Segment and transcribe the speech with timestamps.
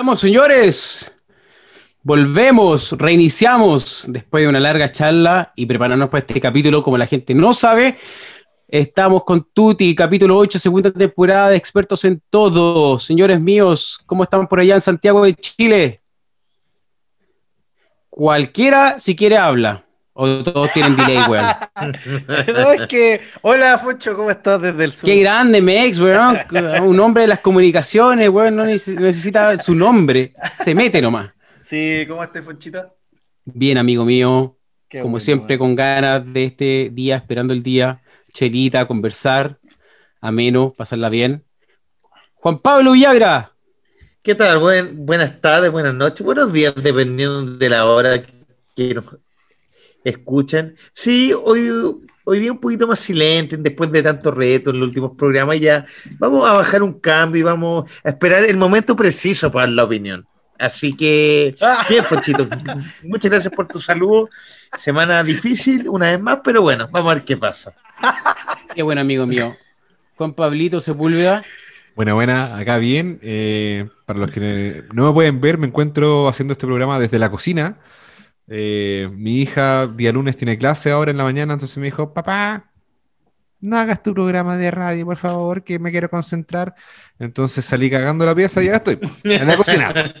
[0.00, 1.14] Vamos, señores.
[2.02, 7.34] Volvemos, reiniciamos después de una larga charla y prepararnos para este capítulo, como la gente
[7.34, 7.98] no sabe.
[8.66, 12.98] Estamos con Tuti, capítulo 8, segunda temporada de Expertos en Todo.
[12.98, 16.00] Señores míos, ¿cómo están por allá en Santiago de Chile?
[18.08, 19.84] Cualquiera, si quiere, habla.
[20.22, 21.46] O todos tienen delay, weón.
[22.46, 23.22] no, es que.
[23.40, 25.08] Hola, Fucho, ¿cómo estás desde el sur?
[25.08, 26.36] Qué grande, Mex, weón.
[26.82, 30.34] Un hombre de las comunicaciones, weón, no necesita su nombre.
[30.62, 31.30] Se mete nomás.
[31.62, 32.92] Sí, ¿cómo estás, Fonchita?
[33.46, 34.58] Bien, amigo mío.
[35.00, 38.02] Como siempre, con ganas de este día, esperando el día.
[38.30, 39.58] Chelita, conversar,
[40.20, 41.44] ameno, pasarla bien.
[42.34, 43.52] Juan Pablo Villagra.
[44.22, 44.58] ¿Qué tal?
[44.92, 48.22] buenas tardes, buenas noches, buenos días, dependiendo de la hora
[48.76, 49.06] que nos
[50.04, 50.74] escuchan.
[50.92, 51.70] Sí, hoy,
[52.24, 55.86] hoy día un poquito más silente, después de tantos retos en los últimos programas, ya
[56.18, 60.26] vamos a bajar un cambio y vamos a esperar el momento preciso para la opinión.
[60.58, 61.56] Así que,
[61.88, 62.46] bien, Fonchito,
[63.02, 64.28] muchas gracias por tu saludo.
[64.76, 67.72] Semana difícil, una vez más, pero bueno, vamos a ver qué pasa.
[68.74, 69.56] Qué buen amigo mío.
[70.16, 71.42] Juan Pablito Sepúlveda.
[71.96, 73.18] Buena, buena, acá bien.
[73.22, 77.30] Eh, para los que no me pueden ver, me encuentro haciendo este programa desde la
[77.30, 77.78] cocina.
[78.52, 82.72] Eh, mi hija, día lunes, tiene clase ahora en la mañana, entonces me dijo, papá,
[83.60, 86.74] no hagas tu programa de radio, por favor, que me quiero concentrar.
[87.20, 89.90] Entonces salí cagando la pieza y ya estoy en la cocina.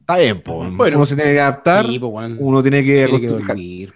[0.00, 0.70] Está bien, pues.
[0.76, 1.86] Bueno, uno se tiene que adaptar,
[2.38, 3.88] uno tiene que acostumbrarse.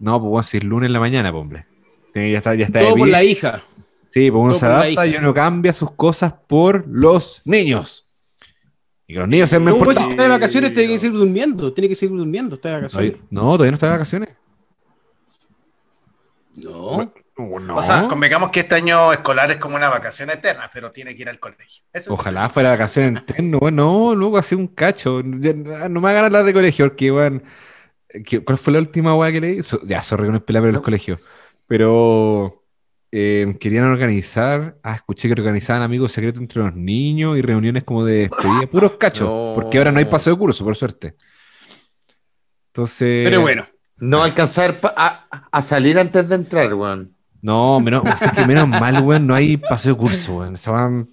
[0.00, 1.66] No, pues bueno, si es lunes en la mañana, pues, hombre.
[2.14, 3.62] ya está, ya está Todo por la hija.
[4.10, 8.03] Sí, pues uno se adapta y uno cambia sus cosas por los niños.
[9.06, 11.18] Y que los niños se me no, pues, si está de vacaciones, tiene que seguir
[11.18, 11.72] durmiendo.
[11.72, 13.16] Tiene que seguir durmiendo, está de vacaciones.
[13.30, 14.28] No, todavía no está de vacaciones.
[16.56, 17.12] No.
[17.36, 21.22] O sea, convengamos que este año escolar es como una vacación eterna, pero tiene que
[21.22, 21.82] ir al colegio.
[22.08, 25.20] Ojalá fuera vacación eterna, bueno, no, luego así un cacho.
[25.22, 27.42] No me hagan hablar de colegio, porque, bueno,
[28.44, 29.60] ¿cuál fue la última weá que leí?
[29.84, 31.20] ya, sorry con el pelado en los colegios.
[31.66, 32.63] Pero
[33.16, 38.04] eh, querían organizar, ah, escuché que organizaban amigos secretos entre los niños y reuniones como
[38.04, 41.14] de despedida, puros cachos, porque ahora no hay paseo de curso, por suerte.
[42.72, 43.24] Entonces.
[43.24, 43.68] Pero bueno.
[43.98, 47.16] No alcanzar a, salir antes de entrar, weón.
[47.40, 48.02] No, menos,
[48.34, 50.54] que menos mal, weón, no hay paseo de curso, weón.
[50.54, 51.08] Estaban.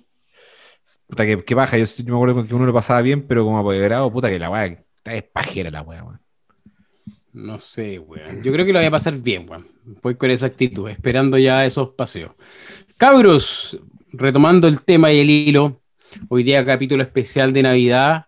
[1.05, 1.77] Puta, que, que baja.
[1.77, 4.65] Yo, me acuerdo que uno lo pasaba bien, pero como apoderado, puta, que la weá.
[4.65, 6.20] Está es pajera la weá, weón.
[7.33, 8.43] No sé, weón.
[8.43, 9.67] Yo creo que lo voy a pasar bien, weón.
[10.01, 12.33] Voy con esa actitud, esperando ya esos paseos.
[12.97, 13.79] Cabros,
[14.11, 15.81] retomando el tema y el hilo.
[16.29, 18.25] Hoy día capítulo especial de Navidad,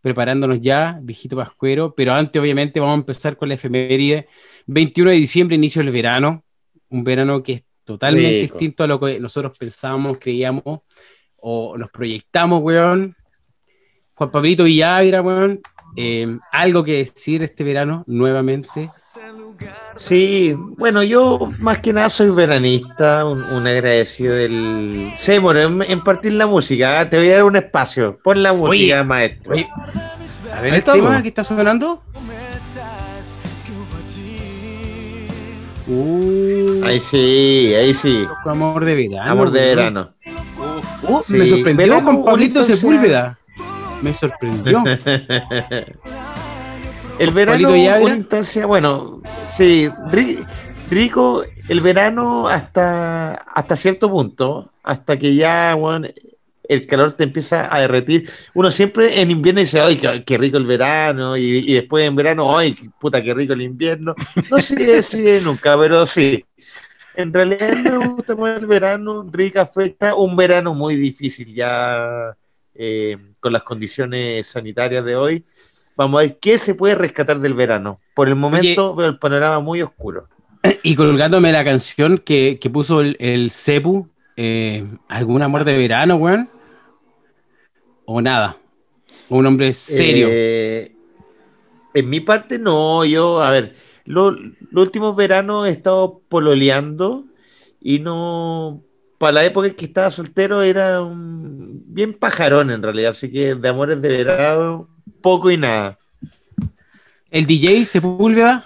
[0.00, 4.26] preparándonos ya, viejito pascuero, pero antes obviamente vamos a empezar con la efeméride.
[4.66, 6.44] 21 de diciembre, inicio del verano
[6.90, 10.80] un verano que es totalmente distinto a lo que nosotros pensábamos, creíamos
[11.36, 13.16] o nos proyectamos, weón.
[14.14, 15.60] Juan Pablito Villagra, weón.
[15.96, 18.90] Eh, ¿Algo que decir este verano nuevamente?
[19.96, 25.12] Sí, bueno, yo más que nada soy veranista, un, agradecido del...
[25.16, 27.10] Seymour, en, partir la música, ¿ah?
[27.10, 29.54] te voy a dar un espacio, pon la música, maestro.
[30.56, 32.02] A ver, ¿el tema que está sonando?
[35.92, 38.24] Uh, ahí sí, ahí sí.
[38.46, 39.30] Amor de verano.
[39.30, 40.12] Amor de verano.
[41.02, 43.39] Uh, me sorprendió con Pablito Sepúlveda.
[44.02, 44.82] Me sorprendió.
[47.18, 49.20] el verano, una instancia, bueno,
[49.56, 49.88] sí,
[50.88, 56.08] rico el verano hasta, hasta cierto punto, hasta que ya, bueno,
[56.70, 58.30] el calor te empieza a derretir.
[58.54, 62.74] Uno siempre en invierno dice, ay, qué, rico el verano, y, después en verano, ay,
[62.98, 64.14] puta, qué rico el invierno.
[64.50, 66.44] No sé si nunca, pero sí.
[67.14, 72.36] En realidad me gusta más el verano, rica fecha, un verano muy difícil ya
[72.74, 75.44] eh, con las condiciones sanitarias de hoy.
[75.96, 78.00] Vamos a ver qué se puede rescatar del verano.
[78.14, 80.28] Por el momento veo el panorama muy oscuro.
[80.82, 86.48] Y colgándome la canción que, puso el, Cepu, eh, ¿algún amor de verano, weón?
[88.12, 88.56] o nada?
[89.28, 90.26] ¿Un hombre serio?
[90.28, 90.96] Eh,
[91.94, 94.36] en mi parte no, yo, a ver, los
[94.72, 97.24] últimos veranos he estado pololeando
[97.80, 98.82] y no,
[99.20, 103.54] para la época en que estaba soltero era un, bien pajarón en realidad, así que
[103.54, 104.88] de amores de verano,
[105.20, 105.98] poco y nada.
[107.30, 108.64] ¿El DJ Sepúlveda?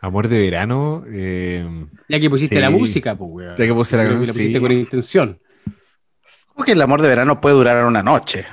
[0.00, 1.02] Amor de verano.
[1.08, 1.66] Eh,
[2.08, 5.40] ya que pusiste la música, pues, Ya que puse la, pusiste con intención.
[6.54, 8.46] Porque el amor de verano puede durar una noche.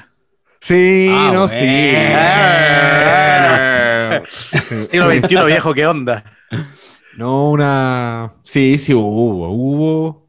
[0.59, 1.93] Sí, ah, no, sí.
[4.89, 6.23] Siglo 21 viejo, ¿qué onda?
[7.15, 8.31] No, una.
[8.41, 9.51] Sí, sí, hubo.
[9.51, 10.22] Hubo.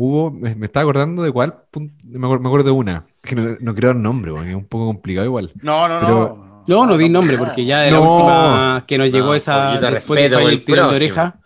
[0.00, 1.56] Hubo, me, me estaba acordando de cuál,
[2.04, 3.04] me acuerdo, me acuerdo de una.
[3.22, 5.50] Es que no, no quiero dar nombre, weón, es un poco complicado igual.
[5.60, 6.48] No, no, Pero- no.
[6.68, 10.20] No, no di nombre porque ya de la última que nos llegó No, esa después
[10.20, 11.40] respeto de el el tirón de oreja.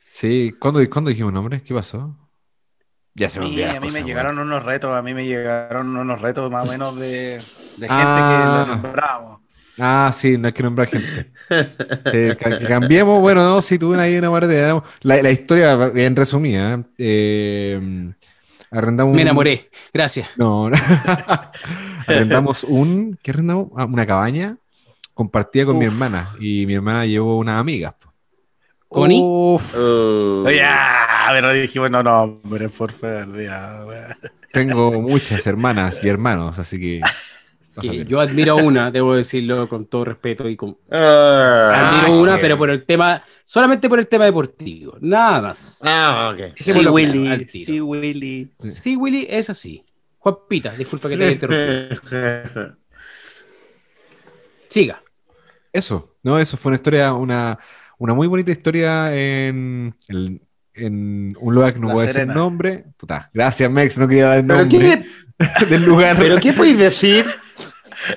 [0.00, 1.62] Sí, ¿cuándo, ¿cuándo dijimos nombre?
[1.62, 2.16] ¿Qué pasó?
[3.14, 4.06] Ya se A me mí, olvidaron a mí cosas, me weón.
[4.08, 7.40] llegaron unos retos, a mí me llegaron unos retos más o menos de, de
[7.78, 8.64] gente Ah.
[8.64, 9.40] que lo nombramos.
[9.78, 11.32] Ah, sí, no hay que nombrar gente.
[12.12, 14.62] Eh, que cambiemos, bueno, no, si tuve ahí una parte.
[15.00, 16.84] La, la historia, bien resumida.
[16.98, 18.12] eh,
[18.70, 19.16] arrendamos.
[19.16, 19.70] Me enamoré.
[19.92, 20.28] Gracias.
[20.36, 20.76] No, no.
[22.06, 23.18] arrendamos un.
[23.22, 23.68] ¿Qué arrendamos?
[23.76, 24.58] Ah, una cabaña
[25.14, 26.34] compartida con mi hermana.
[26.38, 27.94] Y mi hermana llevó unas amigas.
[28.88, 29.20] ¿Connie?
[29.22, 29.74] Uf.
[29.74, 33.26] Uh, Oye, ah, pero dijimos, no, no, hombre, por favor.
[34.52, 37.00] Tengo muchas hermanas y hermanos, así que.
[37.82, 42.70] Yo admiro una, debo decirlo con todo respeto y con ah, admiro una, pero por
[42.70, 45.80] el tema, solamente por el tema deportivo, nada más.
[45.84, 46.54] Ah, ok.
[46.56, 48.50] Sí, Sí, Willy, sí, Willy.
[48.58, 49.84] Sí, Willy, es así.
[50.18, 52.76] Juan Pita, disculpa que te haya interrumpido.
[54.68, 55.02] Siga.
[55.72, 57.58] Eso, no, eso fue una historia, una,
[57.98, 60.40] una muy bonita historia en, en,
[60.74, 62.84] en un lugar que no La voy a decir nombre.
[62.96, 65.06] Puta, gracias, Mex, no quería dar el ¿Pero nombre
[65.38, 66.16] qué, del lugar.
[66.18, 67.24] ¿Pero qué podéis decir?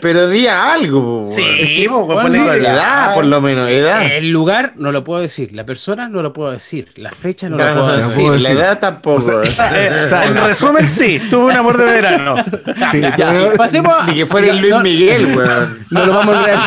[0.02, 1.24] Pero di algo.
[1.26, 4.04] Sí, pues, edad, por lo menos, edad.
[4.04, 7.58] El lugar no lo puedo decir, la persona no lo puedo decir, la fecha no
[7.58, 8.42] lo puedo no, decir.
[8.44, 9.42] la edad tampoco.
[9.74, 12.36] Eh, en resumen, sí, tuve un amor de verano.
[12.92, 15.86] Sí, Ya, pasemos Ni que fuera el Luis no- Miguel, weón.
[15.90, 16.62] No nos vamos a enredar.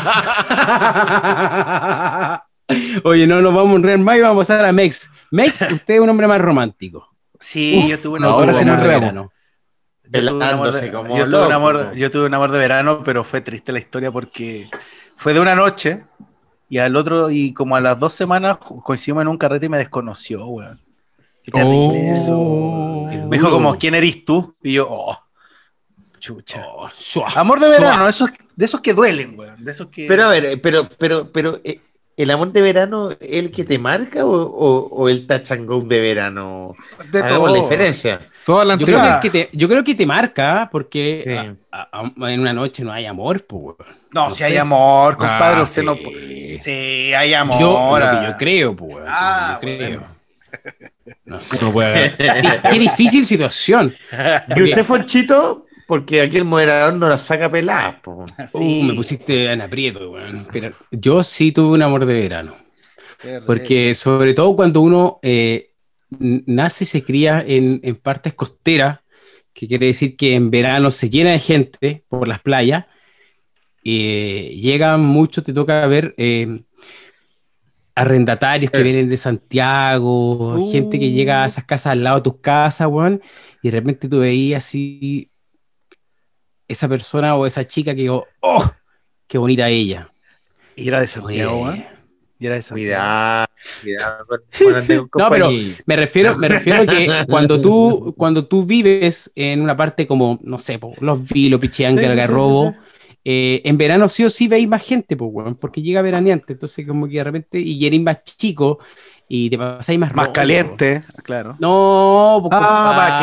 [3.04, 5.08] Oye, no nos vamos a enredar más y vamos a pasar a Mex.
[5.30, 7.08] Mex, usted es un hombre más romántico.
[7.38, 9.32] Sí, yo tuve un No amor ahora tuvo sí de verano.
[10.10, 12.58] Yo tuve, un amor de, Pelándose como yo tuve amor- yo tuve un amor de
[12.58, 14.70] verano, pero fue triste la historia porque
[15.16, 16.04] fue de una noche
[16.68, 19.78] y al otro, y como a las dos semanas coincidimos en un carrete y me
[19.78, 20.80] desconoció, weón.
[21.42, 22.32] Qué terrible eso.
[22.36, 23.06] Oh.
[23.28, 24.56] Me dijo como, ¿quién eres tú?
[24.62, 25.18] Y yo, oh,
[26.18, 26.64] chucha.
[26.66, 27.28] Oh, shua.
[27.34, 29.62] Amor de verano, esos, de esos que duelen, weón.
[29.62, 30.06] De esos que...
[30.08, 31.80] Pero a ver, pero, pero, pero, eh,
[32.16, 36.00] ¿el amor de verano es el que te marca o, o, o el tachangón de
[36.00, 36.74] verano?
[37.10, 37.56] de Hagamos todo.
[37.56, 38.28] la diferencia.
[38.44, 41.58] Toda la Yo creo, que te, yo creo que te marca porque Sí.
[41.72, 43.76] a- a- en una noche no hay amor, pues.
[44.12, 44.44] No, No si sé.
[44.44, 45.86] hay amor, compadre, Ah, usted sí.
[45.86, 45.96] no...
[46.60, 47.58] Sí, hay amor.
[47.60, 48.20] Yo, lo ah.
[48.20, 48.96] que yo creo, pues.
[49.08, 49.78] Ah, yo creo.
[49.78, 50.02] bueno.
[51.24, 51.38] No.
[51.62, 52.32] No puede- Qué,
[52.70, 53.94] qué difícil situación.
[54.56, 55.63] ¿Y usted, Fonchito?
[55.86, 58.00] Porque aquí el moderador no la saca pelada.
[58.02, 58.24] po.
[58.54, 60.46] Uh, me pusiste en aprieto, weón.
[60.52, 62.56] Pero yo sí tuve un amor de verano.
[63.46, 65.70] Porque sobre todo cuando uno eh,
[66.10, 69.00] nace y se cría en, en partes costeras,
[69.52, 72.84] que quiere decir que en verano se llena de gente por las playas,
[73.84, 76.62] eh, llegan muchos, te toca ver eh,
[77.94, 78.82] arrendatarios que Eh.
[78.82, 80.72] vienen de Santiago, Uh.
[80.72, 83.22] gente que llega a esas casas al lado de tus casas, weón,
[83.62, 85.30] y de repente tú veías así
[86.68, 88.70] esa persona o esa chica que digo, ¡oh!
[89.26, 90.08] ¡Qué bonita ella!
[90.76, 91.84] Y era de Santiago, weón.
[92.38, 93.46] Y era de Santiago.
[93.82, 94.26] Cuidado,
[94.60, 95.50] cuidado No, pero-.
[95.86, 100.40] Me refiero, me refiero a que cuando tú, cuando tú vives en una parte como,
[100.42, 102.76] no sé, po, Los Vilos, Pichianga, Sí, sí, Algarrobo, sí,
[103.26, 106.86] eh, en verano sí o sí veis más gente, pues, weón, porque llega veraneante, entonces
[106.86, 108.80] como que de repente, y eres más chico,
[109.28, 111.56] y te pasáis más Más caliente, claro.
[111.58, 113.18] No, pues, Ah,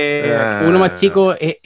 [0.00, 0.64] Ah.
[0.66, 1.56] uno más chico es,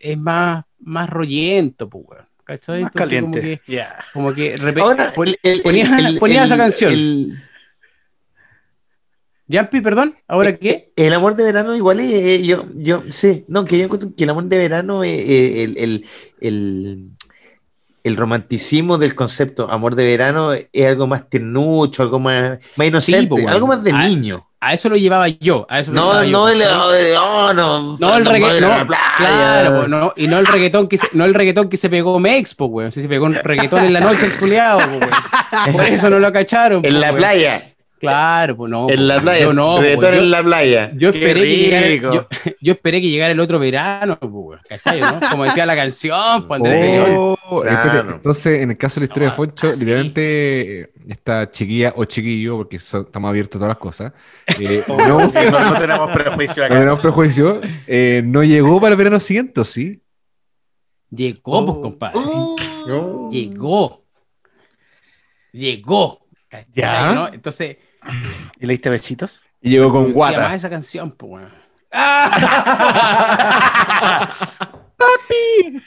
[0.00, 2.26] es- más, más rollento, pues, weón.
[2.44, 2.82] ¿Cachai?
[2.82, 3.40] más Entonces, caliente.
[3.40, 3.96] Como que, Ya.
[4.12, 7.36] como que repe- Ahora, pon- el- ponía, el- ponía el- esa canción.
[9.48, 10.92] Yampi, perdón, ¿ahora qué?
[10.96, 14.24] El amor de verano igual es, eh, yo, yo sí, no, que yo encuentro que
[14.24, 16.04] el amor de verano es eh, el, el,
[16.40, 17.10] el,
[18.02, 23.28] el romanticismo del concepto amor de verano es algo más ternucho, algo más, más inocente,
[23.28, 23.54] pues, bueno.
[23.54, 24.48] algo más de Ah, niño.
[24.66, 25.64] A eso lo llevaba yo.
[25.68, 26.60] A eso No, no, yo, el,
[27.16, 31.08] oh, no, No, el reggaetón, no, claro, po, no, y no el reggaetón que se,
[31.12, 33.92] no el reggaetón que se pegó Mex, pues, weón, si se pegó un reggaetón en
[33.92, 35.72] la noche el culiado, po, weón.
[35.72, 36.82] Por eso no lo cacharon.
[36.82, 37.16] po, En la weón.
[37.18, 38.90] playa, Claro, pues no.
[38.90, 39.24] en la weón.
[39.24, 40.04] playa, Yo no, po, weón.
[40.04, 40.90] en yo, la playa.
[40.94, 42.28] yo Qué esperé que llegara, yo,
[42.60, 45.18] yo esperé que llegara el otro verano, pues, ¿cachai, no?
[45.30, 46.60] Como decía la canción, pues.
[47.48, 48.10] Oh, Claro.
[48.16, 49.78] entonces, en el caso de la historia No, de Foncho, así.
[49.80, 54.12] literalmente eh, esta chiquilla o chiquillo, porque so- estamos abiertos a todas las cosas,
[54.60, 56.74] eh, No, no, no, no tenemos prejuicio no acá.
[56.78, 60.02] tenemos prejuicio, eh, no llegó para el verano siguiente, ¿o ¿sí?
[61.08, 61.80] Llegó, pues, Oh.
[61.82, 62.18] compadre.
[62.88, 63.30] No.
[63.30, 64.04] Llegó.
[65.52, 66.25] Llegó.
[66.48, 67.12] ¿Cachai, Ya.
[67.12, 67.28] no?
[67.28, 67.76] Entonces,
[68.60, 69.42] ¿Y le diste besitos?
[69.60, 70.54] Y llegó con guata.
[70.54, 71.50] esa canción, pues, weón.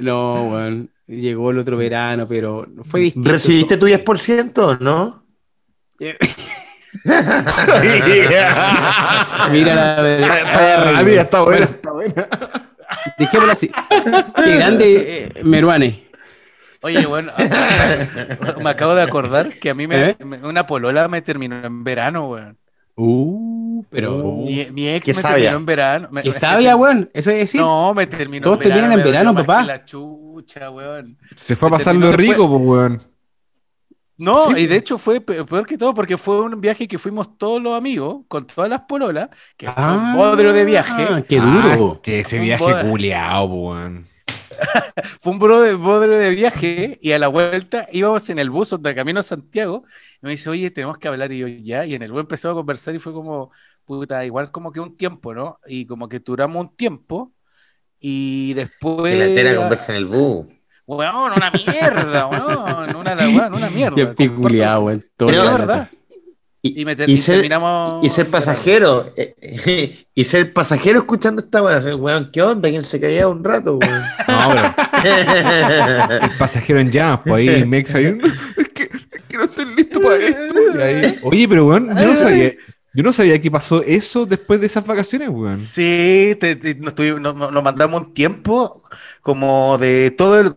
[0.00, 0.90] No, weón.
[1.06, 3.30] Llegó el otro verano, pero fue distinto.
[3.30, 5.22] ¿Recibiste tu 10%, no?
[9.50, 12.28] Mira la Está- Ay, mira, está buena, bueno, está buena.
[13.52, 13.70] Así.
[14.44, 16.01] Qué grande, eh, Meruane.
[16.82, 17.32] Oye, bueno,
[18.62, 20.16] me acabo de acordar que a mí me, ¿Eh?
[20.24, 22.58] me- una polola me terminó en verano, weón.
[22.96, 24.18] Uh, pero.
[24.44, 25.34] Mi, mi ex me sabia.
[25.36, 26.08] terminó en verano.
[26.10, 27.10] me- ¿Qué me sabia, terminó- weón?
[27.14, 27.60] Eso es decir.
[27.60, 28.74] No, me terminó Todos en verano.
[28.80, 29.62] terminan en me dolió verano, papá.
[29.62, 31.16] La chucha, weón.
[31.36, 33.00] Se fue a Me pasar terminó lo después- rico, pues, weón.
[34.18, 34.78] No, Sí, y de pues.
[34.78, 38.22] hecho fue pe- peor que todo porque fue un viaje que fuimos todos los amigos,
[38.28, 41.06] con todas las pololas, que fue un bodrio de viaje.
[41.10, 41.94] Ah, Qué duro.
[41.96, 44.04] Ah, que ese viaje culiao, pues, weón.
[45.20, 48.94] Fue un bro- bodrio de viaje y a la vuelta íbamos en el bus de
[48.94, 49.82] camino a Santiago
[50.22, 52.54] y me dice, oye, tenemos que hablar y yo ya, y en el bus empezamos
[52.56, 53.50] a conversar y fue como,
[53.84, 55.58] puta, igual como que un tiempo, ¿no?
[55.66, 57.32] Y como que duramos un tiempo
[57.98, 59.12] y después...
[59.12, 60.46] Que la entera conversa en el bus.
[60.86, 63.96] Weón, una mierda, weón, una, la- weón, una mierda.
[63.96, 65.04] Qué piculiado, weón.
[65.16, 65.58] Todo Pero- rato.
[65.58, 65.90] verdad.
[66.64, 68.04] Y, Y, me ter- y y ser, terminamos...
[68.06, 69.12] y ser pasajero.
[69.16, 71.80] eh, y ser pasajero escuchando esta weá.
[71.96, 72.68] Weón, ¿qué onda?
[72.70, 74.02] ¿Quién se caía un rato, weón?
[74.28, 74.48] No,
[75.02, 78.06] pero el pasajero en llamas, pues ahí me ex ahí,
[78.56, 80.54] es que, es que no estoy listo para esto.
[80.76, 82.52] Y ahí- Oye, pero weón, yo no sabía,
[82.94, 85.58] yo no sabía que pasó eso después de esas vacaciones, weón.
[85.58, 88.82] Sí, te- te- nos, tuvimos- nos- nos- nos mandamos un tiempo
[89.22, 90.54] como de todo el...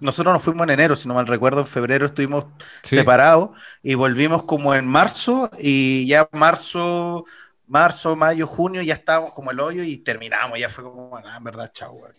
[0.00, 2.46] nosotros nos fuimos en enero, si no mal recuerdo, en febrero estuvimos
[2.82, 2.96] Sí.
[2.96, 3.50] separados
[3.82, 7.24] y volvimos como en marzo y ya marzo,
[7.68, 11.44] marzo, mayo, junio ya estábamos como el hoyo y terminamos, ya fue como, ah, en
[11.44, 12.12] verdad, chao, güey.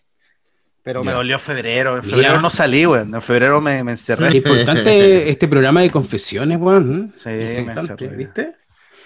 [0.82, 1.16] Pero me Ya.
[1.18, 4.34] dolió febrero, en febrero no salí, güey, en febrero me, me encerré.
[4.34, 7.12] Importante este programa de confesiones, weón.
[7.14, 8.08] Sí, me encerré.
[8.08, 8.54] ¿Viste?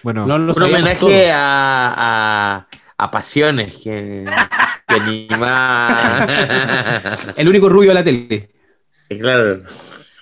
[0.02, 1.12] Bueno, No lo Un homenaje todos.
[1.32, 2.66] a, a,
[2.98, 4.24] a pasiones que,
[4.88, 7.28] que ni más.
[7.36, 8.50] El único rubio de la tele.
[9.20, 9.62] claro.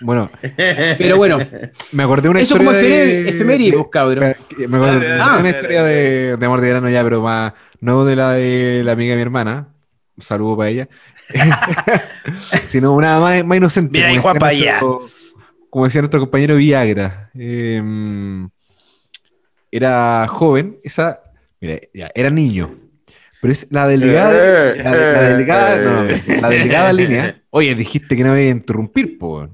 [0.01, 0.29] bueno,
[0.97, 1.39] Pero bueno,
[1.91, 3.23] me acordé de una eso historia como de...
[3.23, 4.35] efemé- efemérides, cabrón.
[4.67, 5.37] Me acordé de Ah.
[5.39, 8.91] una historia de, de amor de verano ya, pero más, no de la de la
[8.93, 9.67] amiga de mi hermana,
[10.17, 10.87] un saludo para ella,
[12.65, 13.91] sino una más, más inocente.
[13.97, 15.09] Mira, como hijo decía nuestro-
[15.69, 17.29] Como decía nuestro compañero Viagra.
[17.35, 17.81] Eh,
[19.71, 21.21] era joven, esa,
[21.59, 22.69] mira, ya, era niño,
[23.41, 27.41] pero es la delegada, la, la delegada, no, no, la delegada línea.
[27.49, 29.49] Oye, dijiste que no me iba a interrumpir, po.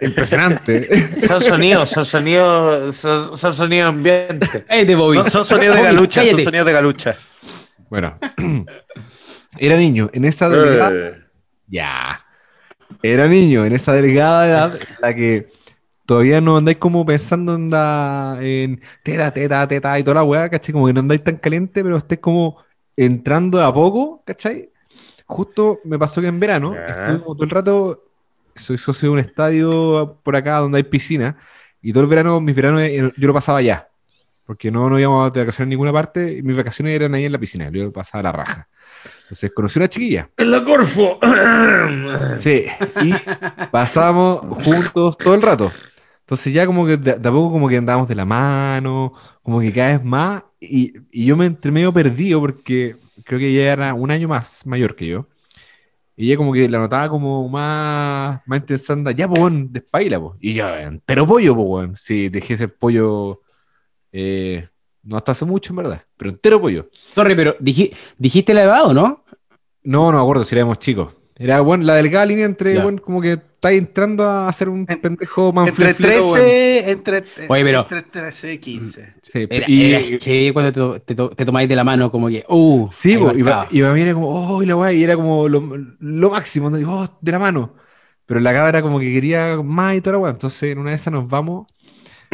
[0.00, 1.16] Impresionante.
[1.26, 4.64] Son sonidos, son sonidos, son, son sonidos ambientes.
[4.68, 5.16] Ey, de Bobby.
[5.18, 7.16] Son, son sonidos de galucha, son sonidos de galucha.
[7.88, 8.18] Bueno,
[9.58, 10.92] era niño en esa delegada.
[10.92, 11.22] Eh,
[11.68, 12.20] Ya.
[13.02, 15.48] Era niño en esa delgada edad en la que
[16.06, 20.48] todavía no andáis como pensando en, la- en teta, teta, teta y toda la weá,
[20.48, 20.72] ¿cachai?
[20.72, 22.58] Como que no andáis tan caliente, pero estés como
[22.96, 24.70] entrando de a poco, ¿cachai?
[25.26, 28.04] Justo me pasó que en verano estuve como todo el rato,
[28.54, 31.36] soy socio de un estadio por acá donde hay piscina,
[31.82, 33.88] y todo el verano, mis veranos eh, yo lo pasaba allá,
[34.46, 37.32] porque no, no íbamos de vacaciones en ninguna parte, y mis vacaciones eran ahí en
[37.32, 38.68] la piscina, yo pasaba la raja.
[39.22, 40.28] Entonces conocí una chiquilla.
[40.36, 41.18] En la Corfo.
[42.34, 42.66] Sí,
[43.02, 43.14] y
[43.72, 45.72] pasábamos juntos todo el rato.
[46.24, 49.12] Entonces ya como que de, de a poco como que andábamos de la mano,
[49.42, 53.48] como que cada vez más, y, y yo me entre medio perdido porque creo que
[53.48, 55.28] ella era un año más mayor que yo.
[56.16, 60.34] Y ella como que la notaba como más, más intensando, ya, pues, weón, despaila, pues.
[60.40, 61.96] Y yo, entero pollo, pues, weón.
[61.96, 63.42] Sí, dejé ese pollo,
[64.12, 64.68] eh,
[65.02, 66.88] no hasta hace mucho, en verdad, pero entero pollo.
[66.92, 69.24] Sorry, pero diji- dijiste la edad o no?
[69.84, 71.14] No, no me acuerdo si éramos chicos.
[71.36, 75.00] Era bueno, la delgada línea entre, bueno, como que está entrando a ser un En-
[75.00, 76.32] pendejo Entre manfliflero, weón.
[76.34, 79.14] 13, entre, Oye, pero- entre 13 y 15.
[79.20, 82.10] Sí, Era, y, era que cuando te, to- te to- te tomáis de la mano,
[82.12, 84.66] como que, uh, sí, ahí po, y, para, y para mí era como, oh, y
[84.66, 85.60] la weá, y era como lo,
[85.98, 86.78] lo máximo, ¿no?
[86.78, 87.74] Y, oh, de la mano.
[88.26, 90.30] Pero la cabra como que quería más y toda la weá.
[90.30, 91.66] Entonces, en una de esas nos vamos,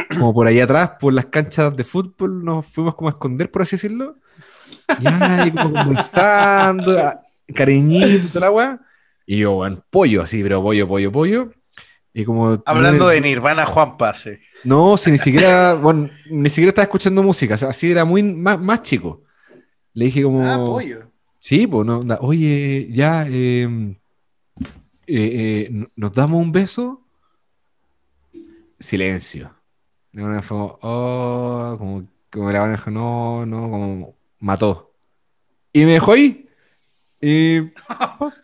[0.09, 3.63] como por ahí atrás, por las canchas de fútbol, nos fuimos como a esconder, por
[3.63, 4.17] así decirlo.
[5.01, 7.13] Ya, y como conversando,
[7.55, 8.79] cariñito, toda la weá.
[9.25, 11.51] Y yo, weón, pollo, así, pero pollo, pollo, pollo.
[12.13, 12.61] Y como.
[12.65, 14.41] Hablando de Nirvana, Juan Pase.
[14.63, 18.21] No, si ni siquiera, bueno, ni siquiera estaba escuchando música, o sea, así era muy
[18.23, 19.23] más, más chico.
[19.93, 21.09] Le dije como, Ah, pollo.
[21.39, 23.63] sí, pues, no, da- oye, ya, eh,
[25.07, 27.01] eh, eh, ¿n- ¿nos damos un beso?
[28.79, 29.53] Silencio.
[30.13, 34.93] Y una fue como, oh, como, como la van dijo, no, no, como mató.
[35.73, 36.47] Y me dejó ahí.
[37.21, 37.59] Y,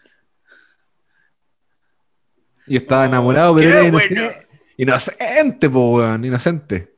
[2.67, 4.07] yo estaba enamorado, pero Qué era bueno.
[4.11, 4.47] inocente,
[4.77, 6.93] inocente, po, weón, inocente.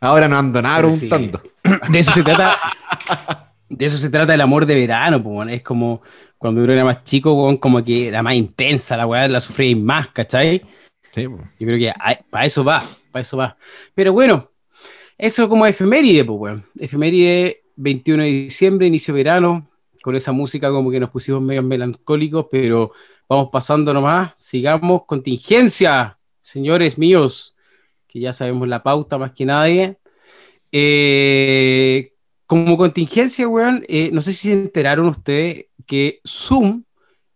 [0.00, 1.08] Ahora no ando nada Pero sí.
[1.08, 1.42] preguntando.
[1.90, 2.56] De eso se trata.
[3.70, 5.50] De eso se trata el amor de verano, weón.
[5.50, 6.00] es como
[6.38, 9.74] cuando uno era más chico, weón, como que era más intensa la weá, la sufrí
[9.74, 10.62] más, ¿cachai?
[11.12, 11.38] Sí, po.
[11.58, 11.92] Yo creo que
[12.30, 13.56] para eso va, para eso va.
[13.94, 14.50] Pero bueno,
[15.18, 16.64] Eso como efeméride, pues, weón.
[16.78, 19.68] Efeméride 21 de diciembre, inicio de verano,
[20.02, 22.92] con esa música como que nos pusimos medio melancólicos, pero
[23.28, 24.32] vamos pasando nomás.
[24.36, 27.56] Sigamos, contingencia, señores míos,
[28.06, 29.98] que ya sabemos la pauta más que nadie.
[30.72, 32.14] Eh,
[32.46, 36.84] como contingencia, weón, eh, no sé si se enteraron ustedes que Zoom,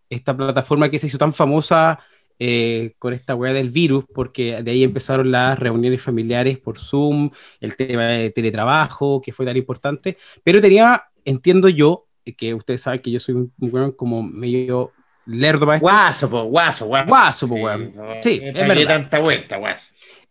[0.09, 1.99] esta plataforma que se hizo tan famosa
[2.39, 7.29] eh, con esta weá del virus, porque de ahí empezaron las reuniones familiares por Zoom,
[7.59, 12.07] el tema de teletrabajo, que fue tan importante, pero tenía, entiendo yo,
[12.37, 14.93] que ustedes saben que yo soy un weón como medio
[15.25, 15.85] lerdo para esto.
[15.85, 17.07] Guaso, po, guaso, guaso.
[17.07, 17.93] Guaso, po, weón.
[18.21, 18.87] Sí, no es tragué verdad.
[19.01, 19.83] tanta vuelta, guaso.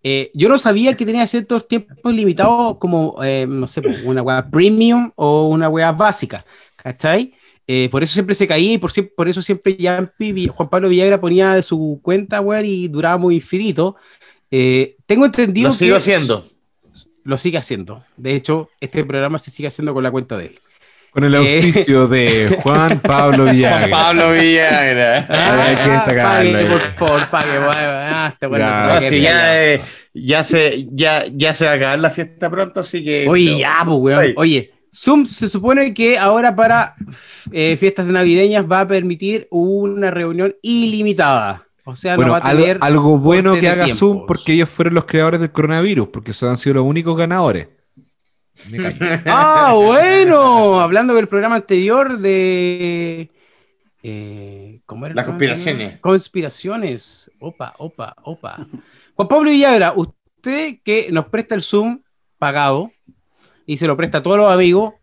[0.04, 4.48] Eh, yo no sabía que tenía ciertos tiempos limitados como, eh, no sé, una weá
[4.50, 6.44] premium o una weá básica,
[6.76, 7.32] ¿cachai?
[7.68, 11.20] Eh, por eso siempre se caía y por, por eso siempre Yampi, Juan Pablo Villagra
[11.20, 13.94] ponía de su cuenta, weón, y duraba muy infinito.
[14.50, 16.44] Eh, tengo entendido Lo que haciendo.
[17.22, 18.04] lo sigue haciendo.
[18.16, 20.60] De hecho, este programa se sigue haciendo con la cuenta de él.
[21.12, 21.38] Con el Eh.
[21.38, 23.88] auspicio de Juan Pablo Villagra.
[23.90, 25.26] Pablo Villagra.
[25.28, 26.68] Ah, hay que destacarlo, pague, eh.
[26.96, 27.50] por favor, pague.
[27.74, 29.00] Ah, este Ya.
[29.00, 29.80] se No, querer, ya, eh,
[30.14, 33.28] ya, se, ya, ya se va a acabar la fiesta pronto, así que.
[33.28, 34.18] Oye, ya, pues, weón.
[34.20, 34.34] Oye.
[34.36, 36.94] Oye, Zoom se supone que ahora para
[37.50, 41.66] eh, fiestas navideñas va a permitir una reunión ilimitada.
[41.84, 42.78] O sea, Bueno, no va a tener.
[42.80, 43.98] algo bueno que haga tiempos.
[43.98, 47.68] Zoom porque ellos fueron los creadores del coronavirus, porque esos han sido los únicos ganadores.
[49.26, 50.80] Ah, bueno.
[50.80, 53.30] Hablando del programa anterior de.
[54.02, 55.14] eh, ¿Cómo era?
[55.14, 56.00] Las conspiraciones.
[56.00, 57.30] Conspiraciones.
[57.38, 58.66] Opa, opa, opa.
[59.14, 62.00] Juan Pablo Villagra, usted que nos presta el Zoom
[62.38, 62.90] pagado
[63.66, 64.94] y se lo presta a todos los amigos.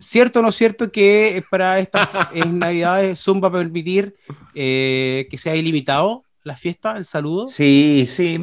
[0.00, 4.16] ¿Cierto o no cierto que para estas eh, navidades Zoom va a permitir
[4.54, 7.46] eh, que sea ilimitado la fiesta, el saludo?
[7.46, 8.38] Sí, sí.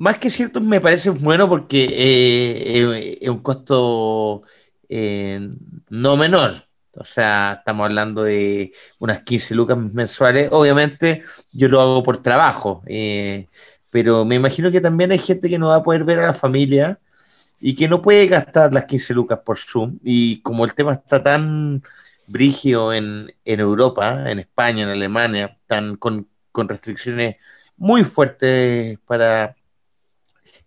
[0.00, 4.42] Más que cierto, me parece bueno porque eh, eh, es un costo
[4.88, 5.50] eh,
[5.90, 6.66] no menor.
[6.96, 10.48] O sea, estamos hablando de unas 15 lucas mensuales.
[10.52, 12.82] Obviamente, yo lo hago por trabajo,
[13.90, 16.34] pero me imagino que también hay gente que no va a poder ver a la
[16.34, 16.98] familia
[17.60, 19.98] y que no puede gastar las 15 lucas por Zoom.
[20.02, 21.82] Y como el tema está tan
[22.26, 27.36] brígido en, en Europa, en España, en Alemania, están con, con restricciones
[27.76, 29.56] muy fuertes para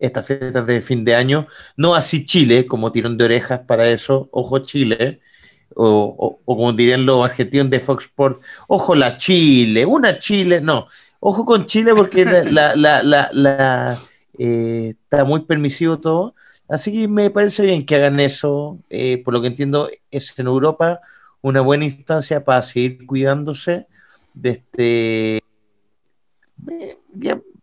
[0.05, 1.47] estas fiestas de fin de año.
[1.77, 5.21] No así Chile, como tirón de orejas para eso, ojo Chile,
[5.75, 5.87] o,
[6.17, 10.87] o- o como dirían los argentinos de Fox Sports, ojo la Chile, una Chile, no,
[11.19, 12.43] ojo con Chile porque la,
[13.03, 13.97] la- la-
[14.37, 16.35] eh, está muy permisivo todo.
[16.67, 18.79] Así que me parece bien que hagan eso.
[18.89, 21.01] eh, por lo que entiendo, es en Europa
[21.41, 23.87] una buena instancia para seguir cuidándose
[24.33, 25.37] de este.
[25.37, 26.97] eh,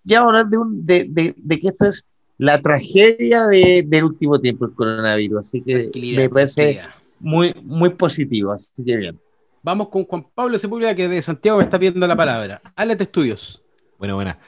[0.05, 2.05] Ya, hablar de, un- de, de- de que esto es
[2.41, 5.41] la tragedia de- del último tiempo, el coronavirus.
[5.47, 6.81] Así que me parece
[7.19, 8.51] muy, muy positivo.
[8.53, 9.21] Así que bien.
[9.63, 12.63] Vamos con Juan Pablo Sepúlveda, que de Santiago me está pidiendo la palabra.
[12.75, 13.63] Háblate de estudios.
[13.99, 14.39] Buena, buena.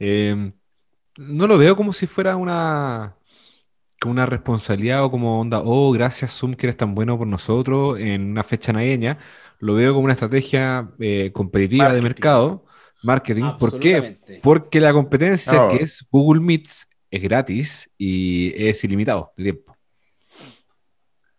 [0.00, 0.50] Eh,
[1.18, 3.14] no lo veo como si fuera una,
[4.00, 7.98] como una responsabilidad o como onda, oh, gracias Zoom que eres tan bueno por nosotros
[8.00, 9.18] en una fecha navideña.
[9.60, 12.64] Lo veo como una estrategia eh, competitiva de mercado,
[13.04, 13.52] marketing.
[13.60, 14.18] ¿Por qué?
[14.42, 15.68] Porque la competencia Oh.
[15.70, 19.76] que es Google Meets es gratis y es ilimitado de tiempo.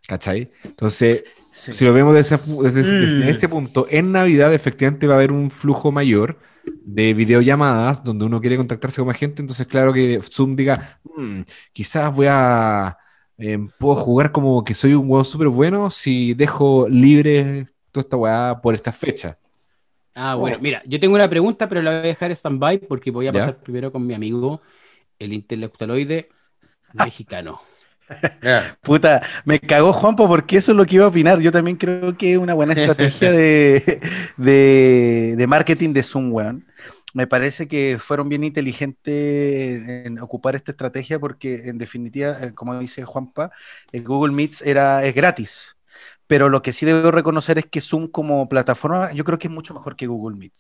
[0.08, 0.50] ¿Cachai?
[0.64, 1.74] Entonces, Sí.
[1.74, 2.62] si lo vemos desde, Mm.
[2.62, 6.38] desde este punto, en Navidad efectivamente va a haber un flujo mayor
[6.86, 9.42] de videollamadas donde uno quiere contactarse con más gente.
[9.42, 11.42] Entonces, claro que Zoom diga, "Mm,
[11.74, 12.96] quizás voy a,
[13.38, 18.18] eh, puedo jugar como que soy un huevo súper bueno si dejo libre toda esta
[18.18, 19.38] weá por esta fecha.
[20.14, 23.12] Ah, bueno, mira, yo tengo una pregunta, pero la voy a dejar en stand-by porque
[23.12, 23.40] voy a Ya.
[23.40, 24.62] pasar primero con mi amigo,
[25.20, 26.30] el intelectualoide
[26.94, 27.62] mexicano.
[28.82, 31.40] Puta, me cagó Juanpo porque eso es lo que iba a opinar.
[31.40, 34.02] Yo también creo que es una buena estrategia de,
[34.38, 36.66] de, de marketing de Zoom, weón.
[37.14, 42.78] Me parece que fueron bien inteligentes en ocupar esta estrategia porque, en definitiva, eh, como
[42.80, 43.52] dice Juanpa,
[43.92, 45.76] el Google Meets era, es gratis.
[46.28, 49.54] Pero lo que sí debo reconocer es que Zoom como plataforma, yo creo que es
[49.54, 50.54] mucho mejor que Google Meet.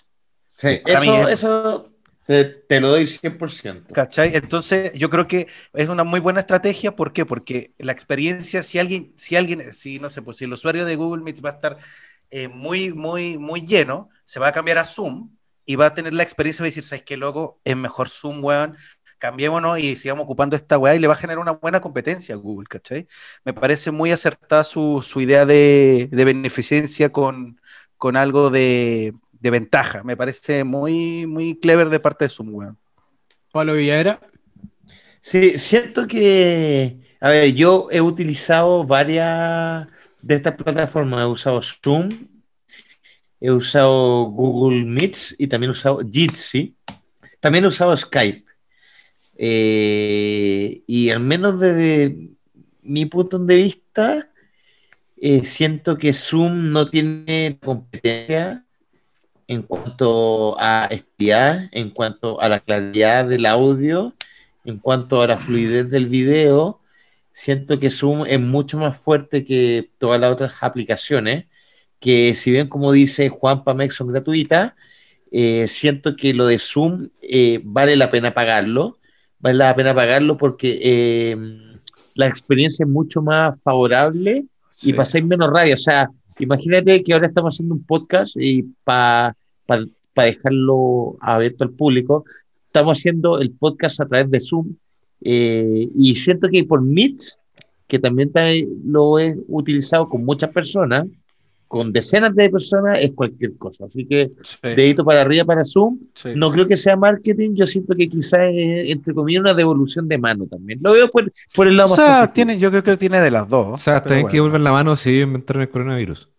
[0.48, 1.91] Sí, mí es- eso
[2.28, 3.94] te, lo doy 100%.
[3.94, 4.36] ¿Cachai?
[4.36, 6.94] Entonces, yo creo que es una muy buena estrategia.
[6.94, 7.26] ¿Por qué?
[7.26, 10.98] Porque la experiencia, si alguien, si alguien, si no sé, pues si el usuario de
[10.98, 11.78] Google Meet va a estar
[12.30, 15.32] eh, muy, muy, muy lleno, se va a cambiar a Zoom
[15.66, 17.62] y va a tener la experiencia de decir, ¿sabes qué, loco?
[17.63, 18.78] Es mejor Zoom, weón.
[19.20, 22.38] Cambiémonos y sigamos ocupando esta weá y le va a generar una buena competencia a
[22.38, 23.08] Google, ¿cachai?
[23.46, 27.60] Me parece muy acertada su, su idea de, de beneficencia con,
[27.98, 30.04] con algo de, de ventaja.
[30.04, 32.78] Me parece muy, muy clever de parte de Zoom, weón.
[33.52, 34.19] Pablo Villagra,
[35.21, 39.86] Sí, siento que, a ver, yo he utilizado varias
[40.21, 41.21] de estas plataformas.
[41.21, 42.28] He usado Zoom,
[43.41, 46.78] he usado Google Meets y también he usado Jitsi.
[47.41, 48.45] También he usado Skype.
[49.38, 52.30] Eh, y al menos desde
[52.82, 54.32] mi punto de vista,
[55.17, 58.65] eh, siento que Zoom no tiene competencia
[59.47, 64.13] en cuanto a estudiar, en cuanto a la claridad del audio,
[64.65, 66.81] en cuanto a la fluidez del video.
[67.33, 71.45] Siento que Zoom es mucho más fuerte que todas las otras aplicaciones,
[71.99, 74.73] que si bien como dice Juan Pamex son gratuitas,
[75.31, 78.97] eh, siento que lo de Zoom eh, vale la pena pagarlo,
[79.39, 81.38] vale la pena pagarlo porque eh,
[82.15, 84.45] la experiencia es mucho más favorable
[84.81, 85.75] y pasáis menos radio.
[85.75, 89.36] O sea, imagínate que ahora estamos haciendo un podcast y para
[90.15, 92.26] dejarlo abierto al público,
[92.65, 94.76] estamos haciendo el podcast a través de Zoom
[95.19, 97.19] y siento que por Meet,
[97.88, 98.32] que también
[98.86, 101.08] lo he utilizado con muchas personas,
[101.67, 103.86] con decenas de personas es cualquier cosa.
[103.86, 105.99] Así que dedito para arriba para Zoom.
[106.36, 110.17] No creo que sea marketing, yo siento que quizás es, entre comillas, una devolución de
[110.17, 110.80] mano también.
[110.82, 113.47] Lo veo por, por el lado o sea, tiene, yo creo que tiene de las
[113.47, 113.67] dos.
[113.67, 116.30] O sea, tienen que devolver la mano si inventaron el coronavirus.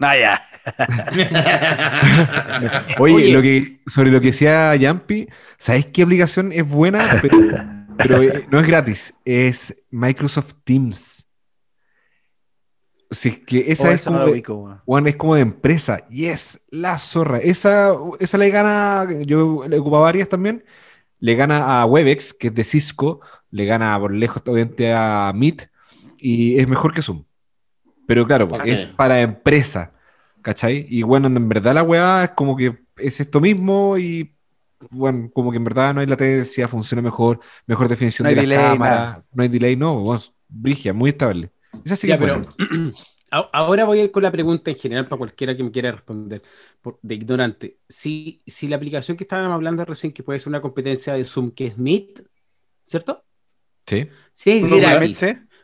[0.00, 0.40] Ah, ya.
[2.98, 5.28] Oye, Lo que, sobre lo que decía Yampi,
[5.58, 7.18] ¿sabes qué aplicación es buena?
[7.20, 7.38] Pero,
[7.96, 11.26] pero eh, no es gratis, es Microsoft Teams.
[13.10, 14.80] Sí, que esa Oh, es, como no de, ubico.
[14.84, 16.06] Juan, es como de empresa.
[16.10, 17.38] Y es la zorra.
[17.38, 20.64] Esa, esa le gana, yo le ocupo varias también.
[21.18, 23.20] Le gana a Webex, que es de Cisco.
[23.50, 25.68] Le gana por lejos, obviamente, a Meet.
[26.18, 27.24] Y es mejor que Zoom.
[28.06, 29.92] Pero claro, porque es para empresa.
[30.42, 30.86] ¿Cachai?
[30.88, 34.34] Y bueno, en verdad la weá es como que es esto mismo y
[34.90, 38.42] bueno, como que en verdad no hay latencia, funciona mejor, mejor definición No de la
[38.42, 39.24] delay, cámara, nada.
[39.32, 41.52] no hay delay, no, es brigia, muy estable.
[41.84, 42.46] Esa sí Ya, pero
[43.52, 46.42] ahora voy a ir con la pregunta en general para cualquiera que me quiera responder
[46.80, 47.78] por- de ignorante.
[47.88, 51.50] Si, si la aplicación que estábamos hablando recién, que puede ser una competencia de Zoom,
[51.52, 52.22] que es Meet,
[52.86, 53.24] ¿cierto?
[53.86, 54.08] Sí.
[54.32, 55.20] Si es gratis,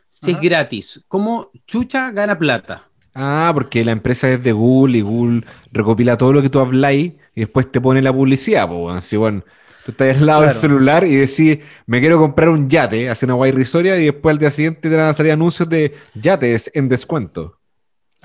[0.09, 2.89] si es gratis, ¿cómo Chucha gana plata?
[3.13, 7.13] Ah, porque la empresa es de Google y Google recopila todo lo que tú habláis
[7.35, 8.67] y después te pone la publicidad.
[8.67, 8.97] Pues, bueno.
[8.97, 9.43] Así, bueno,
[9.87, 10.59] tú estás al lado del Claro.
[10.59, 14.39] celular y decís, me quiero comprar un yate, hace una guay irrisoria y después al
[14.39, 17.57] día siguiente te van a salir anuncios de yates en descuento.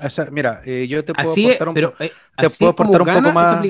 [0.03, 3.01] O sea, mira, eh, yo te puedo Así aportar un, pero eh, te puedo aportar
[3.01, 3.61] un poco más,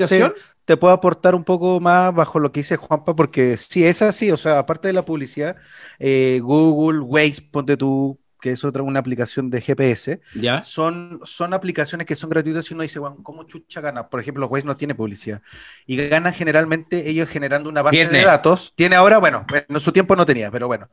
[0.64, 4.30] te puedo aportar un poco más bajo lo que dice Juanpa, porque sí, es así,
[4.32, 5.56] o sea, aparte de la publicidad,
[5.98, 10.62] eh, Google, Waze, ponte tú, que es otra una aplicación de GPS, ¿Ya?
[10.62, 14.10] son, son aplicaciones que son gratuitas y uno dice, bueno, ¿cómo chucha gana?
[14.10, 15.40] Por ejemplo, Waze no tiene publicidad.
[15.86, 18.18] Y gana generalmente ellos generando una base Tiene.
[18.18, 18.72] de datos.
[18.76, 20.90] Tiene ahora, bueno, en su tiempo no tenía, pero bueno.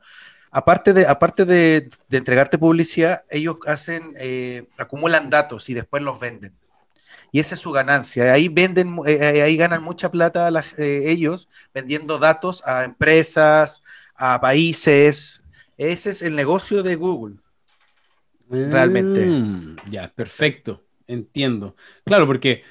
[0.50, 6.20] Aparte de, aparte de, de entregarte publicidad, ellos hacen, eh, acumulan datos y después los
[6.20, 6.54] venden.
[7.32, 8.32] Y esa es su ganancia.
[8.32, 13.82] Ahí venden, eh, eh, ahí ganan mucha plata las- eh, ellos vendiendo datos a empresas,
[14.14, 15.41] a países.
[15.90, 17.36] Ese es el negocio de Google.
[18.48, 19.26] Realmente.
[19.26, 20.82] Mm, ya, perfecto.
[21.08, 21.74] Entiendo.
[22.04, 22.62] Claro, porque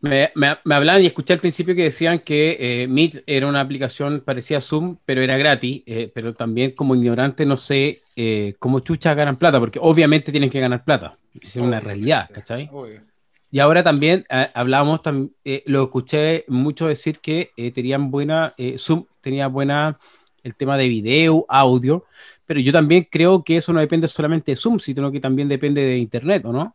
[0.00, 3.60] me, me- me hablaban y escuché al principio que decían que eh, Meet era una
[3.60, 5.82] aplicación parecida a Zoom, pero era gratis.
[5.86, 10.50] eh, pero también como ignorante no sé eh, cómo chuchas ganan plata, porque obviamente tienen
[10.50, 11.16] que ganar plata.
[11.40, 12.68] Es una realidad, ¿cachai?
[13.50, 18.52] Y ahora también eh, hablamos, tam- eh, lo escuché mucho decir que eh, tenían buena,
[18.58, 19.98] eh, Zoom tenía buena
[20.46, 22.04] el tema de video, audio,
[22.46, 25.82] pero yo también creo que eso no depende solamente de Zoom, sino que también depende
[25.82, 26.74] de Internet, ¿o no?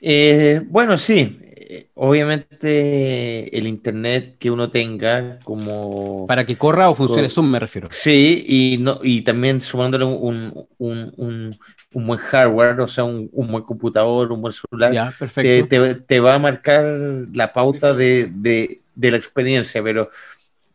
[0.00, 1.38] Eh, bueno, sí.
[1.42, 6.26] Eh, Obviamente el internet que uno tenga como...
[6.26, 7.88] Para que corra o funcione Zoom, me refiero.
[7.90, 11.58] Sí, y, no, y también sumándole un, un, un,
[11.94, 15.66] un buen hardware, o sea, un, un buen computador, un buen celular, Ya, te, perfecto.
[15.68, 16.84] te- te va a marcar
[17.32, 20.10] la pauta de, de- de la experiencia, pero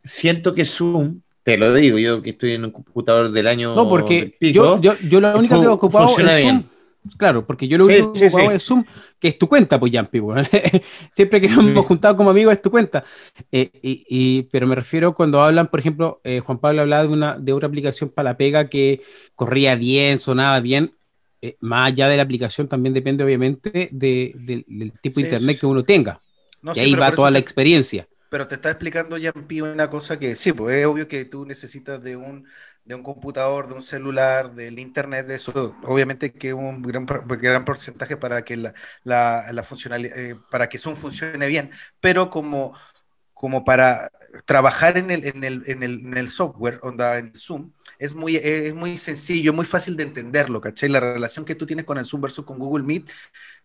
[0.04, 3.90] siento que Zoom, te lo digo, yo que estoy en un computador del año No,
[3.90, 6.64] porque pico, yo, yo, yo la única que he ocupado es Zoom.
[6.64, 6.70] bien.
[7.18, 8.58] Claro, porque yo lo Sí, único que sí, he ocupado sí.
[8.58, 8.84] es Zoom,
[9.20, 10.20] que es tu cuenta, pues, Yampi.
[10.20, 10.46] weón.
[11.16, 13.04] Siempre que nos hemos juntado como amigos es tu cuenta.
[13.52, 17.10] Eh, y, y- pero me refiero cuando hablan, por ejemplo, eh, Juan Pablo hablaba de,
[17.14, 19.02] una, de otra aplicación para la pega que
[19.36, 20.94] corría bien, sonaba bien.
[21.42, 25.28] Eh, más allá de la aplicación, también depende, obviamente, de- de- del tipo Sí, de
[25.28, 26.22] internet sí, que uno tenga.
[26.62, 28.08] No, y sí, ahí va toda la experiencia.
[28.30, 32.02] Pero te está explicando Yampi una cosa que sí, pues es obvio que tú necesitas
[32.02, 32.48] de un,
[32.86, 37.26] de un computador, de un celular, del internet, de eso, obviamente que un gran, por-
[37.42, 42.30] gran porcentaje para que la, la, la funcionalidad, eh, para que Zoom funcione bien, pero
[42.30, 42.76] como,
[43.34, 44.12] como para
[44.46, 48.36] trabajar en el, en el, en el, en el software, onda, en Zoom, es muy,
[48.38, 50.90] es muy sencillo, muy fácil de entenderlo, ¿cachai?
[50.90, 53.10] La relación que tú tienes con el Zoom versus con Google Meet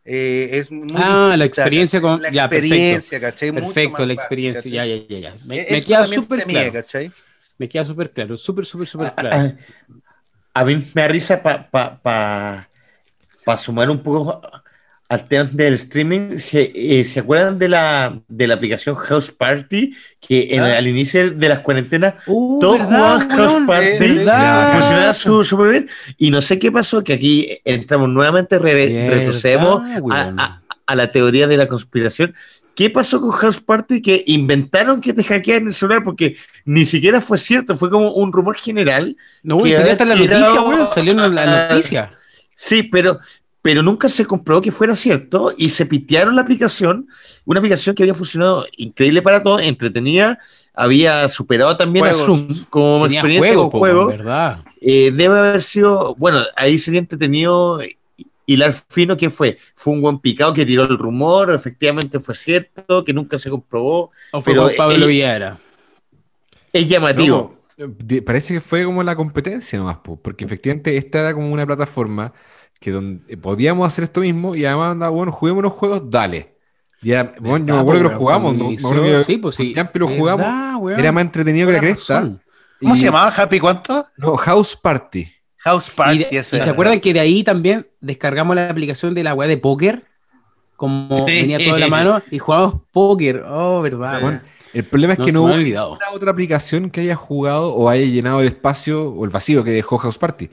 [0.04, 2.20] eh, es muy Ah, la experiencia con...
[2.22, 3.50] la ya, experiencia, ¿cachai?
[3.50, 4.72] perfecto, Mucho perfecto más la experiencia, ¿cachai?
[4.72, 5.34] ya, ya, ya, ya.
[5.46, 7.10] Me, queda súper claro, ¿cachai?
[7.58, 9.36] me queda súper claro, súper, súper, súper Ah, claro.
[9.36, 9.52] ah,
[10.54, 12.68] A mí me da risa para pa, pa,
[13.44, 14.40] pa sumar un poco
[15.08, 16.38] al tema del streaming.
[16.38, 19.94] ¿Se, eh, ¿se acuerdan de la, de la aplicación House Party?
[20.20, 20.78] Que en- Ah.
[20.78, 22.86] al inicio de las cuarentenas Uh, todos ¿verdad,
[23.20, 23.62] jugaban House?
[23.66, 23.98] Party.
[24.08, 25.88] Funcionaba súper bien.
[26.18, 30.94] Y no sé qué pasó, que aquí entramos nuevamente, re- ¿Verdad, retrocedemos a, a- a
[30.94, 32.34] la teoría de la conspiración.
[32.74, 34.02] ¿Qué pasó con House Party?
[34.02, 38.32] Que inventaron que te hackeaban el celular porque ni siquiera fue cierto, fue como un
[38.32, 39.16] rumor general.
[39.44, 42.10] No, salió hasta la noticia, weón, salió en la noticia.
[42.56, 43.20] Sí, pero,
[43.64, 47.08] pero nunca se comprobó que fuera cierto y se pitearon la aplicación,
[47.46, 50.38] una aplicación que había funcionado increíble para todos, entretenida,
[50.74, 52.22] había superado también Juegos.
[52.22, 54.06] a Zoom como Tenía experiencia juego, con juego.
[54.08, 54.58] ¿verdad?
[54.82, 57.80] Eh, debe haber sido, bueno, ahí sería entretenido
[58.44, 59.56] hilar fino que fue.
[59.74, 64.10] Fue un buen picado que tiró el rumor, efectivamente fue cierto, que nunca se comprobó.
[64.32, 65.56] O fue Pero con Pablo Villara.
[66.70, 67.56] Es llamativo.
[67.78, 71.50] No, de- parece que fue como la competencia nomás, po, porque efectivamente esta era como
[71.50, 72.30] una plataforma
[72.80, 76.54] que donde podíamos hacer esto mismo y además andaba, bueno, juguemos unos juegos, dale.
[77.02, 78.70] Ya, bueno, yo me acuerdo que lo jugamos, ¿no?
[78.70, 79.74] Me acuerdo que Sí, pues sí.
[79.74, 81.00] lo ¿Verdad, jugamos, weón?
[81.00, 82.14] era más entretenido que la cresta.
[82.20, 82.42] razón.
[82.80, 83.28] ¿Cómo y- se llamaba?
[83.28, 84.06] ¿Happy cuánto?
[84.16, 85.26] No, House Party.
[85.58, 86.18] House Y, Party.
[86.18, 89.48] de- eso y se acuerdan que de ahí también descargamos la aplicación de la weá
[89.48, 90.04] de póker?
[90.76, 91.22] Como Sí.
[91.26, 93.44] venía todo en la mano y jugábamos póker.
[93.48, 94.22] Oh, verdad.
[94.22, 94.40] Weón.
[94.72, 98.40] El problema es No, que no hubo otra aplicación que haya jugado o haya llenado
[98.40, 100.50] el espacio o el vacío que dejó House Party.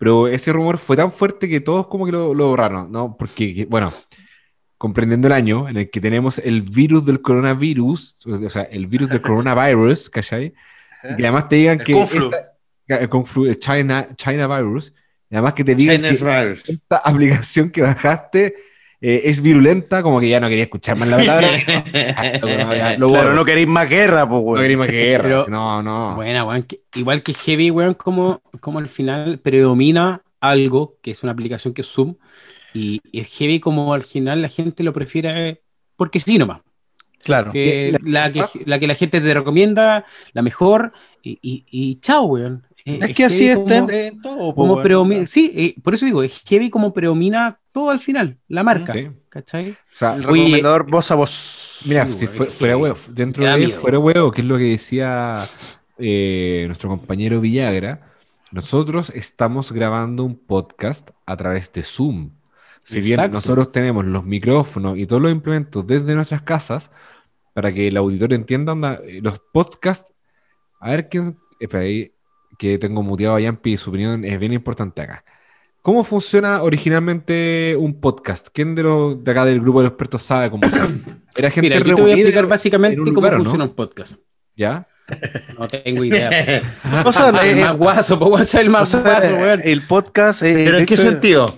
[0.00, 3.16] Pero ese rumor fue tan fuerte que todos como que lo, lo borraron, ¿no?
[3.18, 3.92] Porque, que- bueno,
[4.78, 9.10] comprendiendo el año en el que tenemos el virus del coronavirus, o sea, el virus
[9.10, 10.54] del coronavirus, ¿cachai?
[11.04, 11.92] Y que además te digan El que...
[11.92, 12.24] Kung Flu.
[12.32, 12.46] esta-
[12.88, 14.94] el Kung Flu, el China, China Virus,
[15.30, 16.68] y además que te digan Chinese que virus.
[16.68, 18.54] esta aplicación que bajaste
[19.02, 21.50] eh, es virulenta, como que ya no quería escuchar más la palabra.
[22.40, 25.22] No ya, lo Claro, no queréis más guerra, pues, No quería más guerra.
[25.22, 26.14] Pero- no, no.
[26.16, 26.62] Buena, weón.
[26.64, 31.74] que- Igual que Heavy, weón, como, como al final predomina algo que es una aplicación
[31.74, 32.16] que es Zoom.
[32.74, 35.62] Y, y Heavy, como al final la gente lo prefiere
[35.96, 36.60] porque sí nomás.
[37.22, 37.52] Claro.
[37.52, 40.92] Que la- la, que, la que la gente te recomienda, la mejor.
[41.22, 42.66] Y, y, y chao, weón.
[42.84, 46.06] Eh, Es que así está en, como- en todo, como predomina, sí, eh, por eso
[46.06, 48.94] digo, es heavy como predomina todo al final, la marca.
[49.28, 49.70] ¿cachai?
[49.70, 51.82] O sea, El Oye, recomendador voz a voz.
[51.86, 53.80] mira, sí, si fue- fuera huevo, dentro de miedo.
[53.80, 55.46] fuera huevo, que es lo que decía
[55.98, 58.00] eh, nuestro compañero Villagra,
[58.52, 62.30] nosotros estamos grabando un podcast a través de Zoom.
[62.82, 63.34] Si bien Exacto.
[63.34, 66.90] nosotros tenemos los micrófonos y todos los implementos desde nuestras casas,
[67.52, 70.12] para que el auditorio entienda, onda, los podcasts,
[70.80, 72.10] a ver quién, espera ahí,
[72.60, 75.24] que tengo muteado a Yampi, su opinión es bien importante acá.
[75.80, 78.48] ¿Cómo funciona originalmente un podcast?
[78.52, 81.00] ¿Quién de, los, de acá del grupo de los expertos sabe cómo se hace?
[81.36, 83.44] Era gente Mira, yo te voy a explicar en básicamente cómo lugar, ¿o no?
[83.44, 84.12] funciona un podcast.
[84.54, 84.86] ¿Ya?
[85.58, 86.62] No tengo idea.
[87.06, 89.60] O sea, el eh, más guaso, weón, soy el o más sea, guaso, weón.
[89.64, 90.42] el podcast.
[90.42, 91.56] eh, ¿Pero en qué sentido?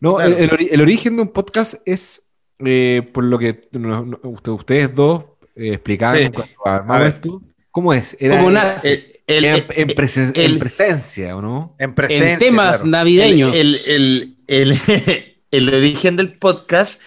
[0.00, 0.36] No, Claro.
[0.36, 4.20] el, el ori- el origen de un podcast es, eh, por lo que no- no-
[4.24, 5.24] usted- ustedes dos
[5.56, 6.30] eh, explicaban Sí.
[6.58, 7.42] cuando esto.
[7.70, 8.14] ¿Cómo es?
[8.20, 9.11] Era, ¿Cómo nace?
[9.26, 11.76] El, en, en presen- el- en presencia, ¿o no?
[11.78, 12.32] En presencia.
[12.34, 12.86] En temas claro.
[12.90, 13.54] navideños.
[13.54, 17.00] El, el, el, el- el origen del podcast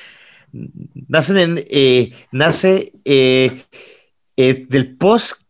[1.08, 3.64] nace, en, eh, nace eh,
[4.38, 5.42] eh, del podcast,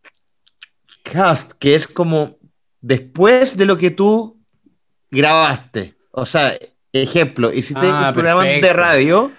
[1.58, 2.38] que es como
[2.80, 4.40] después de lo que tú
[5.10, 5.94] grabaste.
[6.10, 6.56] O sea,
[6.92, 8.66] ejemplo, hiciste Ah, un programa perfecto.
[8.66, 9.32] de radio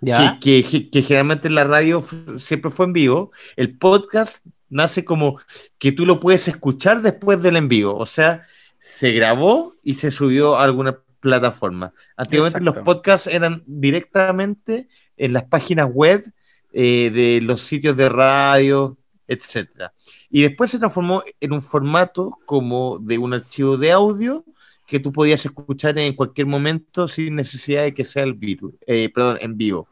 [0.00, 0.38] ¿Ya?
[0.40, 2.02] que, que- que generalmente en la radio
[2.38, 5.38] siempre fue en vivo, el podcast nace como
[5.78, 7.96] que tú lo puedes escuchar después del en vivo.
[7.96, 8.46] O sea,
[8.80, 11.92] se grabó y se subió a alguna plataforma.
[12.16, 16.24] Antiguamente los podcasts eran directamente en las páginas web
[16.72, 19.92] eh, de los sitios de radio, etcétera.
[20.30, 24.44] Y después se transformó en un formato como de un archivo de audio
[24.86, 29.10] que tú podías escuchar en cualquier momento sin necesidad de que sea el virus, eh,
[29.14, 29.88] perdón, en vivo.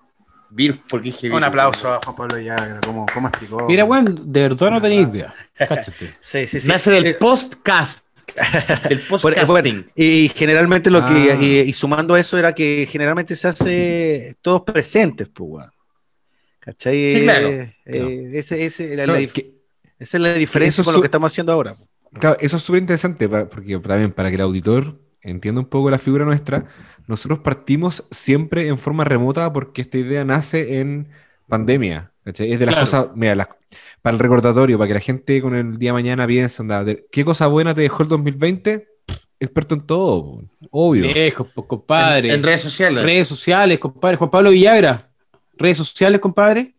[0.51, 3.67] Virus, porque dije Un aplauso a Juan Pablo Yagra, ¿cómo, cómo explicó?
[3.67, 4.95] Mira, weón, de verdad no abrazo.
[4.95, 5.35] idea.
[5.55, 6.13] Cáchate.
[6.21, 6.69] Sí, sí, sí.
[6.69, 8.01] Nace del Eh, podcast.
[8.89, 9.87] del Por- podcasting.
[9.97, 11.37] Y generalmente lo que, Ah.
[11.41, 15.71] y, y sumando eso era que generalmente se hace todos presentes, pues, weón.
[16.61, 17.13] ¿Cachai?
[17.17, 17.49] Sí, claro.
[17.49, 19.55] Eh, eh, ese, ese, la- Claro, la dif- que-
[19.99, 21.75] esa es la diferencia con lo que estamos haciendo ahora.
[22.13, 25.91] claro, eso es súper interesante para, porque también para que el auditor entienda un poco
[25.91, 26.67] la figura nuestra.
[27.11, 31.09] Nosotros partimos siempre en forma remota porque esta idea nace en
[31.49, 32.12] pandemia.
[32.25, 32.53] ¿cachai?
[32.53, 32.87] Es de las Claro.
[32.87, 33.49] cosas, mira, las-
[34.03, 37.07] para el recordatorio, para que la gente con el día de mañana piense, onda, de-
[37.11, 38.87] ¿qué cosa buena te dejó el 2020?
[39.07, 41.07] Pff, Experto en todo, obvio.
[41.12, 42.29] Lejos, compadre.
[42.29, 43.03] En, en redes sociales.
[43.03, 44.16] redes sociales, compadre.
[44.18, 45.11] Juan Pablo Villagra.
[45.55, 46.75] Redes sociales, compadre.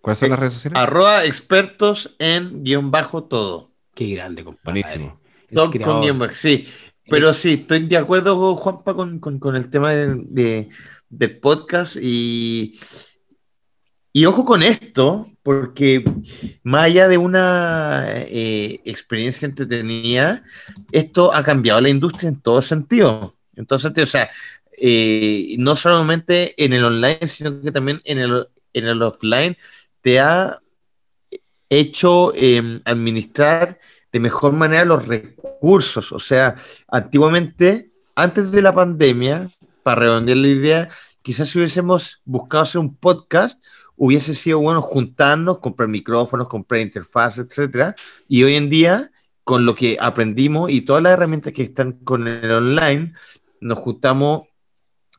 [0.00, 0.80] ¿Cuáles son las redes sociales?
[0.80, 3.68] Arroba expertos en guion bajo todo.
[3.94, 4.82] Qué grande, compadre.
[4.82, 5.20] Buenísimo.
[5.52, 6.68] Con guion bajo, sí.
[7.08, 10.68] Pero sí, estoy de acuerdo, Juanpa, con, con- el tema de, de-
[11.08, 12.78] del podcast y,
[14.12, 16.02] y ojo con esto, porque
[16.64, 20.42] más allá de una eh, experiencia entretenida,
[20.90, 23.36] esto ha cambiado la industria en todo sentido.
[23.54, 24.28] En todo sentido, o sea,
[24.78, 29.56] eh, no solamente en el online, sino que también en el, en el offline,
[30.00, 30.60] te ha
[31.70, 33.78] hecho eh, administrar
[34.12, 36.12] de mejor manera los recursos.
[36.12, 36.56] O sea,
[36.88, 39.50] antiguamente, antes de la pandemia,
[39.82, 40.88] para redondear la idea,
[41.22, 43.62] quizás si hubiésemos buscado hacer un podcast,
[43.96, 47.94] hubiese sido bueno juntarnos, comprar micrófonos, comprar interfaces, etcétera.
[48.28, 49.10] Y hoy en día,
[49.42, 53.14] con lo que aprendimos y todas las herramientas que están con el online,
[53.60, 54.42] nos juntamos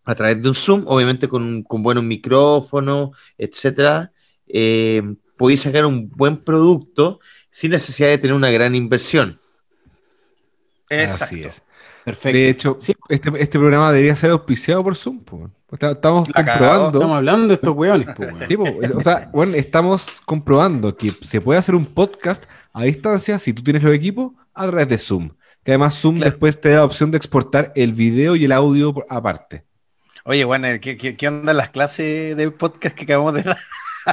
[0.06, 4.12] a través de un Zoom, obviamente con, con buenos micrófonos, etcétera.
[4.48, 5.02] Eh,
[5.38, 7.20] podéis sacar un buen producto
[7.58, 9.40] sin necesidad de tener una gran inversión.
[10.90, 11.24] Exacto.
[11.36, 11.64] Así es.
[12.06, 12.38] Perfecto.
[12.38, 12.96] De hecho, Sí.
[13.10, 15.24] este, este programa debería ser auspiciado por Zoom.
[15.24, 15.50] po.
[15.72, 17.00] Estamos La comprobando.
[17.00, 18.40] Estamos hablando de estos weones, weón.
[18.48, 18.66] Sí, po,
[18.96, 23.64] o sea, bueno, estamos comprobando que se puede hacer un podcast a distancia si tú
[23.64, 25.32] tienes los equipos a través de Zoom.
[25.64, 26.30] Que además Zoom Claro.
[26.30, 29.66] después te da la opción de exportar el video y el audio aparte.
[30.26, 33.58] Oye, bueno, ¿qué, qué, qué onda las clases de podcast que acabamos de dar?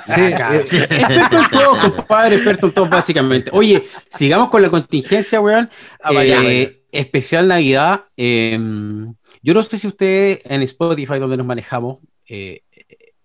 [0.06, 0.56] Sí, Acá.
[0.56, 3.50] eh, Experto en todo, compadre, experto en todo, básicamente.
[3.52, 5.68] Oye, sigamos con la contingencia, weón.
[6.02, 6.78] Ah, vaya, Eh, vaya.
[6.92, 8.04] Especial Navidad.
[8.16, 8.58] eh,
[9.42, 12.62] yo no sé si ustedes en Spotify, donde nos manejamos eh,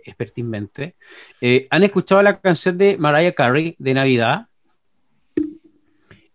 [0.03, 0.95] expertizmente,
[1.39, 4.47] eh, han escuchado la canción de Mariah Carey de Navidad.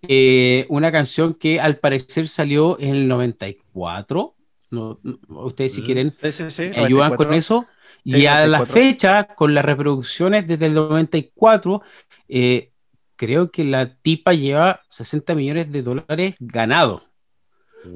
[0.06, 4.34] Eh, una canción que al parecer salió en el 94.
[4.70, 5.84] No, no, ustedes, si Mm.
[5.84, 7.26] quieren, Sí, sí, sí, me ayudan 94.
[7.26, 7.66] con eso.
[8.04, 8.72] Y a la 94.
[8.74, 11.82] fecha, con las reproducciones desde el 94,
[12.28, 12.70] eh,
[13.16, 17.02] creo que la tipa lleva 60 millones de dólares ganados.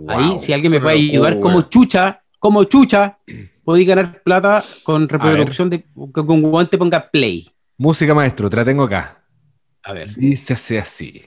[0.07, 3.19] Ahí, si alguien me puede ayudar como chucha, como chucha,
[3.65, 7.49] podéis ganar plata con reproducción de con guante ponga play.
[7.77, 9.25] música maestro, te la tengo acá.
[9.83, 10.15] A ver.
[10.15, 11.23] Dice así,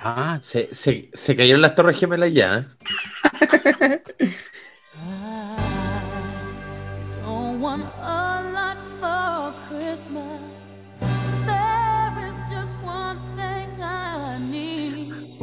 [0.00, 2.58] Ah, Se, se, se cayeron las torres gemelas ya.
[2.58, 4.02] ¿eh?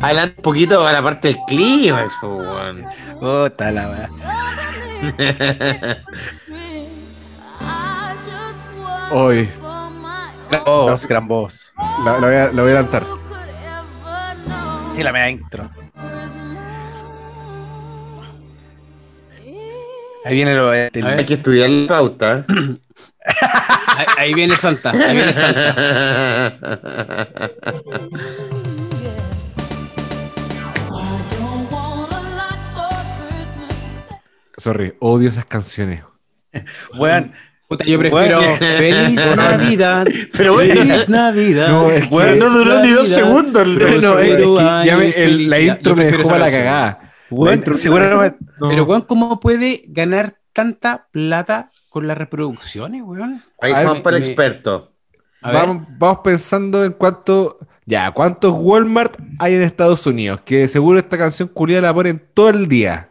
[0.02, 2.84] Adelante un poquito a la parte del clima, eso, weón.
[3.20, 4.10] Puta la
[9.12, 9.50] Hoy.
[10.66, 11.74] voz, gran voz.
[12.04, 13.04] La, la voy a, la voy a adelantar.
[14.96, 15.70] Sí, la media intro.
[20.24, 20.90] Ahí viene lo de-.
[21.04, 22.46] Hay que estudiar la pauta.
[23.88, 25.70] ahí, ahí viene Santa, ahí viene Santa.
[30.90, 34.20] I don't want a lot for Christmas.
[34.58, 36.04] Sorry, odio esas canciones.
[36.98, 37.34] Weón,
[37.68, 38.58] Puta, yo prefiero Bueno.
[38.60, 40.08] Feliz Navidad.
[40.38, 41.68] Pero bueno, Feliz Navidad.
[41.70, 43.64] No, es que- Bueno, no duró ni dos segundos.
[43.68, 46.46] el- Pero no, es Pero que hay ya me- el- la intro me dejó para
[46.46, 47.00] la cagada.
[47.32, 48.38] intro- seguramente.
[48.60, 48.70] No.
[48.70, 53.44] Pero, weón, ¿cómo puede ganar tanta plata con las reproducciones, weón?
[53.62, 54.92] Ahí Juan para el experto.
[55.42, 57.60] Vamos, vamos pensando en cuánto.
[57.88, 60.40] Ya, ¿cuántos Walmart hay en Estados Unidos?
[60.44, 63.10] Que seguro esta canción culiada la ponen todo el día.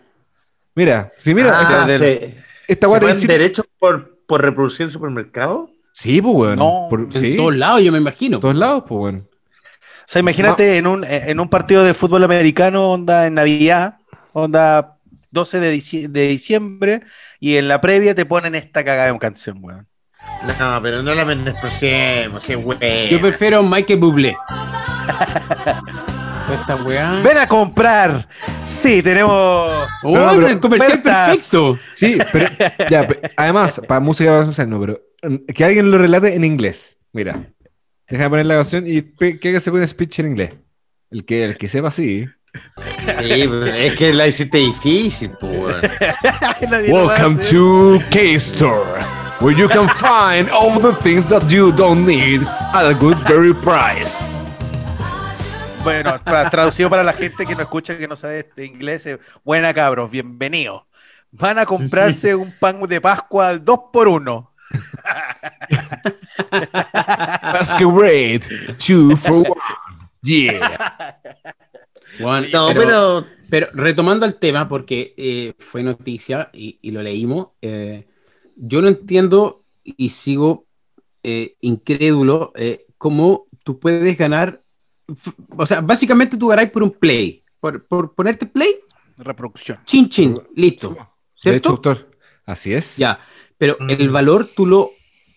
[0.75, 2.37] Mira, si mira, Ah, esta, se,
[2.67, 5.71] esta ¿se derechos por, por reproducir en supermercado?
[5.93, 6.59] Sí, pues, weón.
[6.59, 8.41] No, Por- en sí, todos lados, yo me imagino.
[8.41, 9.29] todos lados, pues, weón.
[9.31, 13.97] O sea, imagínate en un, en un partido de fútbol americano, onda en Navidad,
[14.33, 14.99] onda
[15.31, 17.03] 12 de, dici- de diciembre,
[17.41, 19.87] y en la previa te ponen esta cagada de canción, weón.
[20.59, 23.09] No, pero no la menospreciemos, sí, güey.
[23.11, 24.37] Yo prefiero Michael Bublé.
[26.53, 27.21] Esta weá.
[27.23, 28.29] ¡Ven a comprar!
[28.67, 29.33] Sí, tenemos.
[29.33, 29.87] Oh,
[30.17, 31.29] No, pero el comercial ofertas.
[31.31, 31.79] perfecto.
[31.95, 32.49] Sí, pero
[32.91, 36.45] ya, además, para música vamos a usar no, pero mm, que alguien lo relate en
[36.45, 36.99] inglés.
[37.13, 37.47] Mira,
[38.09, 39.03] déjame poner la canción y
[39.39, 40.51] que se pone speech en inglés.
[41.11, 42.27] El que, el que sepa sí.
[42.55, 45.77] Sí, pero es que la hiciste difícil, pues,
[46.89, 49.01] Welcome to K-Store,
[49.41, 52.43] where you can find all the things that you don't need
[52.73, 54.39] at a good very price.
[55.85, 59.19] Bueno, tra- traducido para la gente que no escucha, que no sabe este inglés, eh,
[59.45, 60.87] buena cabros, bienvenido.
[61.31, 64.51] van a comprarse un pan de Pascua al 2 por 1
[67.43, 68.41] Masquerade,
[68.79, 69.61] two for one.
[70.23, 71.19] Yeah.
[72.21, 77.03] Weón, No, pero, pero, pero retomando el tema, porque eh, fue noticia y, y lo
[77.03, 78.07] leímos, eh,
[78.57, 80.67] yo no entiendo y sigo
[81.23, 84.63] eh, incrédulo eh, cómo tú puedes ganar.
[85.57, 87.43] O sea, básicamente tú ganás por un play.
[87.61, 88.75] Por, por ponerte play,
[89.19, 90.89] reproducción chin chin, listo.
[90.91, 91.69] De hecho, ¿Cierto?
[91.71, 92.11] doctor,
[92.45, 92.97] así es.
[92.99, 93.19] Ya,
[93.57, 93.91] pero Mm.
[93.91, 94.91] el valor tú lo,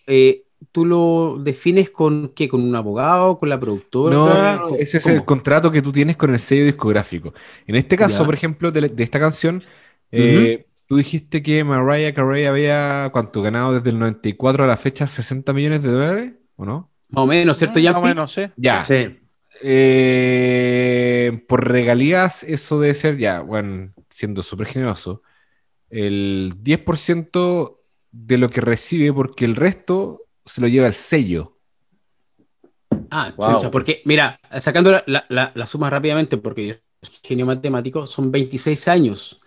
[0.06, 4.14] eh, tú lo defines con qué, con un abogado, con la productora.
[4.14, 5.14] No, no, ese es ¿Cómo?
[5.16, 7.32] el contrato que tú tienes con el sello discográfico.
[7.66, 8.26] En este caso, Ya.
[8.26, 9.62] por ejemplo, de, de esta canción,
[10.12, 13.40] eh, tú dijiste que Mariah Carey había, ¿cuánto?
[13.42, 16.90] Ganado desde el 94 a la fecha 60 millones de dólares, ¿o no?
[17.10, 18.42] Más o menos, ¿cierto, Mm, más o menos, sí.
[18.56, 18.84] Ya.
[18.84, 19.17] sí.
[19.62, 25.22] Eh, por regalías, eso debe ser ya, bueno, siendo súper generoso,
[25.90, 31.54] el 10% de lo que recibe, porque el resto se lo lleva el sello.
[33.10, 33.54] Ah, Wow.
[33.54, 38.06] chucha, porque, mira, sacando la, la- la- la suma rápidamente, porque yo soy genio matemático,
[38.06, 39.40] son 26 años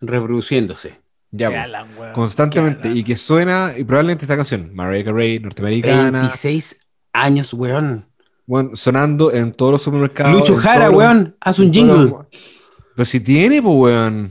[0.00, 1.00] reproduciéndose.
[1.30, 1.62] Ya.
[1.64, 2.12] Alan, weón.
[2.12, 2.88] constantemente.
[2.90, 6.80] Y que suena, y probablemente esta canción, Mariah Carey, norteamericana, 26
[7.12, 8.06] años, weón.
[8.46, 10.32] Bueno, sonando en todos los supermercados.
[10.38, 11.94] Lucho Jara, weón, haz un jingle.
[12.10, 12.12] los-
[12.94, 14.30] Pero si tiene, pues, weón.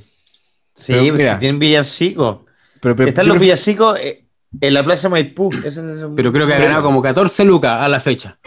[0.75, 2.37] Sí, Pero pues, si tienen villancicos.
[2.81, 4.25] Pero, pero- Están yo los villancicos eh,
[4.61, 5.51] en la Plaza Maipú.
[5.63, 8.37] Es un- Pero creo que ha ganado como 14 lucas a la fecha.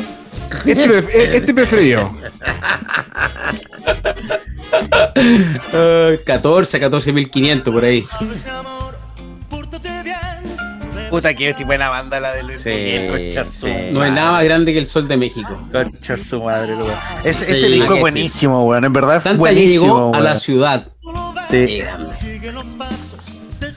[0.65, 2.11] Este, pref- eh, este preferido.
[5.73, 8.05] Eh, 14, 14.500 por ahí.
[11.11, 13.73] Puta que es buena banda la de Luis Sí, Miguel, concha su sí.
[13.93, 15.59] No es nada más grande que el sol de México.
[15.73, 16.91] Concha su madre, weón.
[17.25, 18.85] Ese, Sí, ese disco es buenísimo, weón.
[18.85, 19.85] En verdad es que buenísimo.
[19.85, 20.89] llegó a la ciudad.
[21.51, 21.81] Sí.
[21.81, 23.77] Es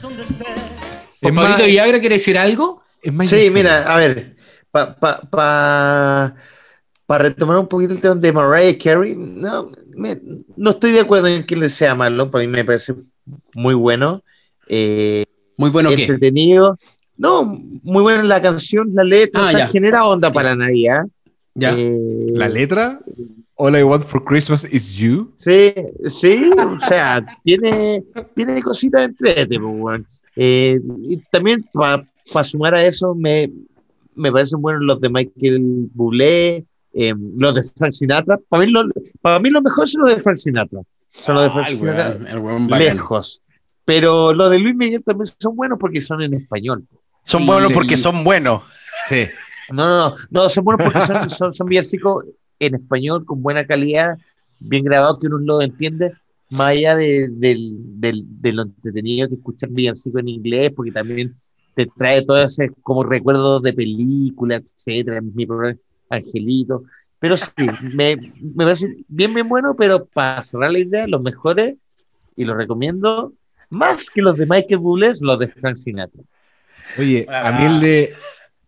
[1.21, 2.81] ¿Juan más- Pablito Villagra quiere decir algo?
[3.01, 4.35] es más Sí, mira, a ver,
[4.71, 6.35] para pa, pa,
[7.05, 10.19] pa retomar un poquito el tema de Mariah Carey, no, me-
[10.55, 12.93] no estoy de acuerdo en que le sea malo, para mí me parece
[13.53, 14.21] muy bueno,
[14.67, 15.25] eh,
[15.57, 16.01] Muy bueno que.
[16.03, 16.77] entretenido,
[17.21, 17.45] no,
[17.83, 19.67] muy buena la canción, la letra, Ah, o sea, ya.
[19.67, 21.05] genera onda para Navidad.
[21.53, 21.73] Ya.
[21.77, 22.99] Eh, La letra,
[23.55, 25.31] All I Want for Christmas is You.
[25.37, 25.73] Sí,
[26.07, 28.03] sí, o sea, tiene,
[28.35, 29.47] tiene cositas entre
[30.35, 32.05] Eh, y también para
[32.43, 33.51] sumar a eso, me,
[34.15, 38.39] me parecen buenos los de Michael Bublé, eh, los de Frank Sinatra.
[38.49, 38.81] Para mí, lo,
[39.21, 40.79] para mí los mejores son los de Frank Sinatra.
[41.11, 42.95] Son los de Ah, Frank el Sinatra weón, el weón bacán.
[42.95, 43.41] lejos.
[43.83, 46.85] Pero los de Luis Miguel también son buenos porque son en español.
[47.23, 48.63] Son Y- buenos porque son buenos.
[49.07, 49.27] Sí.
[49.71, 52.25] No, no, no, no, son buenos porque son, son, son villancicos
[52.59, 54.17] en español con buena calidad,
[54.59, 56.13] bien grabados, que uno lo entiende,
[56.49, 61.33] más allá de, del, del, de lo entretenido que escuchar villancicos en inglés, porque también
[61.75, 65.47] te trae todo ese como recuerdos de películas, etcétera, mi
[66.09, 66.83] Angelito.
[67.19, 67.47] Pero sí,
[67.93, 71.75] me, me parece bien, bien bueno, pero para cerrar la idea, los mejores,
[72.35, 73.33] y los recomiendo,
[73.69, 76.21] más que los de Michael Bublé, los de Frank Sinatra.
[76.97, 78.13] Oye, a mí el de.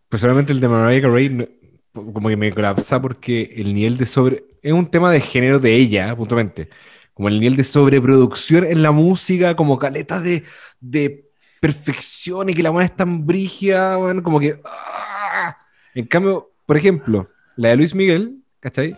[0.10, 1.50] Personalmente el de Mariah Carey,
[1.94, 4.44] como que me colapsa porque el nivel de sobre.
[4.62, 6.70] Es un tema de género de ella, puntualmente.
[7.14, 10.44] Como el nivel de sobreproducción en la música, como caleta de,
[10.80, 14.60] de perfección y que la buena es tan brígida, bueno, como que.
[14.66, 15.58] ¡ah!
[15.94, 18.96] En cambio, por ejemplo, la de Luis Miguel, ¿cachai?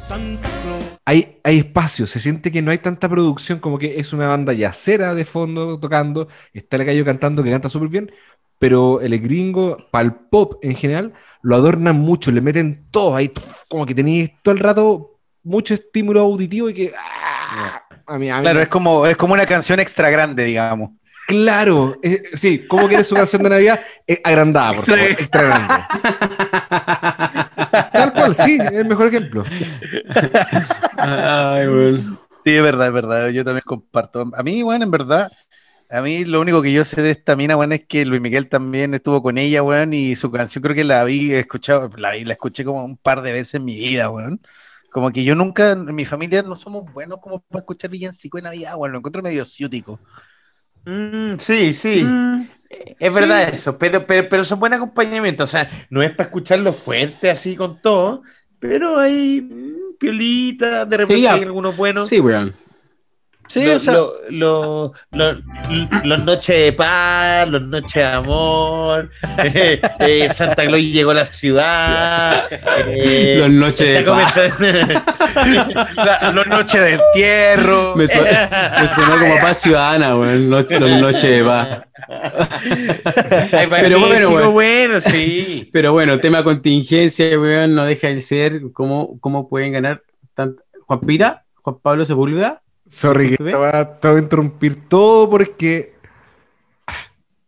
[1.07, 4.53] Hay, hay espacio, se siente que no hay tanta producción, como que es una banda
[4.53, 8.11] yacera de fondo tocando, está el gallo cantando que canta súper bien,
[8.57, 13.31] pero el gringo, para el pop en general, lo adornan mucho, le meten todo ahí,
[13.69, 16.93] como que tenéis todo el rato mucho estímulo auditivo y que...
[16.97, 17.83] ¡ah!
[18.07, 20.89] a mí, a mí Claro, me- es como, es como una canción extra grande, digamos.
[21.27, 23.79] Claro, eh, sí, ¿cómo quieres su canción de Navidad?
[24.07, 25.73] Eh, agrandada, por favor, extra grande.
[27.91, 29.43] Tal cual, sí, es el mejor ejemplo.
[30.97, 32.19] Ay, weón.
[32.43, 33.29] Sí, es verdad, es verdad.
[33.29, 34.29] Yo también comparto.
[34.33, 35.31] A mí, bueno, en verdad,
[35.89, 38.49] a mí lo único que yo sé de esta mina, bueno, es que Luis Miguel
[38.49, 42.23] también estuvo con ella, weón, y su canción creo que la vi escuchado, la vi,
[42.23, 44.41] la escuché como un par de veces en mi vida, weón.
[44.91, 48.43] Como que yo nunca, en mi familia no somos buenos como para escuchar villancico de
[48.43, 49.99] Navidad, weón, lo encuentro medio ciútico.
[50.85, 52.05] Mm, sí, sí.
[52.69, 55.43] Es verdad eso, pero, pero, pero son buen acompañamiento.
[55.43, 58.23] O sea, no es para escucharlo fuerte así con todo,
[58.59, 61.33] pero hay mm, piolita, de repente ya.
[61.35, 62.07] hay algunos buenos.
[62.07, 62.53] Sí, weón.
[63.47, 65.37] Sí, Lo- o sea, lo- lo- lo-
[66.03, 69.09] los noches de paz, los noches de amor,
[69.43, 72.47] eh, eh, Santa Claus llegó a la ciudad.
[72.87, 74.35] eh, Los noches de paz.
[75.95, 77.95] la- los noches de entierro.
[77.95, 80.65] Me, su- me sonó como paz ciudadana, los
[80.99, 81.87] noches de paz.
[83.51, 84.51] Ay, Pero bueno, bueno.
[84.51, 85.69] bueno, sí.
[85.71, 90.01] Pero bueno, tema contingencia, weón, no deja de ser cómo, cómo pueden ganar
[90.35, 92.61] tant- Juan Pita, Juan Pablo Sepúlveda.
[92.87, 95.95] Sorry, que estaba, te voy a interrumpir todo porque
[96.87, 96.93] ah,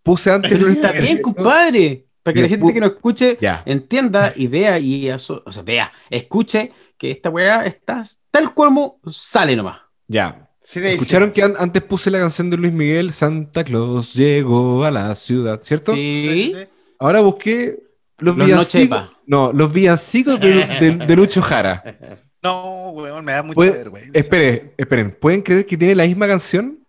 [0.04, 2.06] puse antes Pero está bien, compadre.
[2.24, 3.64] Para que la gente que nos escuche Ya.
[3.66, 9.00] entienda y vea y aso- o sea, vea, escuche que esta weá está tal como
[9.10, 9.78] sale nomás.
[10.08, 10.50] Ya.
[10.62, 15.16] Escucharon que an- antes puse la canción de Luis Miguel, Santa Claus llegó a la
[15.16, 15.94] ciudad, ¿cierto?
[15.94, 16.22] Sí.
[16.26, 16.68] Sí, sí.
[17.00, 17.80] Ahora busqué
[18.20, 19.12] los, Los villancicos.
[19.26, 21.82] No, los villancicos de, de- de Lucho Jara.
[22.48, 24.12] No, weón, me da mucha Puede- vergüenza.
[24.14, 25.12] Esperen, esperen.
[25.20, 26.80] ¿Pueden creer que tiene la misma canción?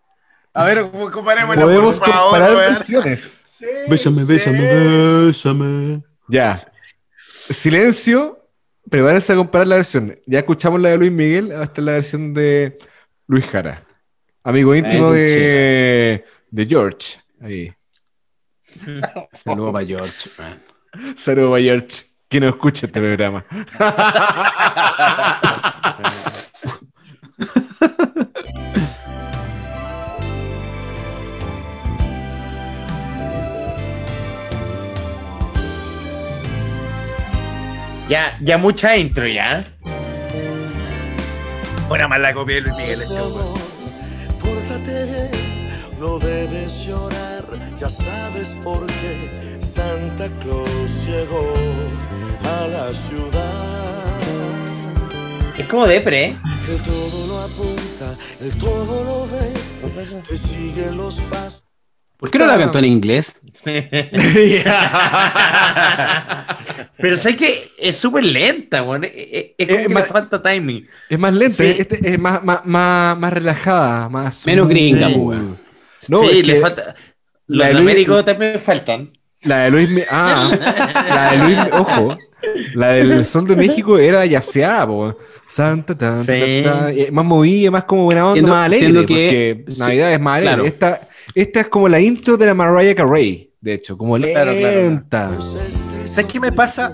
[0.54, 2.74] A ver, comparémosla, Podemos por favor, comparar weón.
[2.74, 3.34] versiones.
[3.58, 4.32] Sí, Bésame, sí.
[4.32, 6.02] bésame, bésame.
[6.28, 6.64] Ya.
[7.50, 8.38] Silencio.
[8.88, 10.16] Prepárense a comparar la versión.
[10.26, 12.78] Ya escuchamos la de Luis Miguel, hasta la versión de
[13.26, 13.84] Luis Jara.
[14.44, 17.18] Amigo íntimo Ay, de, de George.
[17.40, 17.72] Ahí.
[19.44, 20.30] Saludos para George.
[20.38, 20.62] man.
[21.16, 23.44] Saludos a George, que no escucha este programa.
[38.08, 39.64] Ya, ya mucha intro, ya.
[41.90, 43.14] Una mala copia de Luis Miguel este.
[44.40, 45.68] Pórtate bien,
[46.00, 47.44] no debes llorar,
[47.76, 51.52] ya sabes por qué Santa Claus llegó
[52.48, 54.20] a la ciudad.
[55.58, 56.36] Es como depre, ¿eh?
[56.68, 59.52] El todo lo apunta, el todo lo ve,
[60.28, 61.64] te sigue los pasos.
[62.16, 63.40] ¿Por qué no la cantó en inglés?
[66.96, 69.04] Pero sé que es súper lenta, weón.
[69.04, 70.86] Es, como Eh, que le falta timing.
[71.08, 71.76] Es más lenta, Sí.
[71.78, 74.44] este es más, más, más, más relajada, más...
[74.46, 75.58] Menos gringa, pues, weón.
[76.08, 76.94] No, sí, le falta.
[77.46, 79.08] la Los de de Luis- también faltan.
[79.44, 80.04] La de Luis...
[80.10, 80.50] Ah,
[81.08, 81.58] la de Luis...
[81.72, 82.18] Ojo.
[82.74, 85.16] La del Sol de México era yaceada, po.
[85.48, 86.60] Santa, tan, Sí.
[86.64, 88.86] ta, ta, ta, más movida, más como buena onda, Siendo- más alegre.
[88.86, 90.54] siendo que- porque sí, Navidad es más alegre.
[90.54, 90.64] claro.
[90.66, 94.58] Esta, esta es como la intro de la Mariah Carey, de hecho, como Claro, claro,
[94.58, 94.76] claro.
[94.82, 95.30] lenta.
[96.06, 96.92] ¿Sabes qué me pasa?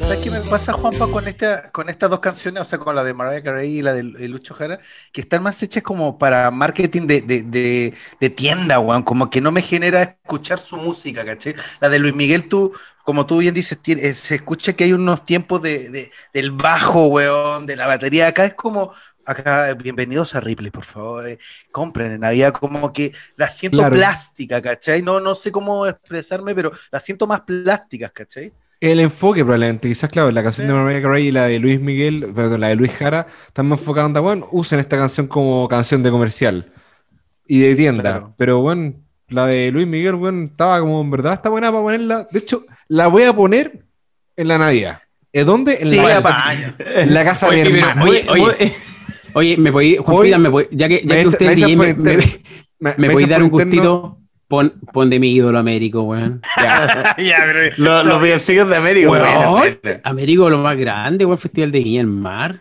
[0.00, 2.62] ¿Sabes qué me pasa, Juanpa, con, esta, con estas dos canciones?
[2.62, 4.78] O sea, con la de Mariah Carey y la de, de Lucho Jara,
[5.12, 7.42] que están más hechas como para marketing de, de,
[8.20, 9.02] de, tienda, weón.
[9.02, 11.56] Como que no me genera escuchar su música, ¿caché?
[11.80, 12.72] La de Luis Miguel, tú,
[13.02, 17.08] como tú bien dices, tiene- eh, se escucha que hay unos tiempos de- del bajo,
[17.08, 18.28] weón, de la batería.
[18.28, 18.92] Acá es como,
[19.26, 21.26] acá, bienvenidos a Ripley, por favor.
[21.28, 21.38] eh,
[21.72, 23.96] compren en Navidad, como que la siento Claro.
[23.96, 25.02] plástica, ¿cachai?
[25.02, 28.52] No, no sé cómo expresarme, pero la siento más plásticas, ¿cachai?
[28.80, 29.88] El enfoque, probablemente.
[29.88, 30.72] Quizás, claro, la canción Sí.
[30.72, 33.78] de Mariah Carey y la de Luis Miguel, perdón, la de Luis Jara, están más
[33.80, 36.72] enfocadas onda, bueno, usen esta canción como canción de comercial
[37.46, 38.02] y de tienda.
[38.02, 38.34] Claro.
[38.36, 38.94] Pero, bueno,
[39.28, 42.26] la de Luis Miguel, bueno, estaba como, en verdad, está buena para ponerla.
[42.30, 43.84] De hecho, la voy a poner
[44.36, 45.00] en la Navidad.
[45.32, 45.76] ¿En dónde?
[45.80, 46.44] En, Sí, la, casa,
[46.78, 48.04] en la casa de Oye, mi hermano.
[48.04, 48.72] oye, oye,
[49.34, 53.08] oye, me podí, Juan me podí- ya que, ya me que usted me me, me,
[53.08, 54.17] me dar un interno- gustito,
[54.48, 56.40] pon, pon de mi ídolo Américo, weón.
[56.56, 57.14] Ya.
[57.18, 57.74] ya, pero.
[57.78, 59.10] Los, los villancicos de América.
[59.10, 59.78] Weón.
[60.04, 62.58] Américo lo más grande, weón, Festival de Viña del Mar.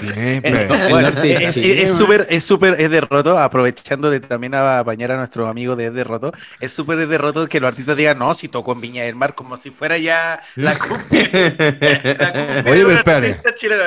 [0.00, 4.78] Bien, Eh, pero- el bueno, es- súper, es súper, es derroto, aprovechando de también a
[4.78, 8.18] apañar a nuestro amigo de Es derroto, es súper es derroto que los artistas digan,
[8.18, 11.54] no, si tocó en Viña del Mar, como si fuera ya la cúspide.
[11.58, 13.26] la cúspide Oye, de un pero espérate.
[13.26, 13.82] artista chileno.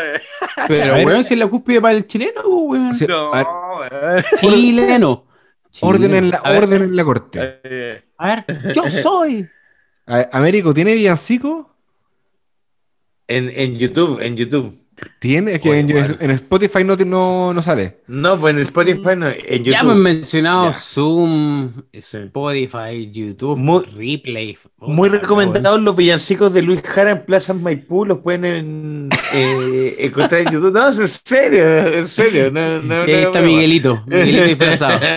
[0.68, 2.94] Pero, weón, si es la cúspide para el chileno, weón.
[2.94, 4.24] Sí, No, weón.
[4.40, 5.24] Chileno.
[5.82, 7.60] Orden en la, ver, orden en la corte.
[7.64, 9.48] Eh, A ver, yo soy.
[10.06, 11.76] A- Américo, ¿tiene villancico?
[13.28, 14.78] En, en YouTube, en YouTube.
[15.20, 18.00] Tiene, es que en, Spotify no, no, no sale.
[18.08, 20.04] No, pues en Spotify no, en Ya hemos YouTube.
[20.04, 20.74] mencionado Ya.
[20.74, 24.58] Zoom, Spotify, YouTube, Muy- Replay.
[24.80, 30.42] Muy recomendados los villancicos de Luis Jara en Plaza Maipú, los pueden en- eh, encontrar
[30.42, 30.74] en YouTube.
[30.74, 32.50] No, es en serio, en serio.
[32.52, 35.00] No, ahí no, está Miguelito, Miguelito disfrazado.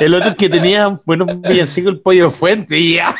[0.00, 2.78] El otro que tenía buenos villancicos, el pollo fuente.
[2.78, 3.14] y Ya.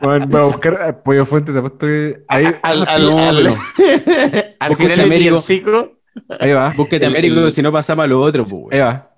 [0.00, 3.36] Bueno, voy a buscar a Pollo Fuente, te apuesto que ahí, Al, al, no, al-
[3.76, 5.30] pero- al final el Américo.
[5.30, 5.92] villancico.
[6.38, 9.10] ahí va, Búsquete El- Américo, el- si no pasamos a lo otro, pues, ahí va.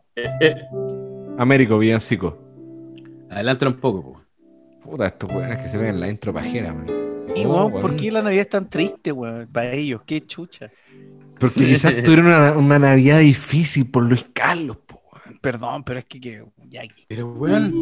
[1.39, 2.39] Américo, villancico.
[3.31, 4.25] Adelántalo un poco, pues.
[4.83, 6.87] Puta, estos weones que se ven en la intro pajera, man.
[7.37, 7.81] Y Oh, weón, weón.
[7.83, 9.47] ¿por qué la Navidad es tan triste, weón?
[9.53, 10.71] Para ellos, qué chucha.
[11.41, 15.39] Porque quizás tuvieron una, una Navidad difícil por Luis Carlos, po, weón.
[15.41, 17.05] Perdón, pero es que, que ya aquí.
[17.09, 17.73] Pero, weón,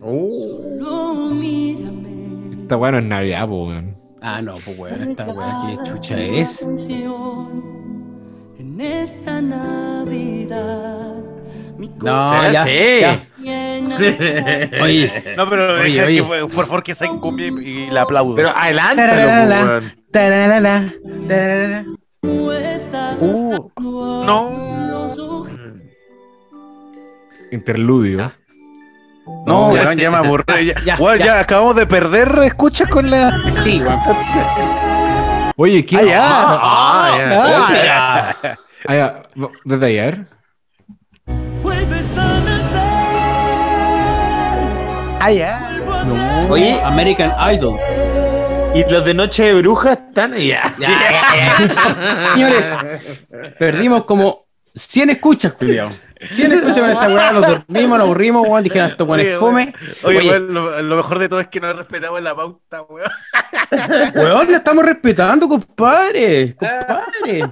[0.00, 2.62] Solo mírame.
[2.62, 3.96] Esta weá no es Navidad, po, weón.
[4.20, 6.62] ah, no, pues, weón, esta weá, ¿qué chucha es?
[8.58, 11.14] En esta Navidad,
[11.78, 13.00] mi No, ya, sí.
[13.00, 13.26] ya.
[14.82, 16.16] Oye, No, pero Oye, deja oye.
[16.16, 18.34] que, por favor, que se cumbia y, y la aplaudo.
[18.34, 20.92] Pero adelántalo, Tararala.
[22.20, 24.50] puertas Uh, no.
[25.08, 25.46] no.
[27.50, 28.32] Interludio.
[29.26, 30.66] No, No, weón, ya me aburrí.
[30.66, 31.24] Ya, ya, weón, ya.
[31.24, 33.32] ya acabamos de perder escuchas con la.
[33.62, 33.82] Sí.
[35.56, 35.96] Oye, ¿qué?
[35.96, 36.22] Ah, ya.
[36.24, 37.42] Ah, ya.
[37.44, 38.58] Ah, ya.
[38.88, 39.22] Ah, ya,
[39.64, 40.26] Desde ayer.
[45.20, 46.04] Ah, ya.
[46.04, 46.82] No, Oye.
[46.82, 47.78] American Idol.
[48.74, 50.74] Y los de Noche de Brujas están ya.
[52.34, 52.74] Señores,
[53.58, 55.90] perdimos como 100 escuchas, culiao.
[56.24, 59.36] 100 escuchas con esta weá, nos dormimos, nos aburrimos, weón, dijeron esto weón es Oye,
[59.38, 59.74] fome.
[60.04, 63.10] Oye, Oye, weón, lo, lo mejor de todo es que no respetamos la pauta, weón.
[64.14, 66.54] weón, la estamos respetando, compadre.
[66.56, 67.50] Compadre.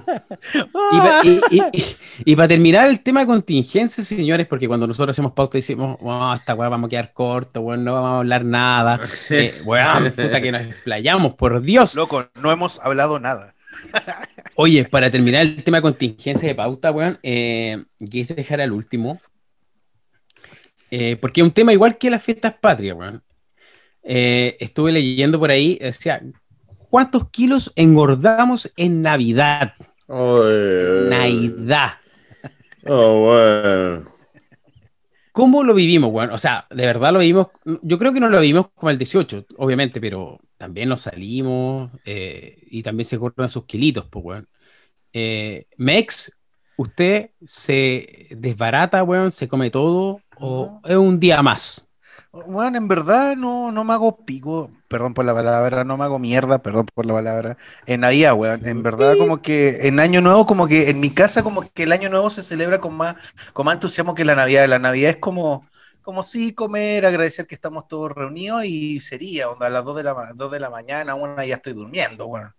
[1.23, 1.95] Y, y- y- y-
[2.25, 6.33] y para terminar el tema de contingencia, señores, porque cuando nosotros hacemos pauta decimos, wow,
[6.35, 8.99] esta weá vamos a quedar cortos, weón, no vamos a hablar nada.
[9.29, 11.95] Eh, weón, puta que nos explayamos, por Dios.
[11.95, 13.53] Loco, no hemos hablado nada.
[14.55, 19.19] Oye, para terminar el tema de contingencia de pauta, weón, eh, quise dejar al último.
[20.91, 23.23] eh, porque es un tema igual que las fiestas patrias, weón.
[24.03, 26.21] Eh, estuve leyendo por ahí, decía,
[26.89, 29.73] ¿cuántos kilos engordamos en Navidad?
[30.07, 31.93] Oh, Navidad.
[32.85, 34.20] Oh, bueno.
[35.31, 36.31] ¿Cómo lo vivimos, weón?
[36.31, 37.47] O sea, de verdad lo vivimos.
[37.81, 42.57] Yo creo que no lo vivimos como el 18, obviamente, pero también nos salimos eh,
[42.69, 44.49] y también se cortan sus kilitos, pues, weón.
[45.13, 46.37] Eh, Mex,
[46.77, 49.31] ¿usted se desbarata, weón?
[49.31, 50.21] ¿Se come todo?
[50.37, 51.87] ¿O es un día más?
[52.33, 56.17] Bueno, en verdad no, no me hago pico, perdón por la palabra, no me hago
[56.17, 58.65] mierda, perdón por la palabra, en Navidad, weón.
[58.65, 61.91] En verdad, como que en Año Nuevo, como que en mi casa, como que el
[61.91, 63.15] Año Nuevo se celebra con más,
[63.51, 64.65] con más entusiasmo que la Navidad.
[64.69, 65.67] La Navidad es como,
[66.01, 70.03] como sí, comer, agradecer que estamos todos reunidos y sería, onda, a las 2 de
[70.03, 72.53] la, ma- 2 de la mañana, una ya estoy durmiendo, weón.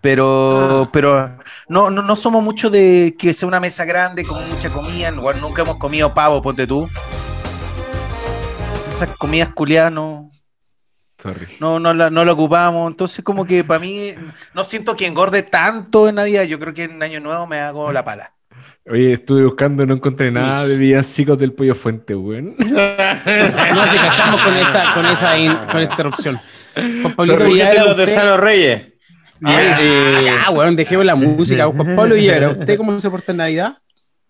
[0.00, 1.38] Pero, pero
[1.68, 5.40] no, no, no somos mucho de que sea una mesa grande con mucha comida, weón,
[5.40, 6.88] nunca hemos comido pavo, ponte tú.
[9.02, 10.30] Esas comidas culiadas no,
[11.18, 11.46] Sorry.
[11.60, 12.90] no, no, la, no la ocupamos.
[12.90, 14.10] Entonces, como que para mí,
[14.54, 16.44] no siento que engorde tanto en Navidad.
[16.44, 18.34] Yo creo que en Año Nuevo me hago la pala.
[18.90, 22.56] Oye, estuve buscando, no encontré nada de villancicos del pollo fuente, weón.
[22.58, 26.40] No te cachamos con esa, con esa, in- con esa interrupción.
[26.74, 28.92] Juan Pablito los de Salo Reyes.
[29.44, 31.66] Ay, Eh, weón, dejemos la música.
[31.66, 33.78] Juan Pablo ¿usted cómo se porta en Navidad?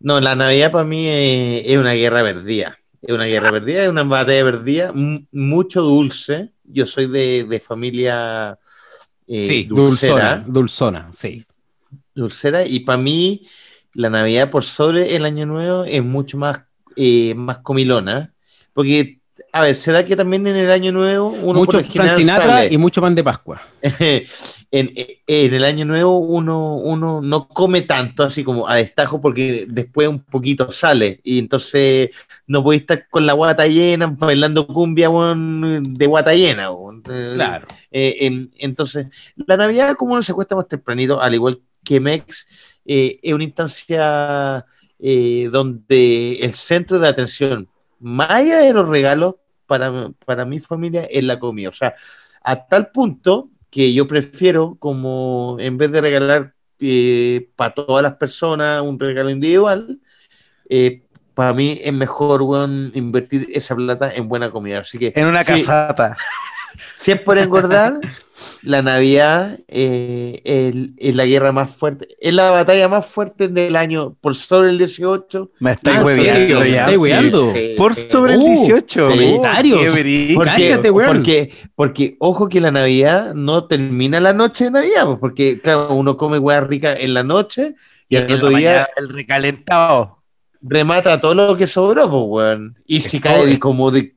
[0.01, 2.77] No, la Navidad para mí es, es una guerra perdida.
[3.03, 4.93] Es una guerra perdida, es una batalla perdida.
[5.33, 6.53] Mucho dulce.
[6.65, 8.59] Yo soy de, de familia
[9.27, 11.45] eh, Sí, dulcera, dulzona, dulzona, sí.
[12.15, 13.47] dulcera, y para mí
[13.95, 16.65] la Navidad por sobre el Año Nuevo es mucho más,
[16.97, 18.35] eh, más comilona.
[18.73, 19.21] Porque,
[19.53, 22.45] a ver, se da que también en el Año Nuevo uno mucho por Frank Sinatra
[22.47, 22.69] sale.
[22.73, 23.61] y mucho pan de Pascua.
[24.71, 24.93] en,
[25.27, 30.09] en el año nuevo uno, uno no come tanto así como a destajo porque después
[30.09, 32.09] un poquito sale y entonces
[32.47, 36.71] no puede estar con la guata llena bailando cumbia de guata llena.
[37.35, 37.67] Claro.
[37.91, 42.47] eh, en- entonces, la Navidad como uno se acuesta más tempranito, al igual que Mex,
[42.87, 44.65] eh, es una instancia
[44.99, 47.69] eh, donde el centro de atención,
[48.01, 49.35] más allá de los regalos,
[49.73, 51.71] para, para mi familia es la comida.
[51.71, 51.95] O sea,
[52.43, 56.53] a tal punto que yo prefiero como en vez de regalar
[57.57, 59.99] para todas las personas un regalo individual,
[60.69, 64.81] eh, para mí es mejor weón, invertir esa plata en buena comida.
[64.81, 66.19] Así que En una sí, casata.
[66.95, 67.99] Si es por engordar,
[68.63, 73.77] la Navidad eh, el- es la guerra más fuerte, es la batalla más fuerte del
[73.77, 75.51] año por sobre el 18.
[75.61, 77.53] Me estáis Ah, ¿Me estáis hueveando?
[77.55, 79.09] Sí, Por sobre el Uh, 18.
[79.11, 79.81] comentarios.
[79.81, 80.35] qué brillo.
[80.35, 81.17] Porque, Cállate, weón.
[81.17, 85.93] porque, porque, ojo que la Navidad no termina la noche de Navidad, pues, porque claro,
[85.95, 87.75] uno come hueá rica en la noche
[88.09, 90.19] y Y al otro día el recalentado.
[90.61, 92.79] remata todo lo que sobró, pues, weón.
[92.87, 94.15] Y si cae como de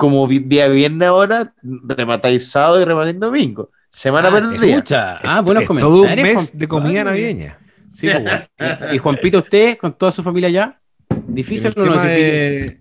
[0.00, 3.70] como vi- día viernes ahora, rematáis sábado y rematáis domingo.
[3.90, 4.66] Semana Ah, perdida.
[4.66, 5.16] escucha.
[5.22, 6.26] Ah, buenos Es todo un comentarios.
[6.26, 7.58] mes Juan de comida navideña.
[7.92, 8.24] Sí, pues,
[8.58, 8.94] weón.
[8.94, 10.80] y, Juanpito, usted, con toda su familia ya,
[11.26, 12.80] difícil o no es de-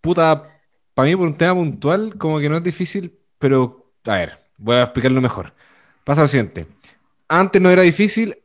[0.00, 0.44] Puta,
[0.94, 4.76] para mí por un tema puntual, como que no es difícil, pero a ver, voy
[4.76, 5.52] a explicarlo mejor.
[6.04, 6.66] Pasa lo siguiente.
[7.28, 8.36] Antes no era difícil,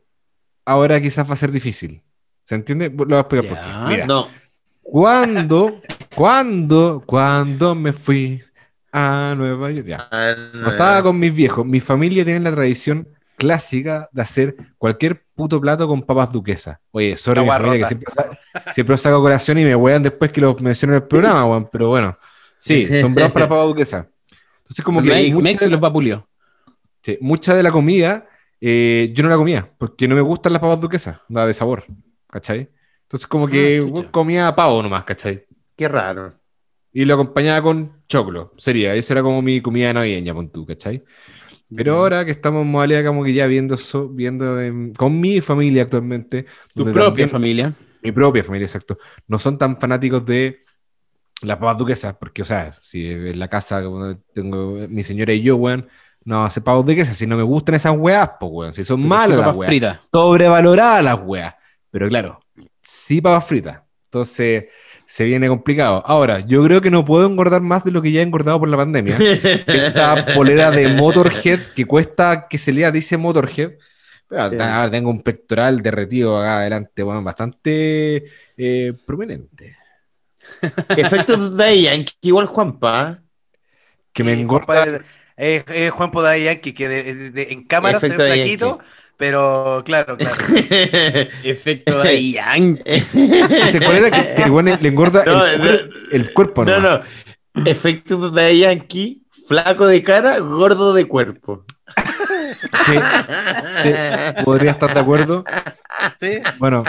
[0.64, 2.02] ahora quizás va a ser difícil.
[2.46, 2.88] ¿Se entiende?
[2.90, 3.68] Lo voy a explicar por qué.
[3.88, 4.26] Mira, No.
[4.82, 5.80] cuando,
[6.14, 8.42] cuando, cuando me fui
[8.92, 10.08] a Nueva York, ya.
[10.54, 11.64] No estaba con mis viejos.
[11.64, 16.78] Mi familia tiene la tradición clásica de hacer cualquier puto plato con papas duquesas.
[16.90, 18.12] Oye, sorry, mi familia, que siempre,
[18.74, 21.68] siempre los saco colación y me huean después que los menciono en el programa, weón.
[21.70, 22.18] Pero bueno,
[22.58, 24.06] sí, son bravos para papas duquesas.
[24.62, 26.28] Entonces, como que Mex, mucha, de los la, vapuleó.
[27.02, 28.26] sí, mucha de la comida
[28.60, 31.84] eh, yo no la comía porque no me gustan las papas duquesas, la de sabor,
[32.28, 32.70] ¿cachai?
[33.02, 35.46] Entonces, como que Ah, comía pavo nomás, ¿cachai?
[35.80, 36.34] Qué raro.
[36.92, 38.52] Y lo acompañaba con choclo.
[38.58, 41.02] Sería, esa era como mi comida navideña, pon tú, ¿cachai?
[41.74, 45.40] Pero ahora que estamos en modalidad como que ya viendo, so- viendo en- con mi
[45.40, 47.72] familia actualmente, Tu propia también- familia.
[48.02, 50.64] mi propia familia, exacto, no son tan fanáticos de
[51.40, 55.40] las papas duquesas, porque, o sea, si en la casa como tengo mi señora y
[55.40, 55.88] yo, weón,
[56.24, 59.38] no hace papas duquesas, si no me gustan esas weas, pues, weón, si son malas
[59.38, 60.08] las weas fritas.
[60.12, 61.54] sobrevaloradas las weas.
[61.90, 62.40] Pero claro,
[62.82, 63.80] sí papas fritas.
[64.12, 64.66] Entonces
[65.10, 66.04] se viene complicado.
[66.06, 68.68] Ahora, yo creo que no puedo engordar más de lo que ya he engordado por
[68.68, 69.16] la pandemia.
[69.18, 73.72] Esta polera de Motorhead que cuesta que se lea, dice Motorhead.
[74.28, 74.56] Pero Sí.
[74.60, 78.24] ahora tengo un pectoral derretido acá adelante, bastante
[78.56, 79.76] eh, prominente.
[80.90, 83.18] Efectos de Yankee, igual Juanpa.
[84.12, 85.00] Que me engorda.
[85.40, 88.78] Es es Juan Poda Yankee, que de- de- de- en cámara se Efecto ve flaquito,
[89.16, 90.36] pero claro, claro.
[91.44, 92.82] Efecto de Yankee.
[92.84, 95.64] Ese polera que, que el le engorda No, el, no.
[95.64, 97.00] cuer- el cuerpo, No, no.
[97.64, 101.64] Efectos de Yankee, flaco de cara, gordo de cuerpo.
[102.84, 102.92] Sí,
[103.82, 103.92] sí,
[104.44, 105.44] podría estar de acuerdo.
[106.20, 106.38] ¿Sí?
[106.58, 106.84] Bueno,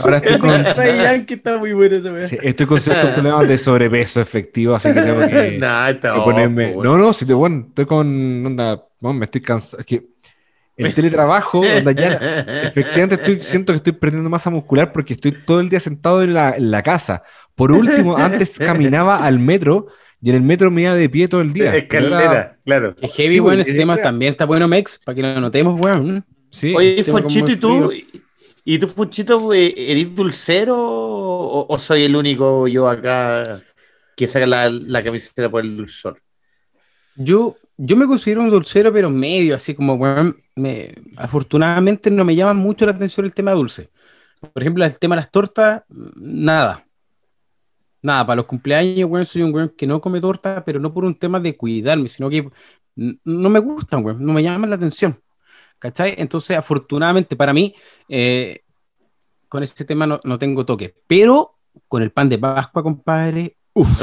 [0.00, 4.20] ahora estoy con, Yankee está muy bueno ese sí, estoy con ciertos problemas de sobrepeso
[4.20, 6.72] efectivo, así que tengo que, está que ponerme.
[6.72, 8.46] ojo, No, no, si te, bueno, estoy con.
[8.46, 9.80] Onda, bueno, me estoy cansado.
[9.80, 10.06] Es que
[10.76, 12.14] el teletrabajo, onda, ya,
[12.64, 16.34] efectivamente estoy, siento que estoy perdiendo masa muscular porque estoy todo el día sentado en
[16.34, 17.22] la, en la casa.
[17.54, 19.88] Por último, antes caminaba al metro
[20.22, 21.68] y en el metro me iba de pie todo el día.
[21.70, 22.94] Era- Escalera, claro.
[23.00, 25.78] Es heavy, Sí, güey, ese es tema también está bueno, Mex, para que lo notemos,
[25.78, 26.24] weón.
[26.50, 27.88] sí, Oye, Fonchito, ¿y tú?
[27.88, 28.20] frío.
[28.70, 33.60] ¿Y tú, Fonchito, eh, eres dulcero o, soy el único yo acá
[34.16, 36.22] que saca la, la camiseta por el dulzor?
[37.16, 42.36] Yo, yo me considero un dulcero, pero medio, así como, weón, me, afortunadamente no me
[42.36, 43.90] llama mucho la atención el tema dulce.
[44.38, 46.86] Por ejemplo, el tema de las tortas, nada.
[48.02, 51.04] Nada, para los cumpleaños, weón, soy un weón que no come torta, pero no por
[51.04, 52.48] un tema de cuidarme, sino que
[52.94, 55.20] no me gustan, weón, no me llaman la atención.
[55.80, 56.14] ¿Cachai?
[56.18, 57.74] Entonces, afortunadamente para mí,
[58.08, 58.60] eh,
[59.48, 60.94] con este tema no, no tengo toque.
[61.08, 61.56] Pero
[61.88, 64.00] con el pan de Pascua, compadre, uff.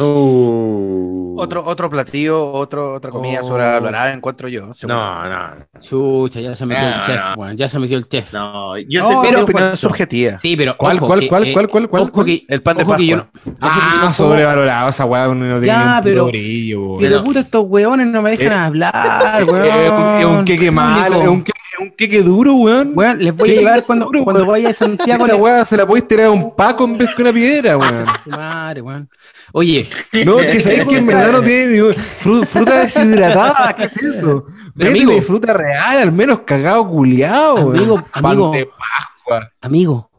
[1.40, 3.48] Otro, otro platillo, otro, otra comida Oh.
[3.48, 4.74] sobrevalorada, encuentro yo.
[4.74, 4.98] seguro.
[5.00, 7.34] No, no, Chucha, ya se metió el No, chef, no.
[7.36, 8.34] weón, ya se metió el chef.
[8.34, 8.76] no.
[8.80, 10.38] Yo No, te pero opinión subjetiva.
[10.40, 12.26] Sí, pero ¿Cuál, ojo cuál, que, cuál, eh, cuál, cuál, cuál, cuál?
[12.26, 13.42] que- El pan de ojo que yo Pascua.
[13.46, 16.98] no- yo Ah, sobrevalorado, esa weá no tiene Ya, pero- brillo.
[17.00, 20.20] Pero puta, estos weones no me dejan Eh, hablar, weón.
[20.20, 22.92] es un queque malo, es un queque, un queque duro, weón.
[22.96, 25.26] Weón, les voy a Qué llevar cuando, duro, cuando vaya a Santiago.
[25.26, 28.06] Esa weá se la podéis tirar a un paco en vez que una piedra, weón.
[28.24, 29.10] Su madre, weón.
[29.54, 29.86] Oye,
[30.26, 33.98] No, es que sabéis que en verdad no tiene ni fru- fruta deshidratada, ¿qué es
[34.04, 34.46] eso?
[34.76, 35.22] Pero, Métele amigo.
[35.22, 37.78] fruta real, al menos cagado culiao, weón.
[37.78, 38.52] Amigo, Pan amigo.
[38.52, 39.52] de Pascua.
[39.62, 40.12] amigo,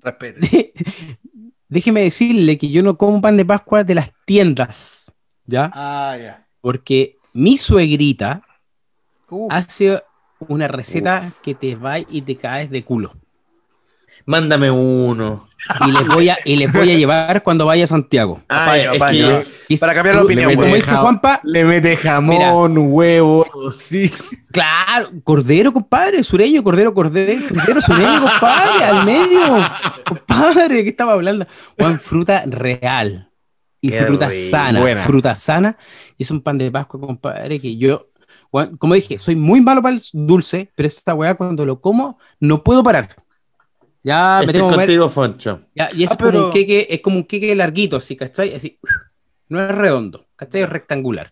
[0.00, 0.72] Respete.
[1.68, 5.12] déjeme decirle que yo no como pan de Pascua de las tiendas,
[5.46, 5.70] ¿ya?
[5.74, 6.46] Ah, ya.
[6.60, 8.42] Porque mi suegrita
[9.34, 10.02] Uh, hace
[10.48, 13.12] una receta que te va y te caes de culo.
[14.24, 15.48] Mándame uno.
[15.86, 18.40] Y les voy a, y les voy a llevar cuando vaya a Santiago.
[18.48, 18.64] Ah,
[18.94, 24.10] Apaño, es que- Para cambiar la opinión, Como dice Juanpa, Le mete jamón, huevo, sí.
[24.52, 29.64] Claro, cordero, compadre, sureño, cordero, cordero, cordero sureño, compadre, al medio.
[30.06, 31.46] Compadre, ¿qué estaba hablando?
[31.78, 33.28] Juan, fruta real.
[33.80, 35.02] Y Qué fruta sana, Buena.
[35.02, 35.76] fruta sana.
[36.16, 38.08] Y es un pan de Pascua, compadre, que yo,
[38.52, 42.18] Juan, como dije, soy muy malo para el dulce, pero esta weá cuando lo como,
[42.38, 43.08] no puedo parar.
[44.04, 45.60] Ya me Estoy tengo que comer, contigo, Foncho.
[45.74, 48.54] ya, y es, Ah, como pero- un queque, es como un queque larguito, así, ¿cachai?
[48.54, 48.78] Así,
[49.48, 50.62] no es redondo, ¿cachai?
[50.62, 51.30] Es rectangular.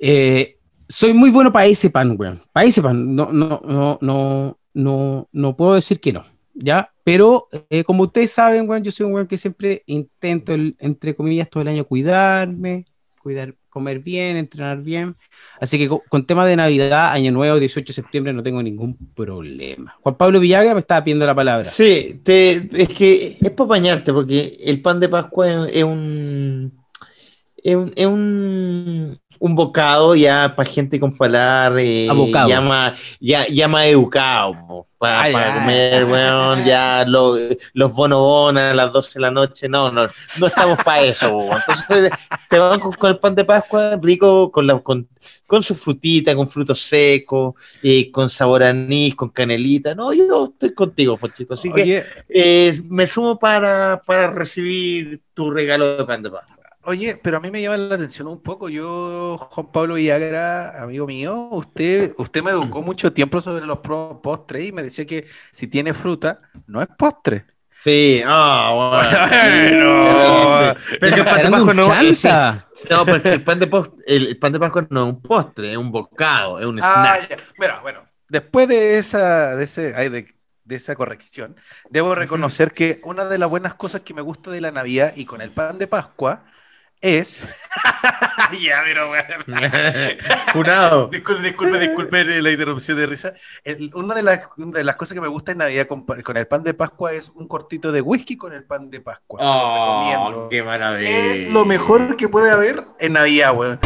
[0.00, 0.58] Eh,
[0.88, 2.40] soy muy bueno para ese pan, weón.
[2.52, 6.90] Para ese pan, no, no, no, no, no, no puedo decir que no, ¿ya?
[7.04, 11.14] Pero eh, como ustedes saben, weón, yo soy un weón que siempre intento, el- entre
[11.14, 12.86] comillas, todo el año cuidarme,
[13.24, 15.16] cuidar, comer bien, entrenar bien.
[15.60, 18.96] Así que con, con tema de Navidad, Año Nuevo, 18 de septiembre, no tengo ningún
[19.14, 19.96] problema.
[20.02, 21.64] Juan Pablo Villagra me estaba pidiendo la palabra.
[21.64, 26.72] Sí, es que es para bañarte, porque el pan de Pascua es un,
[27.56, 29.12] es un-
[29.44, 32.08] un bocado ya para gente con palar, eh,
[32.48, 35.20] ya más, ya, ya más educado, para
[35.60, 37.36] comer, weón, ya lo-
[37.74, 40.06] los bonobonas a las 12 de la noche, no, no,
[40.38, 41.28] no estamos para eso,
[41.58, 42.10] entonces
[42.48, 45.06] te van con, con el pan de Pascua rico, con, la, con,
[45.46, 50.52] con su frutita, con frutos secos, eh, con sabor a anís, con canelita, no, yo
[50.54, 56.22] estoy contigo, Fonchito, así que eh, me sumo para, para recibir tu regalo de pan
[56.22, 56.53] de Pascua.
[56.86, 58.68] Oye, pero a mí me llama la atención un poco.
[58.68, 64.66] Yo, Juan Pablo Villagra, amigo mío, usted, usted me educó mucho tiempo sobre los postres
[64.66, 67.46] y me decía que si tiene fruta, no es postre.
[67.70, 70.74] Sí, ah, Bueno.
[70.84, 70.96] sí.
[70.98, 72.68] Pero el pan de Pascua no, chanta.
[72.90, 73.70] no, porque el pan de,
[74.06, 77.28] el pan de Pascua no es un postre, es un bocado, es un Ah, snack.
[77.28, 77.36] ya.
[77.58, 81.56] Mira, bueno, después de esa, de ese, ay, de, de esa corrección,
[81.90, 85.24] debo reconocer que una de las buenas cosas que me gusta de la Navidad y
[85.24, 86.44] con el pan de Pascua
[87.04, 87.46] es.
[88.60, 89.24] ya, pero bueno.
[90.52, 91.06] Jurado.
[91.08, 93.32] Disculpe, disculpe, disculpe la interrupción de risa.
[93.62, 96.04] El- una, de las, una de las cosas que me gusta en Navidad con,
[96.36, 99.40] el pan de Pascua es un cortito de whisky con el pan de Pascua.
[99.40, 100.48] Se lo Oh, recomiendo.
[100.48, 101.10] qué maravilla.
[101.10, 103.78] Es lo mejor que puede haber en Navidad, weón.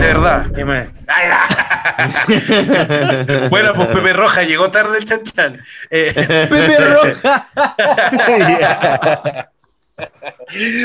[0.00, 0.46] De verdad.
[0.54, 1.28] Qué mar- Ay,
[3.50, 5.60] bueno, pues Pepe Roja llegó tarde el chan chan.
[5.90, 7.48] Eh, Pepe Roja.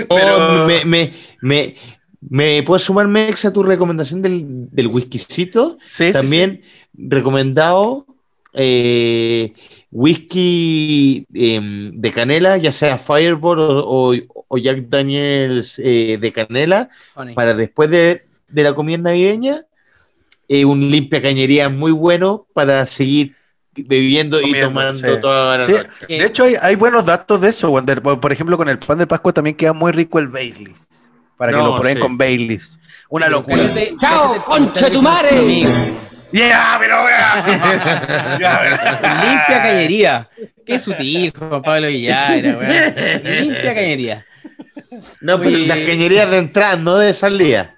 [0.10, 1.76] Oh, me, me, me,
[2.30, 5.78] me puedo sumarme Mex, a tu recomendación del, del whiskycito.
[5.86, 6.62] sí, sí, También
[6.94, 8.06] recomendado
[8.54, 9.54] eh,
[9.92, 16.90] whisky em, de canela, ya sea Fireball o, o- o Jack Daniels eh, de canela,
[17.34, 19.66] para después de, de la comida navideña.
[20.66, 23.36] un limpia cañería muy bueno para seguir
[23.76, 25.22] bebiendo y Comiendo, tomando sí.
[25.22, 25.90] toda la Sí, noche.
[26.08, 28.02] De hecho, hay, hay buenos datos de eso, Wander.
[28.02, 31.10] Por ejemplo, con el pan de Pascua también queda muy rico el Baileys.
[31.38, 32.02] Para que lo prueben sí.
[32.02, 32.80] con Baileys.
[33.10, 33.58] Una locura.
[34.00, 35.66] ¡Chao, concha tu madre!
[36.34, 38.40] Ya, pero vea.
[39.24, 40.30] Limpia cañería.
[40.66, 43.24] Qué sutil, Juan Pablo Villagra, weón.
[43.24, 44.26] Limpia cañería.
[45.22, 45.68] No, pero Oye.
[45.68, 47.76] las cañerías de entrada, no de salida.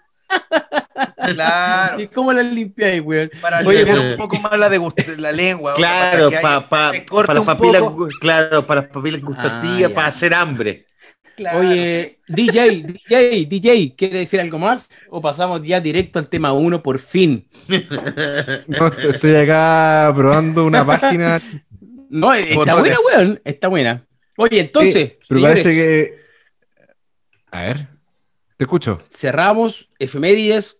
[1.33, 1.99] Claro.
[2.01, 3.31] ¿Y cómo la limpiáis, weón?
[3.41, 5.73] Para pues- un poco más la, lengua.
[5.75, 6.91] Claro, pa, pa-
[7.25, 7.83] para las papilas,
[8.19, 10.85] claro, para las papilas gustativas, para hacer hambre.
[11.35, 14.87] Claro, Oye, DJ, DJ, DJ, ¿quiere decir algo más?
[15.09, 17.45] ¿O pasamos ya directo al tema 1 por fin?
[18.67, 21.41] No, estoy acá probando una página.
[22.09, 22.77] No, está Botones.
[22.77, 23.41] buena, weón.
[23.43, 24.05] Está buena.
[24.37, 26.25] Oye, entonces, Sí, pero señores, parece que.
[27.51, 27.87] A ver,
[28.57, 28.99] te escucho.
[29.01, 30.79] cerramos efemérides,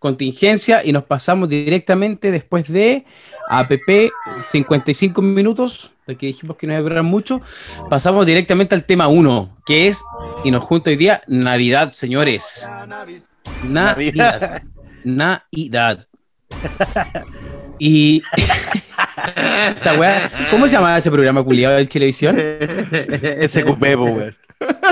[0.00, 3.04] contingencia y nos pasamos directamente después de
[3.48, 4.10] APP
[4.48, 7.40] 55 minutos, que dijimos que no iba a durar mucho,
[7.88, 10.02] pasamos directamente al tema 1, que es,
[10.42, 12.66] y nos junta hoy día, Navidad, señores.
[13.68, 14.62] Navidad.
[15.04, 16.06] Navidad.
[17.78, 18.22] Y
[19.76, 22.36] esta weá, ¿cómo se llama ese programa culiado de televisión?
[22.40, 24.30] Ese cupebo, güey.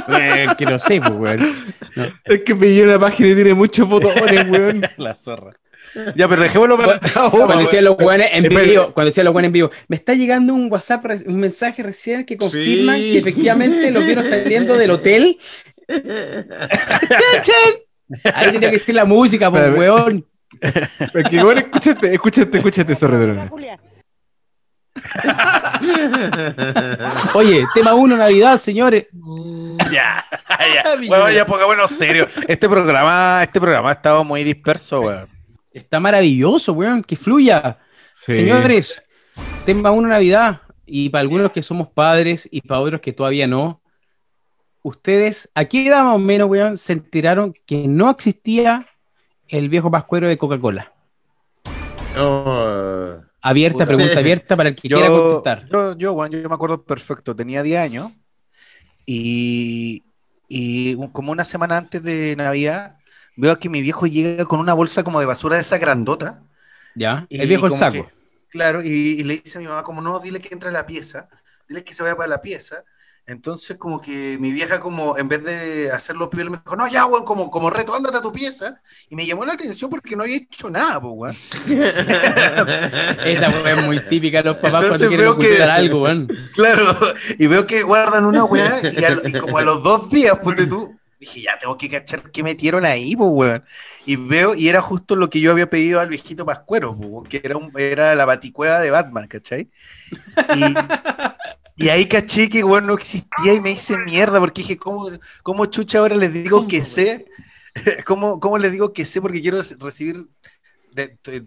[0.09, 1.55] Eh, que no sé, pues, weón.
[2.25, 4.83] Es que pillé una página y tiene muchos botones, weón.
[4.97, 5.53] La zorra.
[6.15, 7.01] Ya, pero dejémoslo para.
[7.31, 10.53] Cuando decían los weones en vivo, cuando decían los weones en vivo, me está llegando
[10.55, 13.13] un WhatsApp, un mensaje recién que confirman Sí.
[13.13, 15.39] que efectivamente los vieron saliendo del hotel.
[18.35, 20.27] Ahí tenía que ser la música, pues, weón.
[20.61, 23.51] Es que, bueno, escúchate, escúchate, escúchate eso, Redrone.
[27.35, 29.07] Oye, tema 1, Navidad, señores.
[29.93, 30.25] Ya,
[30.75, 30.97] ya.
[31.09, 32.27] Bueno, ya pongámonos serio.
[32.49, 35.19] Este programa, este programa ha estado muy disperso, güey.
[35.73, 37.79] Está maravilloso, weón, que fluya.
[38.15, 38.37] Sí.
[38.37, 39.03] Señores,
[39.65, 40.63] tema 1, Navidad.
[40.85, 43.81] Y para algunos que somos padres y para otros que todavía no,
[44.83, 48.87] ustedes, ¿a qué edad más o menos, weón, se enteraron que no existía
[49.47, 50.93] el viejo pascuero de Coca-Cola?
[52.19, 53.28] Oh.
[53.41, 53.87] Abierta, Puta.
[53.87, 55.69] pregunta abierta para el que quiera contestar.
[55.71, 57.35] yo, yo, Juan, yo me acuerdo perfecto.
[57.37, 58.13] Tenía 10 años
[59.07, 60.05] y,
[60.49, 62.97] y como una semana antes de Navidad
[63.37, 66.43] veo que mi viejo llega con una bolsa como de basura de esa grandota.
[66.95, 67.27] ¿Ya?
[67.29, 68.07] Y el viejo el saco.
[68.07, 68.13] que-
[68.51, 70.87] claro, y, y le dice a mi mamá, como no, dile que entre a la
[70.87, 71.29] pieza,
[71.69, 72.85] dile que se vaya para la pieza.
[73.29, 77.05] Entonces, como que mi vieja, como en vez de hacerlo piola, me dijo, no, ya,
[77.05, 78.81] weón, como, como reto, ándate a tu pieza.
[79.11, 81.37] Y me llamó la atención porque no había hecho nada, pues, weón.
[83.25, 86.29] Esa weón es muy típica de los papás Entonces cuando quieren que- algo, weón.
[86.55, 86.97] Claro,
[87.39, 90.67] y veo que guardan una weá y, a- y como a los dos días, ponte
[90.67, 93.65] tú, dije, ya tengo que cachar qué metieron ahí, pues, weón.
[94.07, 97.43] Y veo, y era justo lo que yo había pedido al viejito Pascuero, weón, que
[97.45, 99.69] era, un, era la baticueva de Batman, ¿cachai?
[100.57, 100.63] Y,
[101.79, 105.09] y ahí caché que, weón, no existía y me hice mierda porque dije, ¿cómo,
[105.43, 107.27] cómo chucha ahora les digo que sé?
[108.05, 110.27] ¿Cómo, ¿Cómo les digo que sé porque quiero recibir
[110.93, 111.47] de- de-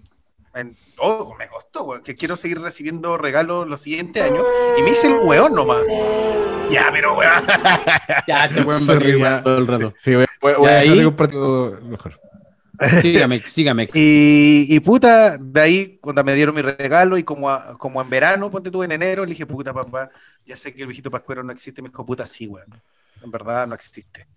[0.54, 4.44] en- oh, me costó, weón, que quiero seguir recibiendo regalos los siguientes años
[4.78, 5.84] y me hice el weón nomás.
[6.70, 7.44] Ya, pero weón.
[8.28, 8.82] Ya, este weón
[9.24, 9.94] va a el rato.
[9.98, 10.90] Sí, voy, voy- voy Ya a ahí-
[11.84, 12.20] mejor.
[12.84, 13.88] Sígame, sígame.
[13.94, 18.10] Y, y puta, de ahí cuando me dieron mi regalo y como, a- como en
[18.10, 20.10] verano, ponte tú en enero, le dije, puta papá,
[20.46, 22.82] ya sé que el viejito pascuero no existe, me dijo, puta, sí, weón.
[23.24, 24.28] En verdad no existe.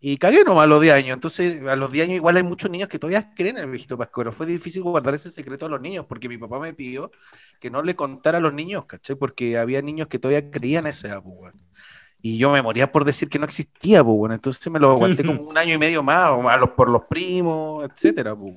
[0.00, 1.14] Y cagué nomás a los 10 años.
[1.14, 3.98] Entonces, a los 10 años igual hay muchos niños que todavía creen en el viejito
[3.98, 4.32] pascuero.
[4.32, 7.10] Fue difícil guardar ese secreto a los niños porque mi papá me pidió
[7.60, 9.16] que no le contara a los niños, ¿cachai?
[9.16, 11.54] Porque había niños que todavía creían ese pues, weón.
[12.22, 14.34] Y yo me moría por decir que no existía, pues, bueno.
[14.34, 17.88] Entonces me lo aguanté como un año y medio más, o los, por los primos,
[17.90, 18.54] etcétera, pues.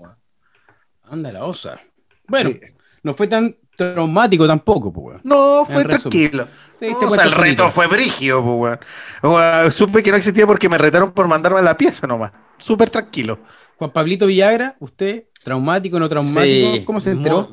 [1.03, 1.79] Anda la osa.
[2.27, 2.59] Bueno, Sí.
[3.03, 5.21] no fue tan traumático tampoco, pues, weón.
[5.23, 6.47] No, fue tranquilo.
[6.81, 8.79] No, o sea, el reto fue brigio, pues, weón.
[9.21, 12.31] O, ah, supe que no existía porque me retaron por mandarme a la pieza nomás.
[12.57, 13.39] Súper tranquilo.
[13.77, 17.49] Juan Pablito Villagra, usted, traumático, no traumático, Sí, ¿cómo se enteró?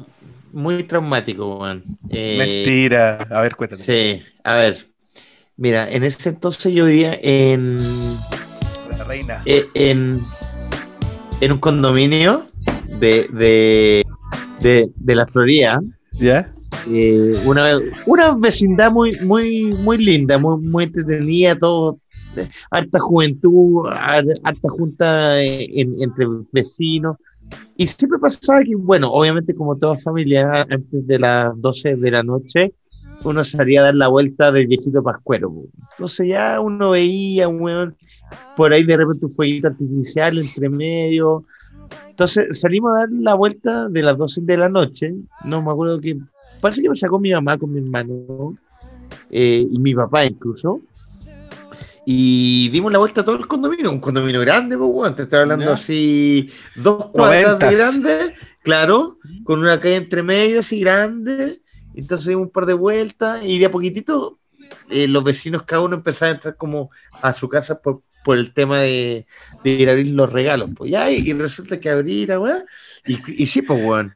[0.53, 1.83] Muy, muy traumático, weón.
[2.11, 3.27] Eh, Mentira.
[3.31, 3.83] A ver, cuéntame.
[3.83, 4.89] Sí, a ver.
[5.61, 7.81] Mira, en ese entonces yo vivía en,
[8.97, 9.43] La reina.
[9.45, 10.19] eh, en,
[11.43, 12.45] en un condominio
[12.99, 14.03] de, de,
[14.63, 15.81] de, de la Florida.
[16.19, 16.51] ¿Ya?
[16.91, 21.99] eh, una, una vecindad muy, muy, muy linda, muy, muy entretenida, todo,
[22.37, 27.17] eh, harta juventud, har- harta junta en- entre vecinos.
[27.77, 32.23] Y siempre pasaba que, bueno, obviamente como toda familia, antes de las 12 de la
[32.23, 32.73] noche,
[33.25, 35.51] uno salía a dar la vuelta del viejito pascuero.
[35.53, 35.64] po.
[35.93, 37.95] Entonces ya uno veía, weón,
[38.57, 41.45] por ahí de repente un fueguito artificial entre medio.
[42.09, 45.14] Entonces salimos a dar la vuelta de las 12 de la noche.
[45.45, 46.18] No me acuerdo que.
[46.61, 48.55] Parece que me sacó mi mamá con mi hermano
[49.31, 50.81] eh, y mi papá incluso.
[52.05, 53.91] Y dimos la vuelta a todo el condominio.
[53.91, 55.14] Un condominio grande, pues, weón.
[55.16, 55.73] Te estaba hablando Ya.
[55.73, 61.61] así, dos cuadras de grande, claro, con una calle entre medio así grande.
[61.95, 64.38] Entonces un par de vueltas y de a poquitito
[64.88, 66.91] eh, los vecinos cada uno empezaba a entrar como
[67.22, 69.26] a su casa por, por el tema de,
[69.64, 70.70] de ir a abrir los regalos.
[70.76, 72.64] Pues ya, y, y resulta que abrir, weón.
[73.07, 74.14] Y, y sí, pues, weón.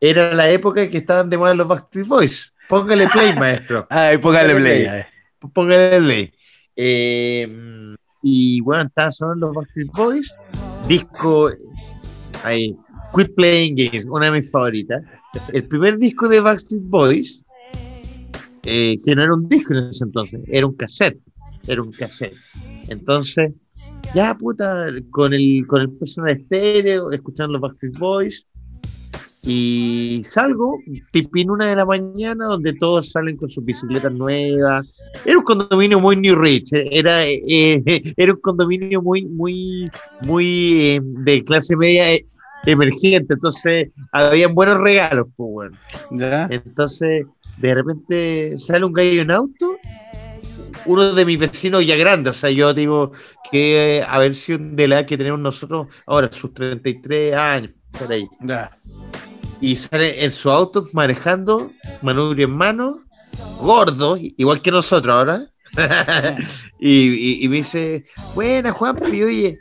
[0.00, 2.52] Era la época que estaban de moda los Backstreet Boys.
[2.68, 3.86] Póngale play, maestro.
[3.88, 4.82] Ay, póngale play.
[4.84, 5.06] eh.
[5.52, 6.32] Póngale play.
[6.74, 10.34] Eh, y bueno, estaban sonando los Backstreet Boys.
[10.88, 11.50] Disco.
[12.42, 12.76] Ahí.
[13.14, 15.02] Quit Playing Games, una de mis favoritas.
[15.52, 17.44] El primer disco de Backstreet Boys,
[18.64, 21.18] eh, que no era un disco en ese entonces, era un cassette.
[21.66, 22.34] Era un cassette.
[22.88, 23.52] Entonces,
[24.14, 28.46] ya puta, con el, con el personal estéreo, escuchando los Backstreet Boys.
[29.44, 30.78] Y salgo,
[31.10, 34.86] tipín una de la mañana, donde todos salen con sus bicicletas nuevas.
[35.24, 37.82] Era un condominio muy New Rich, era, eh,
[38.16, 39.90] era un condominio muy, muy,
[40.22, 42.24] muy eh, de clase media eh,
[42.66, 43.34] emergente.
[43.34, 45.78] Entonces, habían buenos regalos, pues bueno.
[46.10, 46.46] ¿Ya?
[46.50, 47.26] Entonces,
[47.58, 49.76] de repente sale un gallo en auto,
[50.84, 53.12] uno de mis vecinos ya grande, o sea, yo digo
[53.50, 58.10] que eh, haber sido de la edad que tenemos nosotros ahora, sus 33 años, por
[58.10, 58.26] ahí.
[58.40, 58.70] Ya.
[59.60, 63.00] Y sale en su auto manejando, manubrio en mano,
[63.60, 65.46] gordo, igual que nosotros ahora.
[66.80, 68.04] y, y- y me dice,
[68.34, 69.58] buena Juan, oye,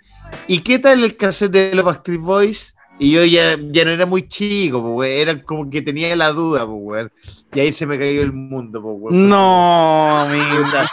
[0.48, 2.71] ¿y qué tal el cassette de los Backstreet Boys?
[3.04, 6.68] Y yo ya, ya no era muy chico, pues, era como que tenía la duda,
[6.68, 7.12] pues, weón.
[7.54, 9.28] Y ahí se me cayó el mundo, pues, weón.
[9.28, 10.88] No, amiga.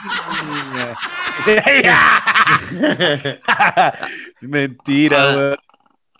[4.40, 5.36] Mentira, Ah.
[5.36, 5.56] weón.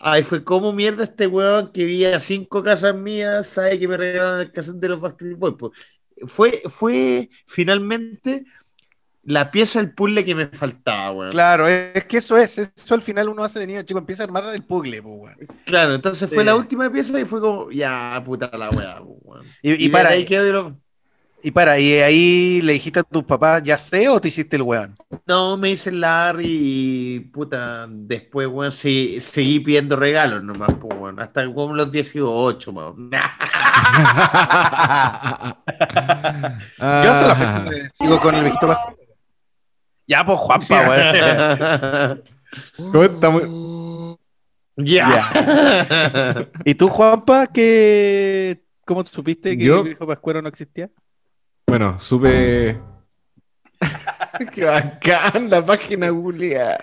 [0.01, 4.39] Ay, fue como mierda este weón que vivía cinco casas mías, sabe que me regalaron
[4.41, 5.55] el cassette de los Backstreet Boys.
[5.59, 5.71] pues.
[6.27, 8.43] Fue, fue finalmente
[9.29, 11.29] la pieza del puzzle que me faltaba, weón.
[11.31, 14.25] Claro, es que eso es, eso al final uno hace de niño chico, empieza a
[14.25, 15.37] armar el puzzle, pues, weón.
[15.65, 16.45] Claro, entonces fue Sí.
[16.45, 19.45] la última pieza y fue como, ya, puta la weá, pues, weón.
[19.61, 20.77] Y, para, ahí quedó de lo-
[21.43, 24.63] y para, y ahí le dijiste a tus papás, ¿ya sé o te hiciste el
[24.63, 24.95] weón?
[25.27, 30.97] No, me hice el Larry y, puta, después, weón, sí- seguí pidiendo regalos nomás, pues,
[30.99, 31.19] weón.
[31.19, 33.11] Hasta como los 18, weón.
[36.79, 38.95] Yo hasta la fecha sigo con el viejito Pascual.
[40.09, 42.23] Ya, pues, Juanpa, weón.
[42.91, 44.17] ¿Cómo estamos?
[44.75, 46.47] Ya.
[46.65, 50.89] ¿Y tú, Juanpa, qué, cómo supiste que Yo- el viejo Pascuero no existía?
[51.67, 52.79] Bueno, supe.
[54.53, 56.79] Qué bacán la página Julia.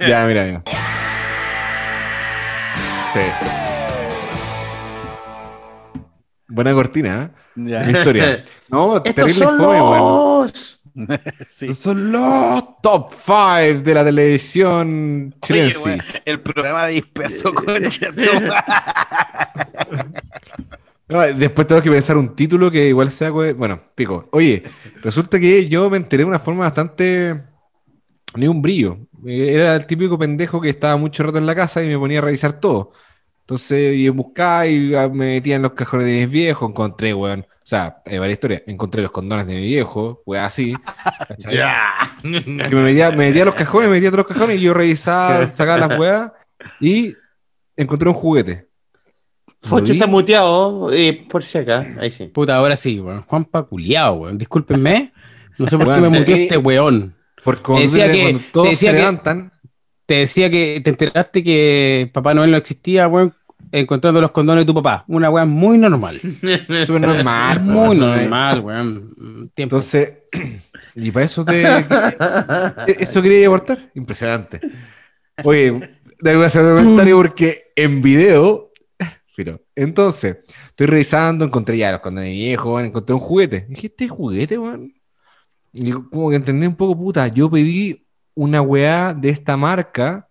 [0.00, 0.62] Ya, mira, mira.
[3.12, 3.20] Sí.
[6.48, 7.42] Buena cortina, ¿eh?
[7.56, 7.80] Ya.
[7.82, 8.42] Mi historia.
[8.68, 10.52] No, terrible son fome, weón.
[11.48, 11.74] Sí.
[11.74, 15.34] Son los top 5 de la televisión
[16.24, 17.52] el programa de disperso.
[21.08, 23.30] No, después tengo que pensar un título que igual sea.
[23.30, 24.28] Bueno, pico.
[24.32, 24.62] Oye,
[25.02, 27.42] resulta que yo me enteré de una forma bastante.
[28.36, 28.98] Ni un brillo.
[29.26, 32.18] Eh, Era el típico pendejo que estaba mucho rato en la casa y me ponía
[32.20, 32.92] a revisar todo.
[33.42, 36.68] Entonces, y buscaba y ah, me metía en los cajones de mis viejos.
[36.70, 37.40] Encontré, weón.
[37.40, 38.62] O sea, hay varias historias.
[38.66, 40.74] Encontré los condones de mi viejo, weón, así.
[42.22, 45.50] Que me metía, me metía los cajones, me metía todos los cajones y yo revisaba,
[45.54, 46.30] sacaba las weas
[46.80, 47.14] y
[47.76, 48.68] encontré un juguete.
[49.60, 51.86] Focho está muteado, eh, por si acá.
[52.00, 52.26] Ahí sí.
[52.26, 53.22] Puta, ahora sí, weón.
[53.22, 54.38] Juanpa culiao, weón.
[54.38, 55.12] Discúlpenme.
[55.58, 57.14] No sé por qué me muteó eh, este weón.
[57.44, 59.51] Porque cuando, Decía te- que- cuando todos decía se que- levantan,
[60.12, 63.32] Te decía que te enteraste que Papá Noel no existía, weón,
[63.70, 65.06] encontrando los condones de tu papá.
[65.08, 66.20] Una weón muy normal.
[66.86, 67.60] súper normal.
[67.62, 69.50] muy normal, weón.
[69.54, 69.76] Tiempo.
[69.76, 70.12] Entonces,
[70.96, 71.64] y para eso te.
[73.02, 73.90] ¿Eso quería aportar?
[73.94, 74.60] Impresionante.
[75.44, 75.80] Oye,
[76.20, 78.70] debo hacer un comentario porque en video.
[79.34, 83.64] Pero, entonces, estoy revisando, encontré ya los condones de mi viejo, weón, encontré un juguete.
[83.66, 84.92] Dije, ¿este juguete, weón?
[85.72, 88.02] Y como que entendí un poco, puta, yo pedí
[88.34, 90.28] una weá de esta marca.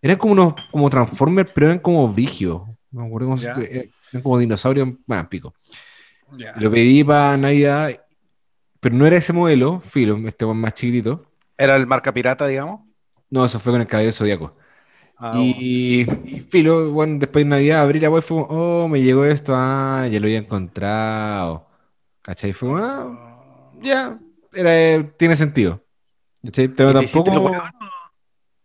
[0.00, 2.62] Eran como unos como Transformers, pero eran como vigios.
[2.90, 3.52] No me acuerdo Ya.
[3.52, 5.54] Eran como dinosaurios, bueno, pico.
[6.58, 8.00] Lo pedí para Navidad,
[8.80, 11.26] pero no era ese modelo, filo, este más chiquitito.
[11.56, 12.80] Era el marca pirata, digamos.
[13.30, 14.56] No, eso fue con el Caballero Zodíaco.
[15.16, 15.44] Ah, bueno.
[15.58, 19.02] y, y filo, bueno, después de Navidad abrí la web y fue como, oh, me
[19.02, 21.66] llegó esto, ah, ya lo había encontrado.
[22.22, 22.52] ¿Cachai?
[22.52, 24.18] Fue como, ah, ya,
[24.52, 25.82] era, tiene sentido.
[26.44, 26.68] ¿Cachai?
[26.68, 27.52] Pero ¿Y te hiciste tampoco.
[27.52, 27.62] lo?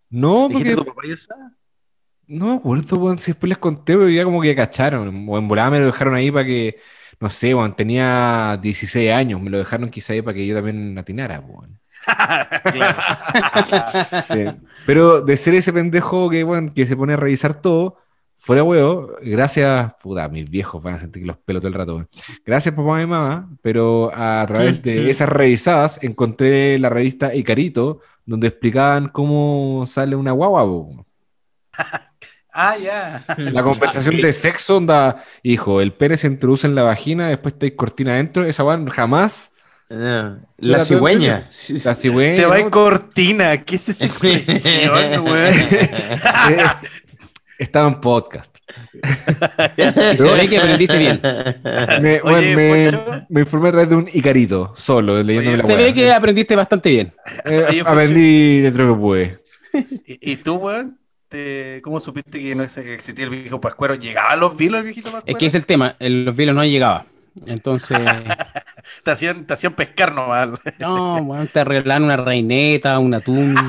[0.10, 1.36] No, ¿Dijiste porque tu papá y esa?
[2.28, 5.26] no me acuerdo, weón, si después les conté, pero ya como que cacharon.
[5.30, 6.78] O en volada me lo dejaron ahí para que,
[7.20, 10.98] no sé, weón, tenía 16 años, me lo dejaron quizá ahí para que yo también
[10.98, 11.80] atinara, weón.
[14.28, 14.46] Sí.
[14.86, 17.98] Pero de ser ese pendejo que, bueno, que se pone a revisar todo,
[18.38, 22.08] fuera huevo, gracias, puta, mis viejos van a sentir los pelos todo el rato.
[22.46, 28.48] Gracias papá y mamá, pero a través de esas revisadas encontré la revista Icarito, donde
[28.48, 31.06] explicaban cómo sale una guagua.
[32.56, 33.24] Ah, ya.
[33.38, 37.74] La conversación de sexo, onda, hijo, el pene se introduce en la vagina, después estáis
[37.76, 39.52] cortina adentro, esa weón jamás.
[39.90, 41.50] Ah, la todo cigüeña.
[41.84, 43.58] La cigüeña, Te va en cortina.
[43.64, 45.54] ¿Qué es esa expresión, weón?
[47.60, 48.58] Estaba en podcast.
[50.18, 51.22] Se ve que aprendiste bien.
[52.02, 53.26] Me, Oye, bueno, me, Poncho.
[53.30, 56.56] me informé a través de un Icarito, solo, leyéndome Oye, la Se ve que aprendiste
[56.56, 57.14] bastante bien.
[57.46, 59.40] Eh, Oye, aprendí dentro que pude.
[60.08, 61.00] ¿Y, y tú, weón?
[61.82, 63.96] ¿Cómo supiste que no ex- existía el viejo Pascuero?
[63.96, 65.36] ¿Llegaban los vilos el viejito Pascuero?
[65.36, 65.96] Es que es el tema.
[66.00, 67.06] el- los vilos no llegaban.
[67.48, 67.98] Entonces,
[69.04, 70.52] te, hacían, te hacían pescar nomás.
[70.80, 73.56] no, weón, te arreglan una reineta, un atún.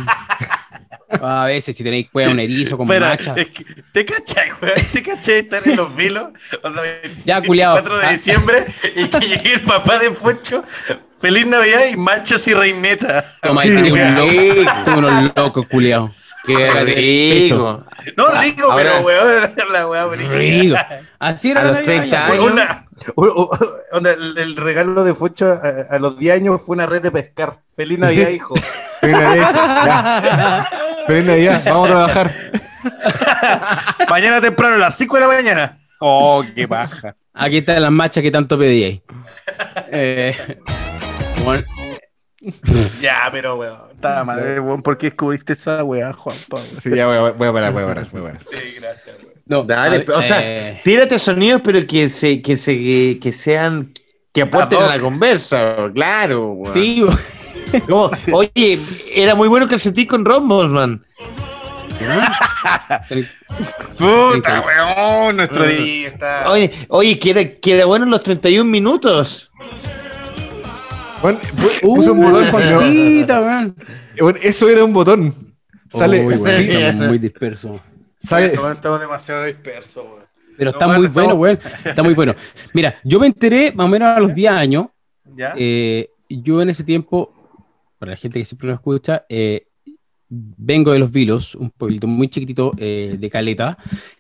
[1.23, 3.35] A veces, si tenéis cueva, un erizo con macha.
[3.37, 4.75] es que- ¿Te cachai, weón?
[4.93, 6.29] ¿Te cachai estar en los vilos?
[7.25, 7.75] Ya, culiao.
[7.75, 8.11] 4 de Ah.
[8.13, 10.63] diciembre y que llegue el papá de Foncho.
[11.19, 13.25] Feliz Navidad y machos y reineta.
[13.43, 14.99] Toma, ahí tenés Qué un loco, rico.
[14.99, 16.11] unos locos, culiao.
[16.47, 17.85] Qué rico.
[18.17, 20.07] No, Ah, rico, ahora- pero weón, la weá.
[20.07, 20.77] Rico.
[21.19, 22.39] Así era A la los Navidad, 30 ya, años.
[22.39, 22.53] weón.
[22.53, 22.87] Una-
[23.17, 23.51] u- u-
[23.93, 27.11] onda, el, el regalo de Foncho a, a los 10 años fue una red de
[27.11, 27.61] pescar.
[27.75, 28.55] Feliz Navidad, hijo.
[29.01, 30.23] Feliz Navidad.
[30.25, 30.69] Ya.
[31.07, 32.35] Feliz Navidad, vamos a trabajar.
[34.09, 35.77] Mañana temprano, a las 5 de la mañana.
[36.01, 37.17] Oh, qué baja.
[37.33, 39.01] Aquí están las machas que tanto pedíais.
[39.97, 40.37] Eh,
[41.45, 41.63] bueno,
[43.01, 43.79] Ya, pero weón.
[43.95, 44.83] Estaba madre, weón.
[44.83, 46.67] ¿Por qué descubriste esa weá, Juan Pablo?
[46.83, 48.41] Sí, ya voy a, voy a parar, voy a parar, voy a parar.
[48.43, 49.35] Sí, gracias, weón.
[49.47, 53.33] no, Dale, ver, o sea, eh, tírate sonidos, pero que se, que se, que, que
[53.33, 53.93] sean,
[54.33, 56.53] que aporten a la conversa, claro.
[56.53, 56.75] weón.
[56.75, 57.19] sí, weón.
[57.87, 58.79] Como, oye,
[59.13, 61.05] era muy bueno que sentí con Rombos, man.
[63.99, 65.37] Puta, weón.
[65.37, 66.51] Nuestro día está.
[66.51, 69.51] Oye, oye, que era, que era bueno en los 31 minutos.
[71.25, 71.39] Bueno,
[71.83, 72.81] Uh, un botón cuando-
[74.21, 75.35] bueno, eso era un botón.
[75.89, 76.41] Sale, Uy, Sí.
[76.71, 77.81] está muy disperso.
[78.19, 80.25] sale, Estamos, estamos demasiado dispersos, weón.
[80.59, 81.59] Pero No, está muy estamos- bueno, weón.
[81.83, 82.35] Está muy bueno.
[82.75, 84.89] Mira, yo me enteré más o menos a los 10 años.
[85.35, 85.55] ¿Ya?
[85.57, 87.33] eh, yo en ese tiempo,
[87.99, 89.67] para la gente que siempre nos escucha, eh,
[90.29, 93.79] vengo de Los Vilos, un pueblito muy chiquitito eh, de Caleta,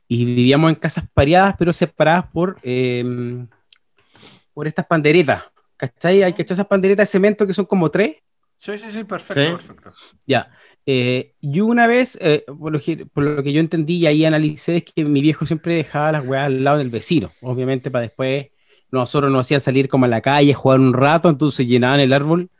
[0.08, 3.44] y vivíamos en casas pareadas, pero separadas por, eh,
[4.54, 5.42] por estas panderetas.
[5.76, 6.22] ¿Cachai?
[6.22, 8.16] Hay que echar esas panderetas de cemento que son como tres.
[8.56, 9.50] Sí, sí, sí, perfecto, Sí.
[9.68, 9.90] perfecto.
[10.26, 10.50] Ya.
[10.86, 14.24] Eh, yo una vez, eh, por, lo que, por lo que yo entendí y ahí
[14.24, 18.02] analicé, es que mi viejo siempre dejaba las weas al lado del vecino, obviamente para
[18.02, 18.48] después
[18.90, 22.50] nosotros nos hacían salir como a la calle, jugar un rato, entonces llenaban el árbol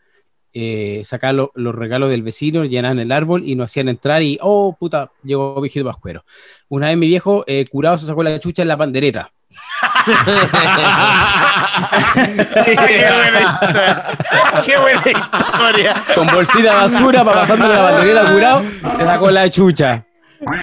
[0.57, 4.39] eh, sacaban lo- los regalos del vecino, llenaban el árbol y nos hacían entrar y,
[4.41, 6.25] oh, puta, llegó viejito pascuero.
[6.69, 9.33] Una vez mi viejo eh, curado se sacó la chucha en la pandereta.
[12.65, 14.05] Qué buena historia.
[14.65, 15.95] Qué buena historia.
[16.15, 18.63] Con bolsita de basura para pasándole la pandereta curado,
[18.97, 20.05] se sacó la chucha.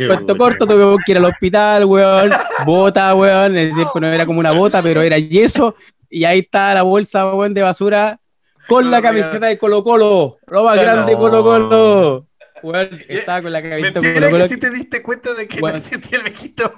[0.07, 2.31] Cuento corto, tuve que ir al hospital, weón.
[2.65, 3.53] Bota, weón.
[3.53, 5.75] Tiempo no era como una bota, pero era yeso.
[6.09, 8.19] Y ahí está la bolsa, weón, de basura
[8.67, 10.37] con la camiseta de Colo Colo.
[10.47, 12.27] Lo más grande, Colo Colo.
[12.63, 14.43] Weón, estaba con la camiseta de Colo Colo.
[14.43, 16.71] que sí te diste cuenta de que no existía el viejito.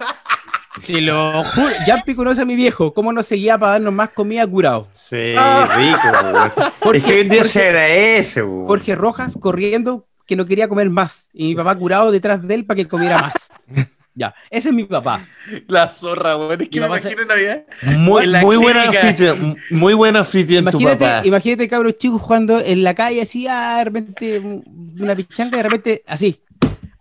[0.86, 1.68] Te lo juro.
[1.86, 2.94] Yampi conoce a mi viejo.
[2.94, 4.88] ¿Cómo no seguía para darnos más comida curado?
[5.10, 5.68] Sí, Ah.
[5.78, 6.52] rico,
[6.84, 6.96] weón.
[6.96, 8.68] Es que hoy en día se agradece, weón.
[8.68, 11.30] Jorge Rojas corriendo que no quería comer más.
[11.34, 13.34] Y mi papá curado detrás de él para que comiera más.
[14.16, 15.26] Ya, ese es mi papá.
[15.68, 16.62] La zorra, weón.
[16.62, 17.64] Es que Mi me se- Navidad.
[17.98, 21.22] Muy, en la muy buena anfitrión, muy buena anfitrión tu papá.
[21.26, 25.64] Imagínate, cabros chicos jugando en la calle así, ah, de repente un- una pichanga, de
[25.64, 26.40] repente así.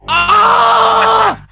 [0.09, 1.47] ¡Ah!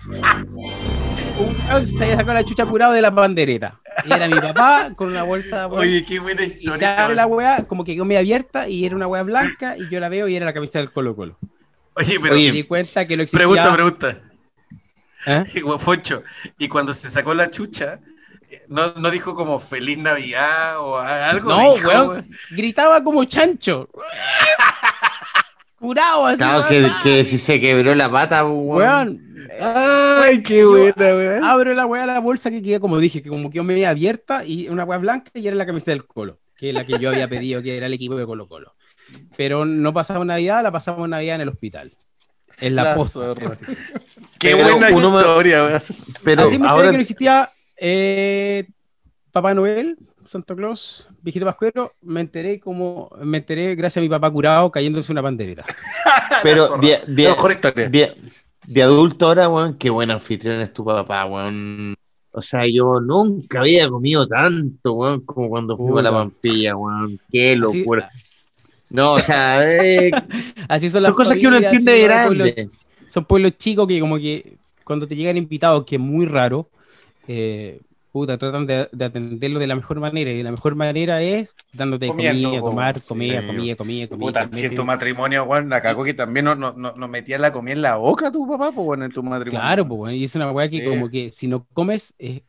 [1.40, 3.80] Un weón se había sacado la chucha curado de la bandereta.
[4.06, 5.66] Y era mi papá con una bolsa.
[5.66, 7.04] weón, Oye, qué buena y se historia.
[7.04, 7.38] abre la weón.
[7.44, 10.28] weá, como que quedó media abierta y era una weá blanca y yo la veo
[10.28, 11.36] y era la camisa del Colo Colo.
[11.94, 13.38] Oye, pero Me di cuenta que no existía.
[13.46, 14.18] pregunta, pregunta.
[15.26, 15.44] ¿Eh?
[15.54, 16.22] Y, weón, Foncho,
[16.58, 18.00] y cuando se sacó la chucha,
[18.68, 21.50] ¿no, no dijo como feliz Navidad o algo?
[21.50, 22.30] No, dijo, weón.
[22.52, 23.88] Gritaba como chancho.
[25.78, 26.36] Curado así.
[26.38, 28.66] Claro, que, que si se quebró la pata, weón.
[28.76, 29.29] Weón,
[29.60, 31.44] Ay, qué buena, weón.
[31.44, 34.44] abro la weá de la bolsa que queda, como dije, que como quedó media abierta
[34.44, 37.10] y una weá blanca y era la camisa del Colo, que es la que yo
[37.10, 38.74] había pedido, que era el equipo de Colo Colo.
[39.36, 41.92] Pero no pasamos Navidad, la pasamos Navidad en el hospital.
[42.58, 43.34] En la, La posta.
[44.38, 45.82] Qué Pero buena uno historia, weón.
[46.22, 48.68] Pero Así me enteré ahora que no existía eh,
[49.32, 51.94] Papá Noel, Santa Claus, Viejito Pascuero.
[52.02, 55.64] Me enteré como me enteré gracias a mi papá curado cayéndose una pandereta.
[56.42, 56.88] Pero zorra.
[57.06, 58.14] de,
[58.74, 61.94] de- adulto ahora, weón, qué buen anfitrión es tu papá, weón.
[62.32, 66.10] O sea, yo nunca había comido tanto, weón, como cuando fuimos a la.
[66.12, 67.18] Pampilla, weón.
[67.30, 68.08] Qué Así- locura.
[68.90, 70.10] No, o sea, eh,
[70.68, 72.68] Así son las son cosas que uno entiende de grande.
[73.08, 76.68] son pueblos chicos que como que cuando te llegan invitados, que es muy raro,
[77.28, 77.80] eh,
[78.12, 80.30] puta, tratan de, de atenderlo de la mejor manera.
[80.30, 83.08] Y la mejor manera es dándote Comiendo, comida, po, tomar, sí.
[83.08, 84.26] comida, comida, comida, comida.
[84.26, 87.08] Puta, comida, si en tu matrimonio, weón, la cagó que también no, no, no, no
[87.08, 89.60] metía la comida en la boca tu papá, pues, bueno, en tu matrimonio.
[89.60, 90.84] Claro, pues bueno, y es una weá que Sí.
[90.84, 92.42] como que si no comes, eh,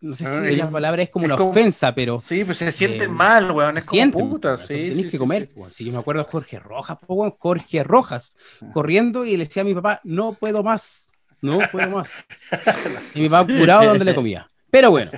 [0.00, 2.58] no sé Ah, si la palabra es como es una como- ofensa, pero Sí, pues
[2.58, 5.48] se sienten Eh, mal, weón, es como sienten, puta, sí, tenés que comer.
[5.56, 5.74] pues.
[5.74, 8.36] Si yo me acuerdo Jorge Rojas, pues, weón, Jorge Rojas,
[8.72, 11.08] corriendo y le decía a mi papá, no puedo más,
[11.40, 12.10] no puedo más.
[13.16, 14.47] y mi papá curado dándole comida.
[14.70, 15.10] Pero bueno,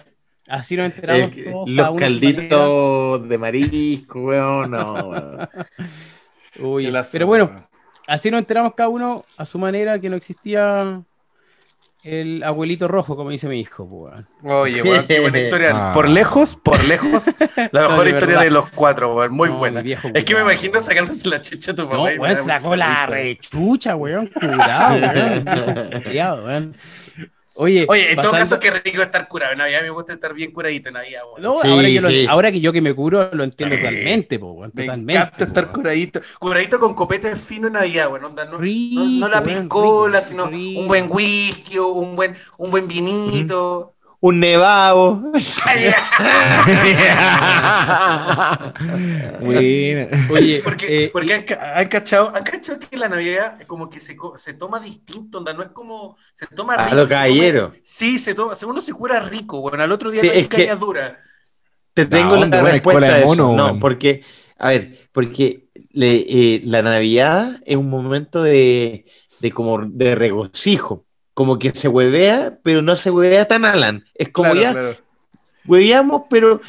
[0.49, 1.69] así nos enteramos todos.
[1.69, 5.49] los calditos de marisco, weón, no, weón.
[6.61, 7.69] Uy, pero bueno,
[8.07, 11.01] así nos enteramos cada uno a su manera que no existía
[12.03, 14.29] el abuelito rojo, como dice mi hijo, pues, weón.
[14.63, 15.71] Oye, weón, qué buena historia.
[15.75, 15.93] Ah.
[15.93, 17.27] Por lejos, por lejos,
[17.73, 18.43] la mejor de historia verdad.
[18.45, 19.81] de los cuatro, weón, muy No, buena.
[19.83, 21.97] viejo Es que me imagino sacándose la chucha a tu papá.
[21.97, 26.03] No, weón, sacó la rechucha, weón, curado, weón.
[26.03, 26.77] Cuidado, weón.
[27.57, 29.53] Oye, Oye, en todo caso, qué rico estar curado.
[29.53, 31.23] En Navidad me gusta estar bien curadito en Navidad.
[31.41, 32.27] No, Sí, ahora, que lo- sí.
[32.29, 35.13] ahora que yo que me curo lo entiendo totalmente, po, Me totalmente.
[35.13, 36.21] encanta estar po, curadito.
[36.39, 40.47] Curadito con copete fino en Navidad, onda, no, Rico, no, no la piscola, rico, sino
[40.47, 40.81] rico.
[40.81, 43.95] un buen whisky o un buen, un buen vinito.
[44.23, 45.33] Un nevado.
[49.41, 50.07] Buena.
[50.31, 51.45] Oye, Porque, eh, porque han,
[51.77, 55.53] han cachado, han cachado que la Navidad es como que se, se toma distinto, onda,
[55.55, 56.97] no es como se toma A rico.
[56.97, 57.73] lo se come- caballero.
[57.83, 60.49] sí, se toma, uno se cura rico, bueno, al otro día Sí, no hay es
[60.49, 61.19] que- caña dura.
[61.95, 63.27] Te tengo ¿dónde, la respuesta a de eso.
[63.27, 64.23] mono, no, porque,
[64.59, 69.07] a ver, porque le- eh, la Navidad es un momento de,
[69.41, 71.05] de como de regocijo.
[71.35, 74.05] Como que se huevea, pero no se huevea tan Alan.
[74.15, 74.97] Es como Claro, ya claro.
[75.67, 76.61] hueveamos, pero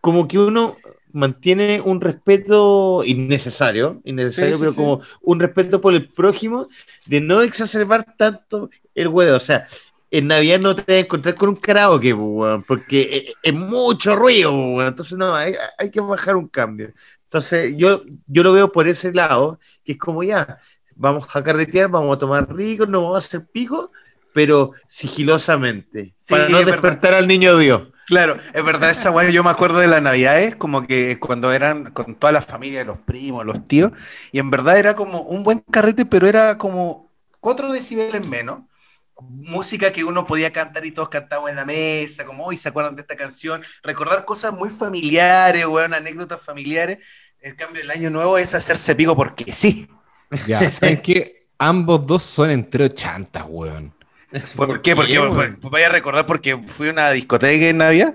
[0.00, 0.76] como que uno
[1.12, 4.76] mantiene un respeto innecesario, innecesario, Sí, pero sí.
[4.76, 6.68] como un respeto por el prójimo,
[7.06, 9.36] de no exacerbar tanto el huevo.
[9.36, 9.66] O sea,
[10.10, 14.14] en Navidad no te vas a encontrar con un karaoke, pues, weón, porque es, mucho
[14.14, 14.52] ruido,
[14.86, 16.92] entonces no, hay, hay que bajar un cambio.
[17.24, 20.60] Entonces yo, yo lo veo por ese lado, que es como ya,
[20.96, 23.92] vamos a carretear, vamos a tomar rico, no vamos a hacer pico,
[24.32, 26.82] pero sigilosamente, Sí, para no es verdad.
[26.82, 27.88] despertar al niño Dios.
[28.06, 31.90] Claro, es verdad esa weá, yo me acuerdo de las navidades, como que cuando eran
[31.92, 33.92] con toda la familia, los primos, los tíos,
[34.30, 37.10] y en verdad era como un buen carrete, pero era como
[37.40, 38.60] 4 decibeles menos.
[39.18, 42.94] Música que uno podía cantar y todos cantaban en la mesa, como hoy se acuerdan
[42.96, 46.98] de esta canción, recordar cosas muy familiares, weón, anécdotas familiares.
[47.40, 49.88] En cambio, el año nuevo es hacerse pico porque sí.
[50.46, 51.46] Ya, ¿saben qué?
[51.58, 53.92] Ambos dos son entre chantas, weón.
[54.54, 54.94] ¿Por, qué?
[54.94, 55.32] Porque weón?
[55.60, 58.14] pues, vaya a recordar porque fui a una discoteca en Navidad.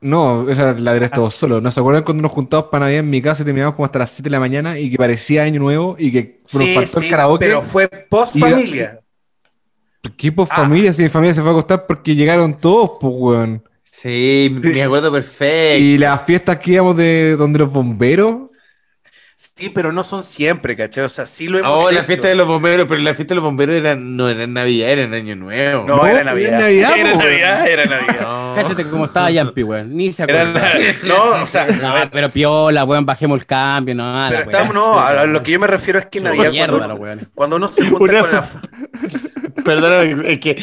[0.00, 1.60] No, esa la diré todos solo.
[1.60, 3.98] ¿No se acuerdan cuando nos juntábamos para Navidad en mi casa y terminamos como hasta
[3.98, 7.00] las 7 de la mañana y que parecía año nuevo y que nos Sí, faltó
[7.00, 7.44] sí, el karaoke?
[7.44, 9.00] pero fue post familia.
[10.16, 10.56] ¿Qué por Ah.
[10.56, 10.94] familia?
[10.94, 13.62] Si mi familia se fue a acostar porque llegaron todos, pues, weón.
[13.82, 15.78] Sí, me acuerdo perfecto.
[15.84, 18.48] Y las fiestas que íbamos de donde los bomberos.
[19.42, 21.04] Sí, pero no son siempre, ¿cachai?
[21.04, 23.36] O sea, sí lo hemos Oh, la fiesta de los bomberos, pero la fiesta de
[23.36, 25.86] los bomberos era, no era en Navidad, era en Año Nuevo.
[25.86, 26.60] No, No, era era Navidad.
[26.60, 28.20] Navidad, Era Navidad, era Navidad.
[28.20, 28.52] No.
[28.54, 29.96] Cáchate cómo estaba Yampi, weón.
[29.96, 30.72] Ni se acuerda.
[31.04, 34.28] No, o sea, No, a ver, pero piola, weón, bajemos el cambio, no, nada.
[34.28, 36.98] pero estamos, no, a lo que yo me refiero es que en Navidad, mierda,
[37.34, 38.46] cuando, uno se junta Una con la,
[39.64, 40.62] Perdóname, es que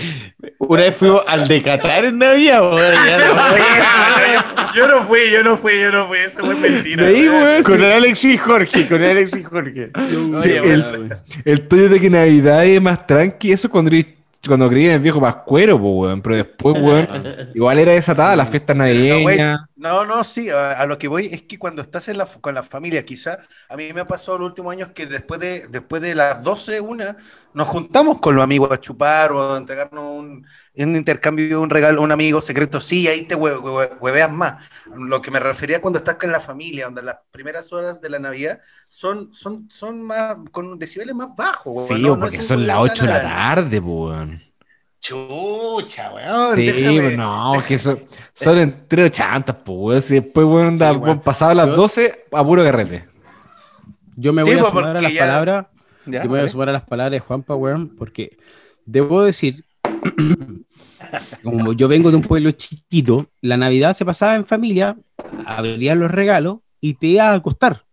[0.60, 2.78] una vez fuimos al de Qatar en Navidad, no-
[4.76, 7.06] yo no fui, yo no fui, yo no fui, eso fue mentira.
[7.06, 7.28] Ahí,
[7.64, 9.91] Con Alex y Jorge, con Alex y Jorge.
[10.41, 10.52] Sí,
[11.45, 14.07] el, tuyo de que Navidad es más tranqui, eso cuando, eres-
[14.48, 16.22] cuando creí en el viejo pascuero, pues, weón.
[16.22, 17.07] Pero después, weón,
[17.53, 19.60] igual era desatada las fiestas navideñas.
[19.77, 22.55] No, no, sí, a, a lo que voy es que cuando estás en la, con
[22.55, 23.37] la familia, quizá,
[23.69, 26.81] a mí me ha pasado los últimos años que después de, después de las 12,
[26.81, 27.15] una,
[27.53, 30.45] nos juntamos con los amigos a chupar o a entregarnos un,
[30.75, 34.63] un intercambio, un regalo, un amigo secreto, sí, ahí te hue- hue- hueveas más.
[34.95, 38.19] Lo que me refería cuando estás con la familia, donde las primeras horas de la
[38.19, 38.59] Navidad
[38.89, 41.73] son, son, son más, con decibeles más bajos.
[41.87, 44.41] Sí, no- porque son las hueveo 8 de la tarde, weón.
[44.99, 47.99] Chucha, weón, Sí, déjame- pues no, que son,
[48.34, 50.02] son entre ochantas, pues, weón.
[50.02, 51.19] Si después, weón, Sí, weón.
[51.22, 53.07] pasado las Yo- 12, a puro carrete.
[54.15, 55.65] Yo me Sí, voy a pues, sumar a las ya- palabras.
[56.06, 58.38] Ya, yo me voy a sumar a las palabras de Juanpa, weón, porque
[58.86, 59.64] debo decir,
[61.44, 64.98] como yo vengo de un pueblo chiquito, la Navidad se pasaba en familia,
[65.45, 67.84] abrían los regalos y te ibas a acostar.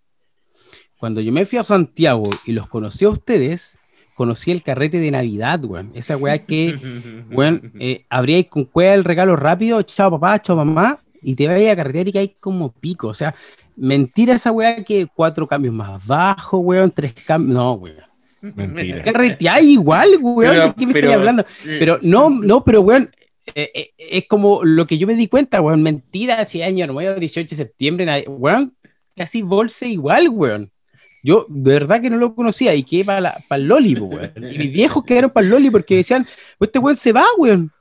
[0.99, 3.79] Cuando yo me fui a Santiago y los conocí a ustedes,
[4.15, 5.91] conocí el carrete de Navidad, weón.
[5.95, 6.75] Esa weá que,
[7.31, 11.69] weón, eh, abríais con cueva el regalo rápido, chao papá, chao mamá, y te vais
[11.71, 13.09] a carretear y que hay como pico.
[13.09, 13.35] O sea,
[13.77, 17.55] mentira esa weá que cuatro cambios más bajos, weón, tres cambios.
[17.55, 17.97] No, weón.
[18.41, 19.03] Mentira.
[19.03, 20.51] Carreteáis igual, weón.
[20.53, 21.47] Pero- ¿De qué me pero- estoy hablando?
[21.65, 23.11] Pero no, no, pero weón.
[23.55, 25.83] eh, eh, es como lo que yo me di cuenta, weón.
[25.83, 28.75] Mentira, si año nuevo, 18 de septiembre, weón.
[29.17, 30.71] Casi bolse igual, weón.
[31.25, 34.31] Yo de verdad que no lo conocía y que para el Loli, weón.
[34.37, 36.27] Y mis viejos quedaron para el Loli porque decían,
[36.59, 37.73] "Pues este weón se va, weón.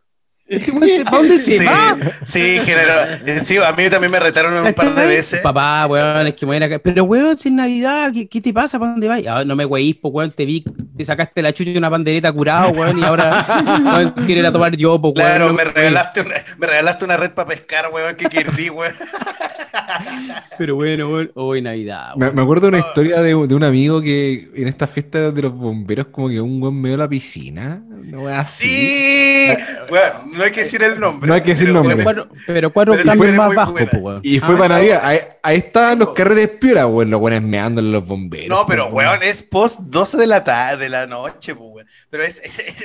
[0.48, 1.98] Este weón se va, ¿dónde se Sí, va?
[2.24, 3.22] sí, general.
[3.26, 5.42] eh, Sí, a mí también me retaron un par de veces.
[5.42, 6.80] Papá, weón, es que me acá.
[6.80, 8.80] Pero, weón, si es Navidad, ¿qué, qué te pasa?
[8.80, 9.22] ¿Para dónde vas?
[9.28, 10.64] Ah, no me weís, po, weón, te vi,
[10.98, 13.46] te sacaste la chucha de una pandereta curado, weón, y ahora
[13.86, 15.16] weón, quiero ir a tomar yo, po, weón.
[15.16, 18.94] Claro, no me regalaste, una, me regalaste una red para pescar, weón, que querrí, weón.
[20.58, 24.52] Pero bueno, weón, hoy Navidad, Me, acuerdo de una historia de, de un amigo que
[24.54, 27.84] en esta fiesta de los bomberos, como que un weón medio a la piscina.
[28.30, 28.68] Así.
[28.68, 29.58] Sí,
[29.90, 31.28] weón, no hay que decir el nombre.
[31.28, 31.98] No hay que decir pero, nombre.
[32.46, 34.20] Pero cuatro, pero cambios más po, weón.
[34.24, 35.02] Y fue Ah, para Navidad.
[35.04, 37.10] Ahí, ahí estaban los carretes piola, weón.
[37.10, 38.50] Los buenos meándole los bomberos.
[38.50, 41.88] No, pero po, weón, es post 12 de la tarde, de la noche, pues, weón.
[42.10, 42.42] Pero es,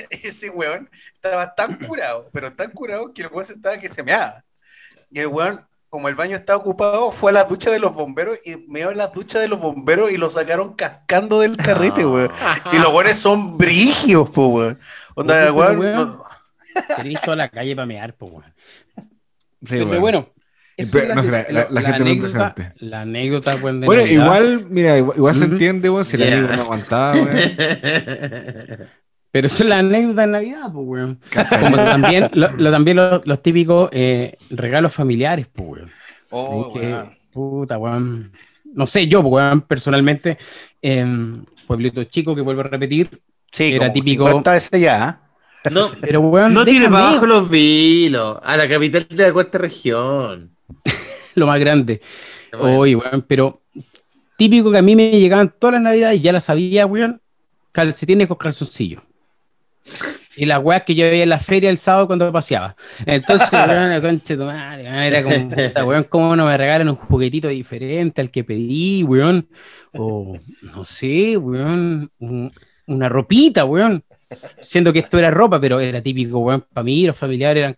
[0.09, 4.01] ese weón estaba tan curado, pero tan curado que el weón se estaba que se
[4.03, 4.43] meaba.
[5.11, 8.37] Y el weón, como el baño estaba ocupado, fue a la ducha de los bomberos
[8.45, 12.31] y meó en la ducha de los bomberos y lo sacaron cascando del carrete, weón.
[12.71, 14.79] Y los weones son brigios, pues, weón.
[15.15, 15.79] Onda, weón.
[15.95, 16.23] no-
[17.23, 18.53] toda la calle para mear, po, weón.
[18.97, 19.05] Sí,
[19.83, 20.29] Pero bueno.
[20.77, 22.85] esa Pero, no sé, la- la- la gente anécdota, presente.
[22.85, 24.23] la anécdota, weón, de Bueno, Navidad.
[24.23, 26.37] igual, mira, igual, igual se entiende, weón, si el Ya.
[26.37, 27.27] amigo no aguantaba, weón.
[29.31, 31.19] Pero eso es la anécdota de Navidad, pues, weón.
[31.61, 35.91] Como también, lo, lo- también los, los típicos eh, regalos familiares, pues, weón.
[36.31, 37.09] Oh, Que, weón.
[37.31, 38.31] puta, weón.
[38.73, 40.37] No sé, yo, pues, weón, personalmente,
[40.81, 45.21] en Pueblito Chico, que vuelvo a repetir, Sí, era como típico- 50 veces ya.
[45.63, 45.69] ¿eh?
[45.71, 48.37] No, pero, weón, no tiene para abajo los vilos.
[48.43, 50.51] A la capital de la cuarta región.
[51.35, 52.01] lo más grande.
[52.59, 53.61] Oye, weón, pero
[54.37, 57.21] típico que a mí me llegaban todas las navidades y ya las sabía, weón,
[57.71, 59.03] calcetines con calzoncillos.
[60.35, 62.75] Y las weas que yo veía en la feria el sábado cuando paseaba.
[63.05, 66.95] Entonces, weón, de tu madre, weón, era como, puta, weón, ¿cómo no me regalan un
[66.95, 69.49] juguetito diferente al que pedí, weón?
[69.93, 72.51] O, no sé, weón, un-
[72.87, 74.03] una ropita, weón.
[74.61, 77.77] Siendo que esto era ropa, pero era típico, weón, para mí los familiares eran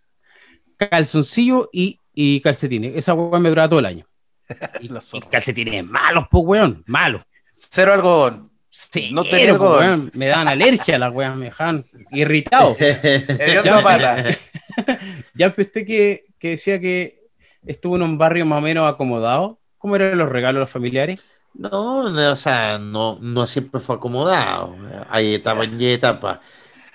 [0.78, 2.96] calzoncillos y, y calcetines.
[2.96, 4.06] Esa weón me duraba todo el año.
[4.82, 7.24] Y, y calcetines malos, pues, weón, malos.
[7.56, 8.51] Cero algodón.
[8.90, 12.76] Sí, No weón, me daban alergia las weas, me dejaban irritado.
[12.80, 14.26] Ya.
[15.34, 17.20] Ya usted que, que decía que
[17.66, 21.20] estuvo en un barrio más o menos acomodado, ¿Cómo eran los regalos a los familiares?
[21.56, 24.76] No, no, o sea, no, no siempre fue acomodado.
[25.10, 26.40] Hay etapas y etapas.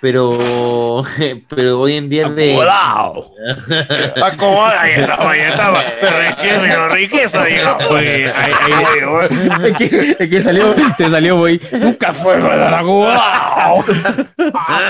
[0.07, 1.03] Pero,
[1.49, 2.57] pero hoy en día de.
[4.23, 5.83] Acomoda y estaba, y estaba.
[5.83, 7.83] De riqueza, de riqueza, digamos.
[7.91, 11.61] Oye, ahí- ahí- es, que, es que salió, te salió muy.
[11.73, 13.85] Nunca fue tan acomodado.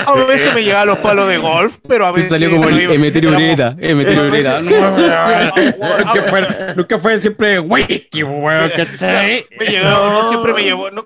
[0.05, 2.29] A veces me llegaban los palos de golf, pero a Te veces.
[2.33, 3.75] salió como el emetirureta.
[3.79, 4.61] Emetirureta.
[4.61, 9.47] Nunca fue, nunca fue siempre whisky, weón, ¿cachai?
[9.59, 11.03] Me llegaba, no siempre me llevó, no,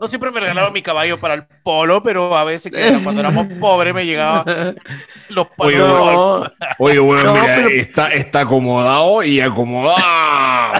[0.00, 2.72] no siempre me regalaban mi caballo para el polo, pero a veces
[3.02, 4.76] cuando éramos pobres me llegaban
[5.30, 6.48] los palos de golf.
[6.48, 10.72] No, Oye, bueno, No, mira, pero- está, está acomodado y acomodado.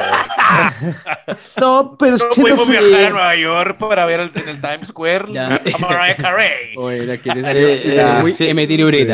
[1.61, 4.61] no, pero No sí pudimos fui- viajar a Nueva York para ver el- en el
[4.61, 5.47] Times Square Ya.
[5.47, 6.77] a Mariah Carey.
[6.77, 8.49] Oye, era que te salió, Eh, te salió eh, muy sí.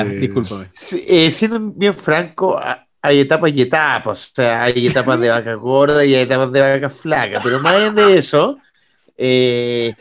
[0.04, 0.16] Sí.
[0.16, 0.66] Discúlpame.
[0.74, 2.60] Sí, eh, siendo bien franco,
[3.02, 4.30] hay etapas y etapas.
[4.30, 7.40] O sea, hay etapas de vaca gorda y hay etapas de vaca flaca.
[7.42, 8.58] Pero más allá de eso,
[9.16, 9.94] eh,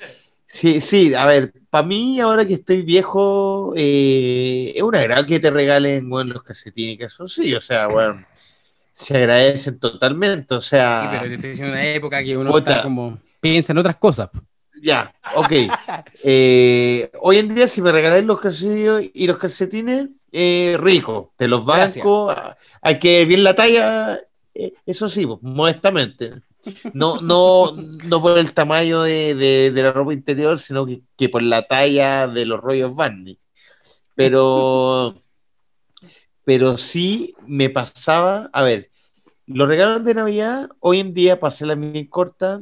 [0.53, 5.39] sí, sí, a ver, para mí, ahora que estoy viejo, eh, es un agrado que
[5.39, 8.23] te regalen bueno, los calcetines, que eso sí, o sea, bueno,
[8.93, 10.55] se agradecen totalmente.
[10.55, 12.71] O Sí, sea, pero te estoy diciendo una época que uno Puta.
[12.71, 13.19] está como.
[13.41, 14.29] Piensa en otras cosas.
[14.81, 15.51] Ya, ok.
[16.25, 21.47] Eh, hoy en día, si me regaláis los calcetines y los calcetines, eh, rico, te
[21.47, 22.03] los Gracias.
[22.05, 22.33] banco.
[22.81, 24.19] Hay que bien la talla,
[24.53, 26.33] eh, eso sí, pues, modestamente.
[26.93, 31.63] No, no, no por el tamaño de, de- la ropa interior, sino que, por la
[31.67, 33.39] talla de los rollos Barney.
[34.15, 35.15] Pero,
[36.43, 38.89] pero sí me pasaba, a ver,
[39.47, 42.61] los regalos de Navidad, hoy en día, para hacerla bien corta,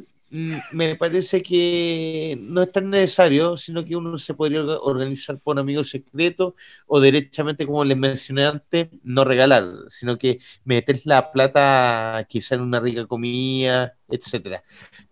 [0.71, 5.59] me parece que no es tan necesario, sino que uno se podría orga- organizar por
[5.59, 6.55] amigo secreto
[6.87, 12.61] o derechamente, como les mencioné antes, no regalar, sino que meter la plata quizá en
[12.61, 14.63] una rica comida, etcétera.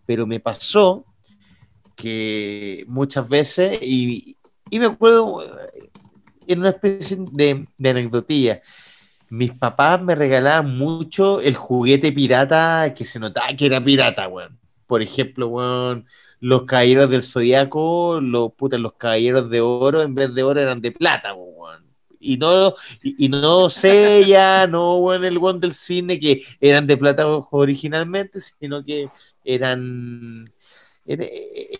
[0.05, 1.05] Pero me pasó
[1.95, 4.37] que muchas veces, y,
[4.69, 5.89] y me acuerdo eh,
[6.47, 8.61] en una especie de, de
[9.29, 14.59] mis papás me regalaban mucho el juguete pirata que se notaba que era pirata, weón.
[14.89, 16.07] Por ejemplo, weón,
[16.41, 20.81] los caballeros del zodiaco, los putas, los caballeros de oro, en vez de oro eran
[20.81, 21.85] de plata, weón.
[22.19, 26.87] Y no, y, y no sé ya, no, weón, el weón del cine que eran
[26.87, 29.09] de plata originalmente, sino que
[29.45, 30.45] eran.
[31.05, 31.25] Era,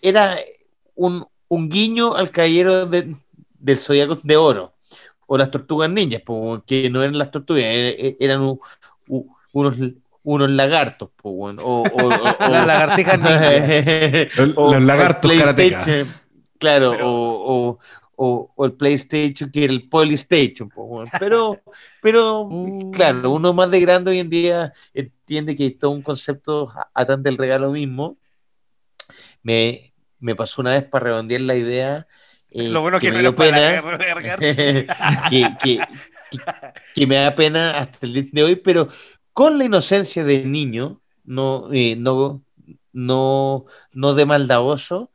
[0.02, 0.38] era
[0.94, 3.16] un, un guiño al caballero de-
[3.58, 4.74] del zodiaco de oro
[5.26, 8.60] o las tortugas ninjas, po, que no eran las tortugas, e- eran u-
[9.08, 9.76] u- unos,
[10.22, 13.18] unos lagartos, po, weón, o, o- o- Las lagartijas
[14.56, 15.84] o- los lagartos el karatecas.
[15.84, 16.20] PlayStation,
[16.58, 17.78] Claro, Pero- o,
[18.16, 21.58] o- o- el PlayStation que era el Polystation, po, pero,
[22.02, 22.46] pero
[22.92, 26.90] claro, uno más de grande hoy en día entiende que es todo un concepto a-
[26.92, 28.18] atante del regalo mismo.
[29.42, 32.06] Me, me pasó una vez para redondear la idea.
[32.50, 34.86] eh, Lo bueno que, me no dio para pena que,
[35.30, 35.80] que- que-
[36.94, 38.88] que me da pena hasta el día de hoy, pero
[39.32, 42.44] con la inocencia de niño, no, eh, no,
[42.92, 45.10] no, no de maldadoso,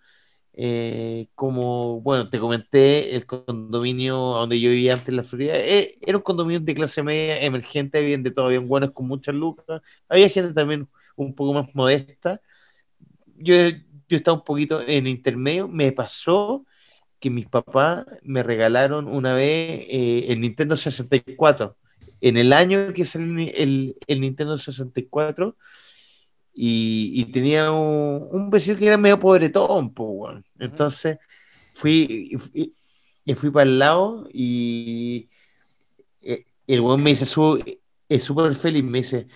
[0.53, 5.97] eh, como, bueno, te comenté, el condominio donde yo vivía antes en la Florida, eh,
[6.01, 10.29] era un condominio de clase media emergente, había de todo, buenos con muchas lucas, había
[10.29, 12.41] gente también un poco más modesta.
[13.37, 13.55] Yo,
[14.07, 16.65] yo estaba un poquito en intermedio, me pasó
[17.19, 21.77] que mis papás me regalaron una vez eh, el Nintendo 64,
[22.21, 25.57] en el año que salió el, el- Nintendo 64,
[26.53, 30.43] y, y tenía un, un vecino que era medio pobretón, po, weón.
[30.59, 31.17] Entonces
[31.73, 32.75] fui, y fui,
[33.35, 35.29] fui para el lado y
[36.21, 37.63] eh, el weón me dice, su,
[38.09, 39.27] es súper feliz, me dice,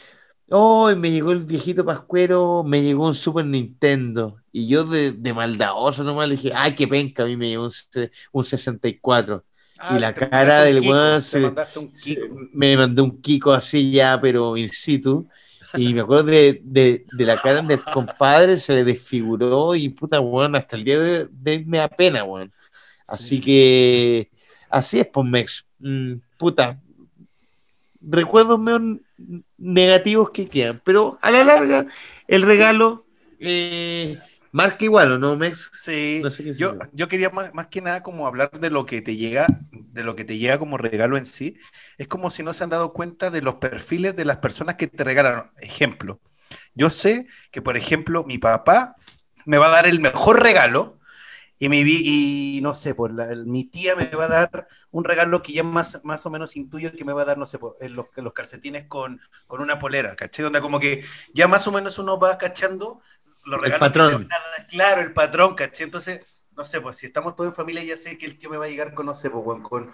[0.49, 4.37] oh, me llegó el viejito Pascuero, me llegó un Super Nintendo.
[4.51, 7.65] Y yo de, de maldadoso nomás le dije, ay, qué penca, a mí me llegó
[7.65, 7.71] un,
[8.33, 9.45] un 64.
[9.79, 11.21] Ah, Y la cara del weón
[12.53, 15.27] me mandé un Kiko así ya, pero in situ.
[15.75, 20.19] Y me acuerdo de, de- de la cara del compadre, se le desfiguró y puta,
[20.19, 22.51] weón, hasta el día de, de me da pena, weón.
[23.07, 24.29] Así que,
[24.69, 25.65] así es, pues, Mex.
[25.79, 26.79] Mm, puta,
[28.01, 28.99] recuerdos medio
[29.57, 31.87] negativos que quedan, pero a la larga,
[32.27, 33.05] el regalo
[33.39, 34.19] eh,
[34.51, 35.69] marca igual, ¿o no, Mex?
[35.73, 39.01] Sí, No sé yo, yo quería más, más que nada como hablar de lo que
[39.01, 41.57] te llega, de lo que te llega como regalo en sí.
[41.97, 44.87] Es como si no se han dado cuenta de los perfiles de las personas que
[44.87, 45.51] te regalaron.
[45.57, 46.19] Ejemplo,
[46.75, 48.95] yo sé que, por ejemplo, mi papá
[49.45, 50.99] me va a dar el mejor regalo
[51.57, 55.41] y, mi, y no sé, pues la- mi tía me va a dar un regalo
[55.41, 57.73] que ya más, más o menos intuyo que me va a dar, no sé, pues,
[57.81, 60.43] en los, los calcetines con, con una polera, ¿caché?
[60.43, 61.03] Donde como que
[61.33, 63.01] ya más o menos uno va cachando
[63.45, 64.27] los El patrón.
[64.67, 65.83] claro, el patrón, ¿caché?
[65.83, 66.21] Entonces,
[66.55, 68.65] no sé, pues si estamos todos en familia, ya sé que el tío me va
[68.65, 69.91] a llegar con, no sé, pues, con,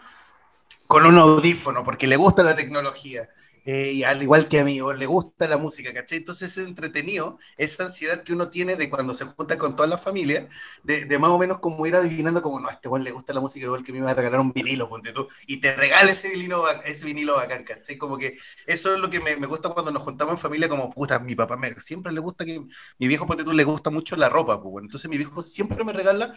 [0.87, 3.29] con un audífono, porque le gusta la tecnología.
[3.65, 6.19] Eh, y al igual que a mí, o le gusta la música, ¿cachai?
[6.19, 9.97] Entonces es entretenido esa ansiedad que uno tiene de cuando se junta con toda la
[9.97, 10.47] familia,
[10.83, 13.33] de, de más o menos como ir adivinando como, no, a este weón le gusta
[13.33, 15.59] la música igual que a mí me va a regalar un vinilo, ponte tú, y
[15.59, 17.97] te regala ese vinilo, ese vinilo bacán, ¿cachai?
[17.97, 18.33] Como que
[18.67, 21.35] eso es lo que me, me gusta cuando nos juntamos en familia, como, puta, mi
[21.35, 22.61] papá me, siempre le gusta que,
[22.99, 24.85] mi viejo, ponte tú, le gusta mucho la ropa, pues, bueno.
[24.87, 26.31] entonces mi viejo siempre me regala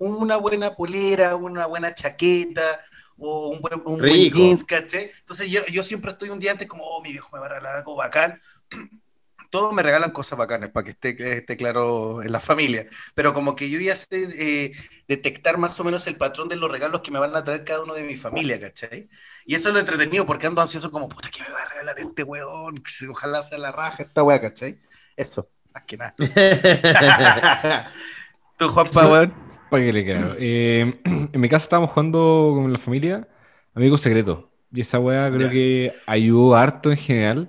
[0.00, 2.80] una buena polera, una buena chaqueta,
[3.18, 5.10] o un buen, un buen jeans, ¿cachai?
[5.20, 7.48] Entonces yo, yo siempre estoy un día antes como, oh, mi viejo me va a
[7.50, 8.40] regalar algo bacán.
[9.50, 12.86] Todos me regalan cosas bacanas para que esté, esté claro en la familia,
[13.16, 14.72] pero como que yo ya sé eh,
[15.08, 17.82] detectar más o menos el patrón de los regalos que me van a traer cada
[17.82, 19.08] uno de mi familia, ¿cachai?
[19.44, 21.98] Y eso es lo entretenido porque ando ansioso como, puta, ¿qué me va a regalar
[21.98, 22.80] este weón?
[23.10, 24.78] Ojalá sea la raja esta weá, ¿cachai?
[25.16, 26.14] Eso, más que nada.
[28.56, 29.49] Tú, Juanpa, weón.
[29.70, 30.34] Para que le claro.
[30.38, 31.00] Eh,
[31.32, 33.28] en mi casa estábamos jugando con la familia
[33.74, 34.44] Amigos Secretos.
[34.72, 35.50] Y esa weá creo Ya.
[35.52, 37.48] que ayudó harto en general.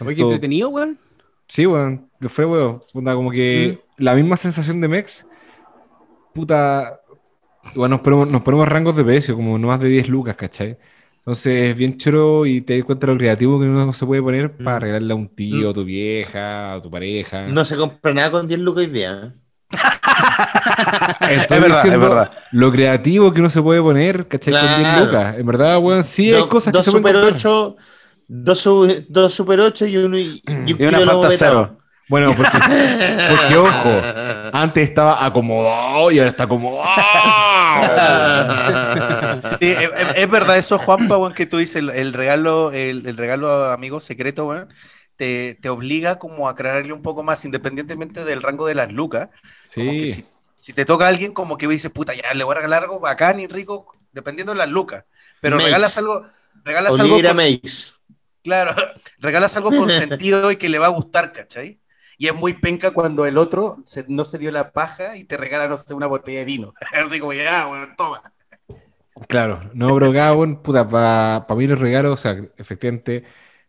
[0.00, 0.98] Oye, qué Tanto- entretenido, weón.
[1.48, 2.08] Sí, weón.
[2.20, 2.80] Fue, weón.
[2.92, 5.26] Puta, como que la misma sensación de Mex.
[6.34, 7.00] Puta.
[7.74, 10.78] Bueno, nos ponemos, nos ponemos rangos de precio, como no más de 10 lucas, ¿cachai?
[11.18, 14.20] Entonces es bien choro y te das cuenta de lo creativo que uno se puede
[14.22, 17.46] poner para regalarle a un tío, a tu vieja, a tu pareja.
[17.46, 19.34] No se compra nada con 10 lucas hoy día.
[21.20, 22.30] Estoy Es verdad, es diciendo verdad.
[22.50, 24.56] Lo creativo que uno se puede poner, ¿cachai?
[24.56, 24.90] Con 10 Claro.
[24.90, 25.38] lucas.
[25.38, 27.34] En verdad, weón, sí hay dos, cosas que dos se pueden Super comprar.
[27.34, 27.76] 8,
[28.26, 28.68] dos,
[29.08, 31.30] dos Super 8 y, uno, y, y un Y una Fanta.
[31.30, 31.78] Cero.
[32.08, 32.58] Bueno, porque,
[33.28, 34.00] porque ojo,
[34.52, 36.84] antes estaba acomodado y ahora está acomodado.
[39.40, 43.06] Sí, es, es- es verdad eso, Juanpa, weón, que tú dices, el, el regalo, el,
[43.06, 44.68] el regalo amigo secreto, weón,
[45.22, 49.30] te, te obliga como a crearle un poco más, independientemente del rango de las lucas.
[49.74, 52.44] Como que Sí, si, si te toca a alguien, como que dices, puta, ya le
[52.44, 55.04] voy a regalar algo bacán y rico, dependiendo de las lucas.
[55.40, 55.60] Pero Mace.
[55.60, 56.24] regalas algo,
[56.64, 57.40] regalas algo, con-
[58.42, 58.74] claro,
[59.18, 61.80] regalas algo con sentido y que le va a gustar, ¿cachai?
[62.18, 65.36] Y es muy penca cuando el otro se- no se dio la paja y te
[65.36, 66.74] regala, no sé, una botella de vino.
[66.92, 68.22] Así como, ya, weón, toma.
[69.28, 69.70] claro.
[69.74, 73.24] No, cada weón, puta, para mí los regalos, o sea, efectivamente,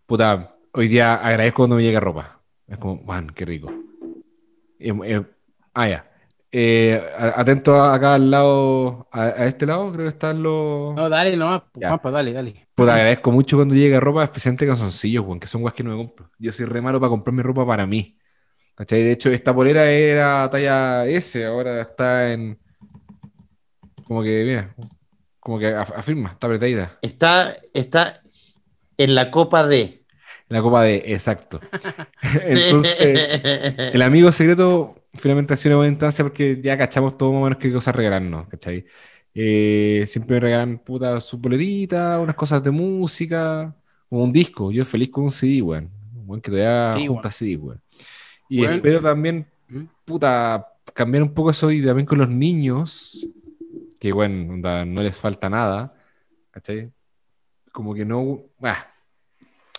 [0.05, 2.41] puta, hoy día agradezco cuando me llega ropa.
[2.67, 3.71] Es como, man, qué rico.
[4.79, 5.21] Eh, eh,
[5.73, 6.09] ah, ya.
[6.55, 7.01] Eh,
[7.35, 10.93] atento acá al lado, a, a este lado, creo que están los.
[10.95, 11.63] No, dale nomás.
[11.73, 12.67] Juanpa, dale, dale.
[12.75, 16.03] Puta, agradezco mucho cuando llega ropa, especialmente calzoncillos, weón, que son weas que no me
[16.03, 16.29] compro.
[16.37, 18.17] Yo soy re malo para comprarme ropa para mí.
[18.75, 19.03] ¿Cachai?
[19.03, 22.59] De hecho, esta polera era talla S, ahora está en.
[24.05, 24.75] Como que, mira,
[25.39, 26.97] como que af- afirma, está apretadita.
[27.01, 28.21] Está, está
[28.97, 30.02] en la copa D.
[30.53, 31.03] La copa de.
[31.07, 31.59] Exacto.
[32.45, 33.19] Entonces,
[33.93, 37.43] el amigo secreto finalmente ha sido una buena instancia porque ya cachamos todo más o
[37.45, 38.85] menos qué cosas regalarnos, ¿cachai?
[39.33, 43.75] Eh, siempre me regalan puta su polerita, unas cosas de música,
[44.09, 44.71] o un disco.
[44.71, 45.89] Yo feliz con un CD, weón.
[46.15, 47.31] Un weón que todavía Sí, junta.
[47.31, 47.81] CD, weón.
[48.47, 48.73] Y Weón.
[48.75, 49.83] espero también, ¿Mm?
[50.05, 53.27] puta, cambiar un poco eso y también con los niños,
[53.99, 55.95] que bueno, onda, no les falta nada,
[56.51, 56.91] ¿cachai?
[57.71, 58.41] Como que no.
[58.61, 58.92] ah.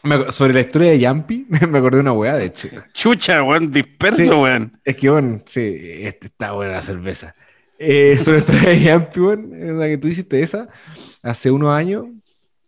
[0.05, 2.69] Me sobre la historia de Yampi, me acordé de una weá, de hecho.
[2.93, 4.31] Chucha, weón, disperso, Sí.
[4.31, 4.79] weón.
[4.85, 5.61] Es que, bueno, sí,
[6.01, 7.35] este está buena la cerveza.
[7.79, 10.69] Eh, sobre la historia de Yampi, weón, la que tú hiciste esa,
[11.23, 12.07] hace unos años,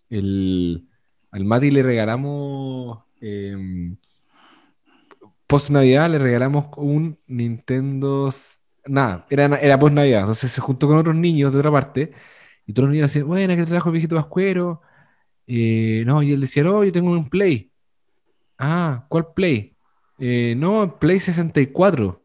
[0.08, 0.88] el,
[1.30, 3.56] al Mati le regalamos, eh,
[5.46, 8.32] post Navidad, le regalamos un Nintendo.
[8.86, 10.20] Nada, era, era post Navidad.
[10.20, 12.12] Entonces se juntó con otros niños de otra parte,
[12.66, 14.80] y todos los niños decían, bueno, que trajo el viejito Pascuero.
[15.46, 17.72] Eh, no, y él decía, no, yo tengo un Play.
[18.58, 19.76] Ah, ¿cuál Play?
[20.18, 22.24] Eh, no, Play 64.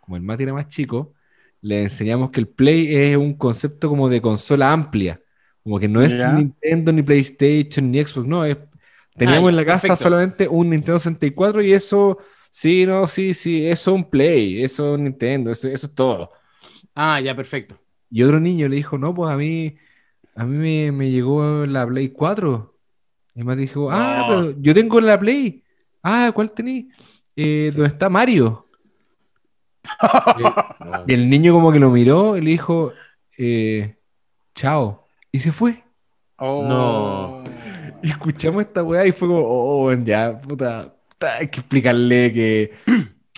[0.00, 1.14] Como el Mati era más chico,
[1.60, 5.20] le enseñamos que el Play es un concepto como de consola amplia.
[5.62, 6.26] Como que no es Ya.
[6.26, 8.56] Nintendo, ni PlayStation, ni Xbox, no, es...
[9.16, 9.96] Teníamos Ah, en la casa perfecto.
[9.96, 12.18] solamente un Nintendo 64 y eso,
[12.50, 16.30] sí, no, sí, sí, eso es un Play, eso es Nintendo, eso, eso es todo.
[16.94, 17.78] Ah, ya, perfecto.
[18.10, 19.76] Y otro niño le dijo, no, pues a mí,
[20.38, 22.74] a mí me, me llegó la Play 4.
[23.34, 24.28] Y más dijo, ah, No.
[24.28, 25.62] pero yo tengo la Play.
[26.02, 26.86] Ah, ¿cuál tenés?
[27.36, 28.66] Eh, ¿dónde está Mario?
[31.06, 32.92] Y el niño como que lo miró y le dijo,
[33.36, 33.96] eh,
[34.54, 35.06] chao.
[35.32, 35.84] Y se fue.
[36.38, 37.42] No.
[38.02, 42.72] Y escuchamos esta weá y fue como, oh, ya, puta, puta, hay que explicarle que,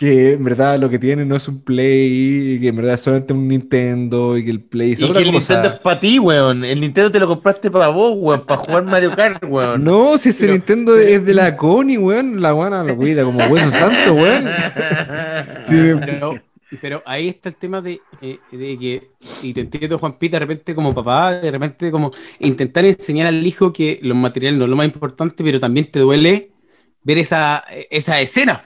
[0.01, 3.01] que en verdad lo que tiene no es un Play, y que en verdad es
[3.01, 5.53] solamente un Nintendo y que el Play es Y otra que el cosa.
[5.53, 6.65] Nintendo es para ti, weón.
[6.65, 9.83] El Nintendo te lo compraste para vos, weón, para jugar Mario Kart, weón.
[9.83, 12.41] No, si ese Pero- Nintendo es de la Connie, weón.
[12.41, 14.45] La guana lo cuida como hueso santo, weón.
[15.61, 15.75] Sí,
[16.05, 16.31] Pero,
[16.81, 19.09] pero ahí está el tema de, eh, de que,
[19.43, 23.45] y te entiendo, Juan Pita, de repente como papá, de repente como intentar enseñar al
[23.45, 26.50] hijo que los materiales no es lo más importante, pero también te duele
[27.03, 28.63] ver esa, esa escena.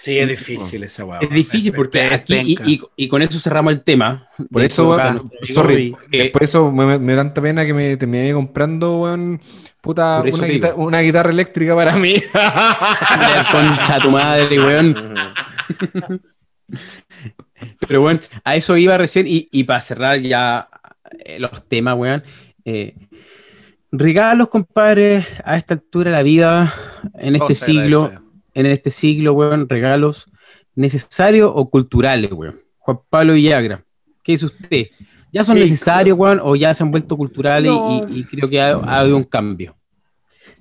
[0.00, 1.20] Sí, es difícil esa weá.
[1.20, 4.26] Es difícil porque es aquí, y, y- y con eso cerramos el tema.
[4.50, 5.94] Por De eso, cuando- sorry,
[6.32, 9.40] por eso me, me da tanta pena que me terminé comprando, weón,
[9.80, 12.14] puta, una, guita- guitarra eléctrica para mí.
[13.52, 15.14] Concha tu madre, weón.
[17.86, 20.68] Pero bueno, a eso iba recién y, y para cerrar ya
[21.24, 22.22] eh, los temas, weón.
[22.64, 22.94] eh,
[23.92, 26.72] regalos, compadre, a esta altura de la vida,
[27.14, 28.10] en este siglo,
[28.54, 30.26] en este siglo, weón, regalos
[30.74, 32.60] necesarios o culturales, weón.
[32.78, 33.84] Juan Pablo Villagra,
[34.22, 34.86] ¿qué dice usted?
[35.32, 38.06] ¿Ya son Sí, necesarios, weón, o ya se han vuelto culturales No.
[38.10, 39.76] y, y creo que ha, ha habido un cambio?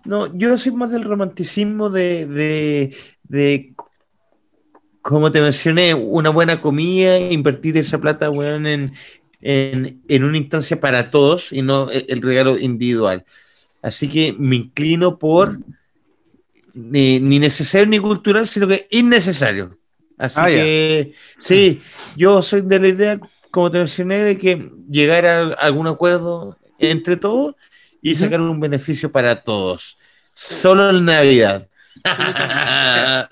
[0.05, 3.73] No, yo soy más del romanticismo de, de, de,
[5.01, 8.93] como te mencioné, una buena comida, invertir esa plata, weón, en,
[9.41, 13.25] en, en una instancia para todos y no el, el regalo individual.
[13.81, 15.59] Así que me inclino por
[16.73, 19.77] ni, ni necesario ni cultural, sino que innecesario.
[20.17, 20.55] Así Ah, ya.
[20.55, 21.81] que sí,
[22.15, 23.19] yo soy de la idea,
[23.51, 27.55] como te mencioné, de que llegar a algún acuerdo entre todos
[28.01, 29.97] y sacar un beneficio para todos.
[30.35, 31.68] Solo en Navidad.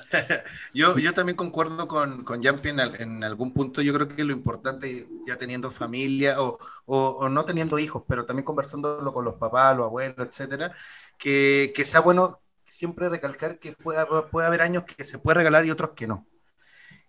[0.73, 3.81] Yo, yo también concuerdo con, con Jampi en, al- en algún punto.
[3.81, 8.25] Yo creo que lo importante, ya teniendo familia o, o- o no teniendo hijos, pero
[8.25, 10.73] también conversándolo con los papás, los abuelos, etcétera,
[11.17, 15.65] que, que sea bueno siempre recalcar que puede, puede haber años que se puede regalar
[15.65, 16.27] y otros que no.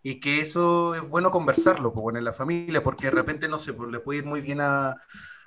[0.02, 3.72] Y que eso es bueno conversarlo pues, en la familia, porque de repente no sé,
[3.74, 4.94] pues, le puede ir muy bien a,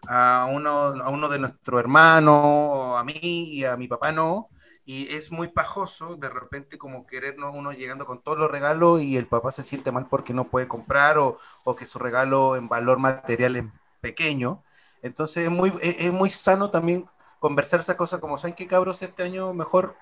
[0.08, 4.50] a, uno, a uno de nuestros hermanos, a mí y a mi papá no,
[4.86, 9.18] y es muy pajoso de repente como querernos uno llegando con todos los regalos y
[9.18, 12.68] el papá se siente mal porque no puede comprar o, o que su regalo en
[12.70, 13.66] valor material es
[14.02, 14.62] pequeño.
[15.02, 17.06] Entonces es muy, es, es muy sano también
[17.40, 19.02] conversar esa cosa como, ¿saben qué cabros?
[19.02, 19.96] Este año mejor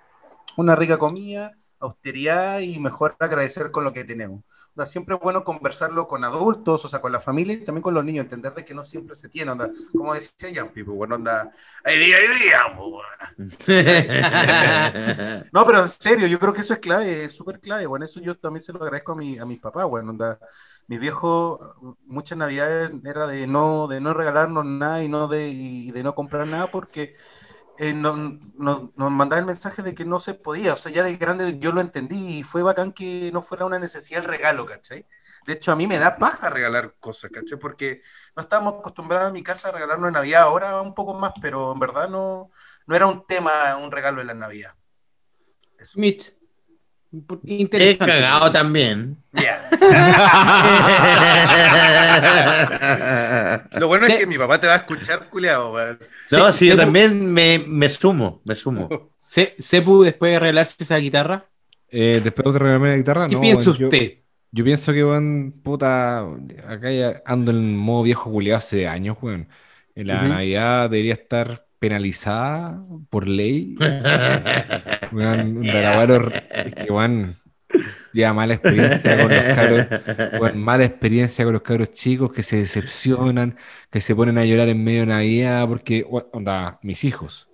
[0.57, 4.43] una rica comida, austeridad y mejor agradecer con lo que tenemos.
[4.45, 7.81] O sea, siempre es bueno conversarlo con adultos, o sea, con la familia y también
[7.81, 10.97] con los niños, entender de que no siempre se tiene, onda, como decía Yampi, pues
[10.97, 11.51] bueno, onda,
[11.84, 13.60] hay día, hay día, pues.
[15.51, 17.85] No, pero en serio, yo creo que eso es clave, es súper clave.
[17.85, 19.85] Bueno, eso yo también se lo agradezco a, mi, a mis papás.
[19.85, 20.39] Bueno, onda,
[20.88, 25.91] mi viejo, muchas navidades era de no, de no regalarnos nada y, no de, y
[25.91, 27.14] de no comprar nada porque
[27.80, 28.15] eh, no-
[28.56, 30.73] nos, nos mandaba el mensaje de que no se podía.
[30.73, 33.80] O sea, ya de grande yo lo entendí y fue bacán que no fuera una
[33.80, 35.07] necesidad el regalo, ¿cachai?
[35.47, 37.57] De hecho, a mí me da paja regalar cosas, ¿cachai?
[37.60, 38.01] Porque
[38.35, 41.73] no estábamos acostumbrados en mi casa a regalarnos en Navidad, ahora un poco más, pero
[41.73, 42.51] en verdad no,
[42.88, 44.76] no era un tema, un regalo en la Navidad.
[45.77, 45.93] Eso.
[45.93, 46.38] Smith.
[47.44, 49.18] Es cagado también.
[53.80, 54.11] Lo bueno Sí.
[54.14, 55.99] es que mi papá te va a escuchar, culiao, weón.
[56.31, 59.11] No, sí, yo Sepu- también me, me sumo, me sumo.
[59.22, 61.45] Se- Sepu, después de arreglarse esa guitarra,
[61.91, 64.14] Eh, después de regalarme la guitarra, ¿qué no, piensa yo- usted?
[64.52, 66.22] Yo pienso que, weón, puta,
[66.68, 69.48] acá ya ando en modo viejo culiado hace años, weón.
[69.95, 70.23] En la.
[70.27, 73.76] Navidad debería estar penalizada por ley.
[75.11, 77.35] Un es que, weón,
[78.14, 79.88] lleva mala experiencia con los cabros,
[80.39, 83.57] weón, mala experiencia con los cabros chicos que se decepcionan,
[83.89, 87.49] que se ponen a llorar en medio de Navidad porque, onda, mis hijos.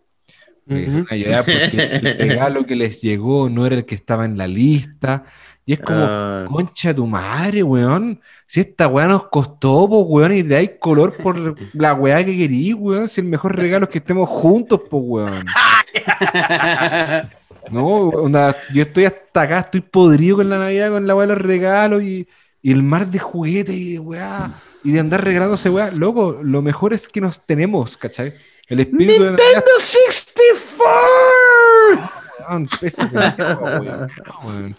[0.68, 0.82] Ujú.
[0.82, 4.38] ponen a llorar porque el regalo que les llegó no era el que estaba en
[4.38, 5.24] la lista.
[5.66, 8.22] Y es como, Ah, Concha de tu madre, weón.
[8.46, 12.38] Si esta weá nos costó, pues, weón, y de ahí color por la weá que
[12.38, 13.10] querí, weón.
[13.10, 15.46] Si el mejor regalo es que estemos juntos, pues, weón.
[17.72, 21.34] No, onda, yo estoy hasta acá, estoy podrido con la Navidad, con la weá de
[21.34, 22.28] los regalos y,
[22.62, 24.52] y el mar de juguetes y de weá.
[24.84, 25.90] Y de andar regalándose weá.
[25.90, 28.36] Loco, lo mejor es que nos tenemos, ¿cachai?
[28.68, 29.64] El espíritu de Navidad.
[29.80, 32.12] 64!
[32.50, 34.10] Weón, pendejo, weón.
[34.44, 34.76] Weón.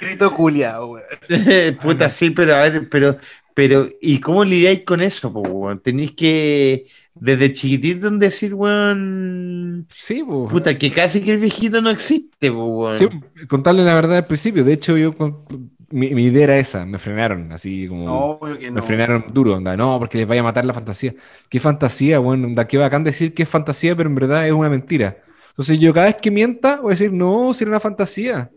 [0.00, 1.02] Grito weón.
[1.82, 3.16] Puta, sí, pero a ver, pero,
[3.54, 5.80] pero, ¿y cómo lidiáis con eso, po, weón?
[5.80, 10.50] Tenéis que, desde chiquitito, decir, weón, Sí, pues.
[10.50, 12.96] puta, que casi que el viejito no existe, po, weón.
[12.96, 13.08] Sí,
[13.48, 14.64] contarle la verdad al principio.
[14.64, 15.44] De hecho, yo con-
[15.92, 16.86] mi, mi idea era esa.
[16.86, 18.04] Me frenaron, así como.
[18.40, 18.82] No, que me no.
[18.82, 19.76] frenaron duro, onda.
[19.76, 21.14] No, porque les vaya a matar la fantasía.
[21.48, 22.46] ¿Qué fantasía, bueno?
[22.46, 25.18] Onda, qué bacán decir que es fantasía, pero en verdad es una mentira.
[25.60, 28.50] Entonces, yo cada vez que mienta, voy a decir, no, si era una fantasía.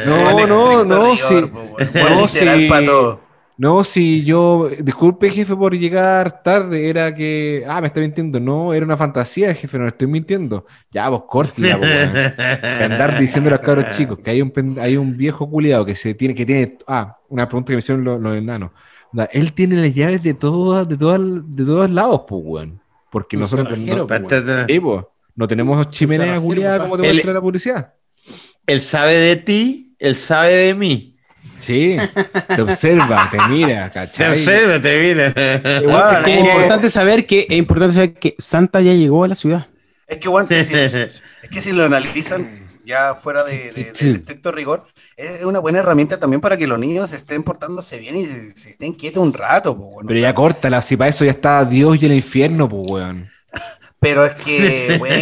[0.05, 1.15] No, no, no,
[1.51, 1.93] po, weón.
[1.93, 3.21] No, todo.
[3.57, 8.73] No, si yo, disculpe jefe por llegar tarde, era que, ah, me está mintiendo, no,
[8.73, 10.65] era una fantasía, jefe, no estoy mintiendo.
[10.91, 12.13] Ya, vos córtela, po, weón.
[12.35, 15.93] Que andar diciendo a los cabros chicos que hay un, hay un viejo culiado que
[15.93, 18.71] se tiene, que tiene, ah, una pregunta que me hicieron los, los enanos.
[19.31, 22.82] Él tiene las llaves de todas, de todas, de todos lados, pues, weón.
[23.13, 27.93] Porque nosotros no, no, sí, po, no tenemos chimenea culiada como te muestra la publicidad.
[28.65, 31.15] Él sabe de ti, él sabe de mí.
[31.59, 31.95] Sí,
[32.55, 34.31] te observa, te mira, Te ¿cachai?
[34.31, 35.79] observa, te mira.
[35.79, 39.67] Igual, Es importante saber que es importante saber que Santa ya llegó a la ciudad.
[40.07, 41.21] Es que, bueno, si- es
[41.51, 44.83] que si lo analizan ya fuera de, estricto rigor,
[45.17, 48.69] es una buena herramienta también para que los niños estén portándose bien y se, se
[48.71, 49.75] estén quietos un rato.
[49.77, 52.13] po, bueno, Pero o sea, ya córtala, si para eso ya está Dios y el
[52.13, 53.29] infierno, pues, weón.
[53.99, 55.15] pero es que, bueno,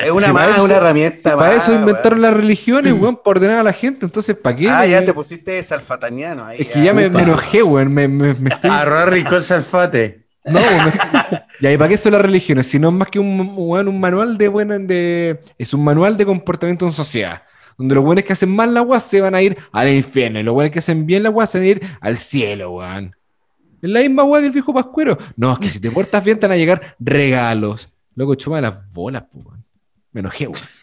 [0.00, 1.62] es una Si más, para eso- una herramienta Para más.
[1.64, 2.22] eso inventaron weón.
[2.22, 4.06] las religiones, weón, para ordenar a la gente.
[4.06, 4.68] Entonces, ¿para qué?
[4.70, 6.44] Ah, ya te pusiste salfataniano.
[6.44, 7.92] Ahí, Es que ya me, me enojé, weón.
[7.92, 8.70] Me, me, me estoy...
[8.70, 10.19] Arroz rico salfate.
[10.44, 10.58] No,
[11.60, 12.66] Ya, ¿y para qué son las religiones?
[12.66, 14.78] Si no es más que un, manual de buena...
[14.78, 15.40] De...
[15.58, 17.42] Es un manual de comportamiento en sociedad.
[17.76, 20.40] Donde los buenos que hacen mal la weá se van a ir al infierno.
[20.40, 23.14] Y los buenos que hacen bien la weá se van a ir al cielo, weón.
[23.82, 25.16] Es la misma weá que el viejo pascuero.
[25.36, 27.90] No, es que si te portas bien te van a llegar regalos.
[28.14, 29.64] Loco, chuma las bolas, pues, weón.
[30.12, 30.79] Me enojé, weón.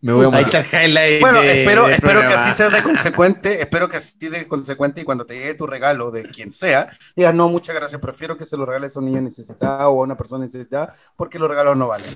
[0.00, 1.20] Me voy a Ahí está el highlight.
[1.20, 5.00] Bueno, de- espero, del espero que así sea de consecuente, espero que así de consecuente
[5.00, 8.44] y cuando te llegue tu regalo de quien sea, digas, no, muchas gracias, prefiero que
[8.44, 11.76] se lo regales a un niño necesitado o a una persona necesitada, porque los regalos
[11.76, 12.14] no valen.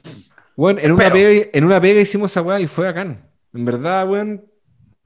[0.56, 3.28] Bueno, en una, pega, en una pega hicimos esa weá y fue bacán.
[3.52, 4.44] En verdad, weón,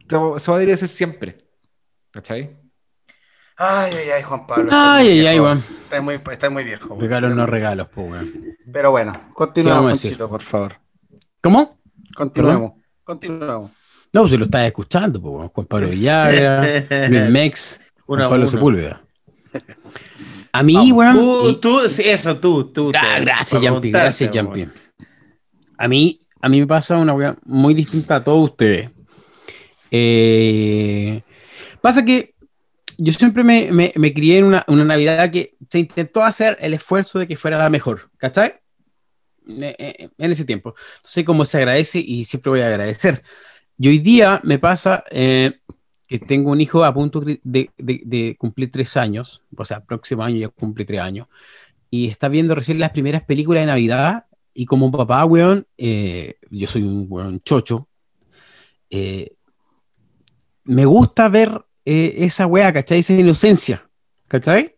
[0.08, 0.16] se,
[0.50, 1.38] va- a ir a hacer siempre.
[2.10, 2.50] ¿Cachai?
[3.56, 4.68] Ay, ay, ay, Juan Pablo.
[4.70, 5.64] Ay, ay, ay, weón.
[5.84, 6.88] Está muy, está muy viejo.
[6.90, 7.00] weón.
[7.00, 8.56] Regalos no regalos, pues, weón.
[8.70, 10.10] Pero bueno, ¿Qué continuamos, vamos a decir?
[10.10, 10.76] Fonchito, por favor.
[11.42, 11.78] ¿Cómo?
[12.16, 12.72] Continuemos.
[13.04, 13.70] Continuemos.
[14.12, 15.48] No, pues si lo estás escuchando, pues, weón.
[15.48, 16.62] Juan Pablo Villagra,
[17.08, 18.46] Luis Mex, Juan a Pablo uno.
[18.46, 19.02] Sepúlveda.
[20.52, 21.14] A mí, weón.
[21.16, 22.90] Tú, y- tú, sí, eso, tú, tú.
[22.92, 24.68] Te- gracias, Yampi, gracias, Yampi.
[25.78, 28.90] A mí, a mí me pasa una weá muy distinta a todos ustedes.
[29.90, 31.22] Eh,
[31.80, 32.34] pasa que
[32.98, 36.74] yo siempre me, me- me crié en una, una Navidad que se intentó hacer el
[36.74, 38.54] esfuerzo de que fuera la mejor, ¿cachai?
[39.46, 40.74] En ese tiempo.
[40.96, 43.22] Entonces, como se agradece y siempre voy a agradecer.
[43.78, 45.60] Y hoy día me pasa eh,
[46.06, 50.48] que tengo un hijo a punto de, cumplir tres años, o sea, próximo año ya
[50.48, 51.26] cumple tres años,
[51.90, 56.66] y está viendo recién las primeras películas de Navidad, y como papá, weón, eh, yo
[56.66, 57.88] soy un weón chocho,
[58.88, 59.34] eh,
[60.64, 63.00] me gusta ver eh, esa weá, ¿cachai?
[63.00, 63.88] Esa inocencia,
[64.28, 64.76] ¿cachai?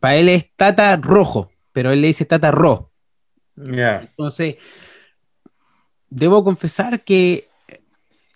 [0.00, 2.92] Para él es tata rojo, pero él le dice tata ro.
[3.56, 4.00] Ya.
[4.00, 4.56] Entonces,
[6.10, 7.44] debo confesar que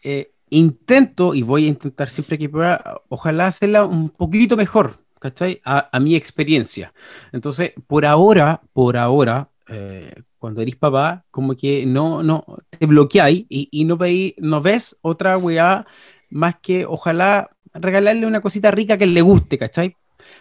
[0.02, 5.60] eh, intento, y voy a intentar siempre que pueda, ojalá hacerla un poquito mejor, ¿cachai?
[5.64, 6.92] A, a mi experiencia.
[7.32, 13.44] Entonces, por ahora, por ahora, eh, cuando eres papá, como que no, no, te bloqueáis
[13.48, 15.86] y, y no, veis, no ves otra weá
[16.30, 19.96] más que ojalá regalarle una cosita rica que le guste, ¿cachai?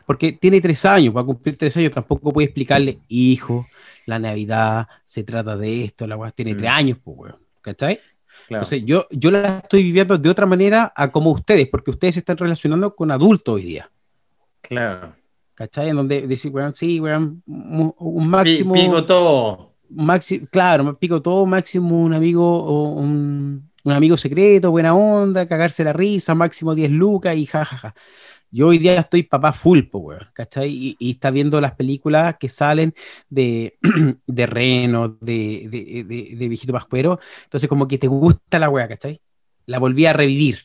[0.05, 3.65] Porque tiene tres años, va a cumplir tres años, tampoco puede explicarle, hijo,
[4.07, 7.99] la Navidad se trata de esto, la weá tiene tres años, pues, weón, ¿cachai?
[8.47, 8.63] Claro.
[8.63, 12.19] Entonces, yo, yo la estoy viviendo de otra manera a como ustedes, porque ustedes se
[12.19, 13.91] están relacionando con adultos hoy día,
[14.61, 15.13] claro.
[15.53, 15.89] ¿cachai?
[15.89, 19.73] En donde decir, weón, sí, weón, un, máximo, Pico todo.
[19.89, 25.83] máximo, claro, pico todo, máximo un amigo o un, un amigo secreto, buena onda, cagarse
[25.83, 27.93] la risa, máximo 10 lucas y jajaja.
[28.51, 30.69] Yo hoy día estoy papá full, po, weón, ¿cachai?
[30.71, 32.93] Y, y está viendo las películas que salen
[33.29, 33.77] de,
[34.27, 37.19] de Reno, de, de, de, de Viejito Pascuero.
[37.43, 39.19] Entonces, como que te gusta la weá, ¿cachai?
[39.65, 40.59] La volví a revivir.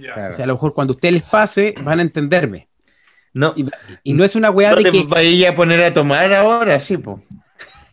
[0.00, 0.30] Claro.
[0.30, 2.68] O sea, a lo mejor cuando a ustedes les pase, van a entenderme.
[3.34, 3.66] no, Y,
[4.04, 5.02] y no es una weá no de te que.
[5.04, 7.20] vayas a poner a tomar ahora, sí, po.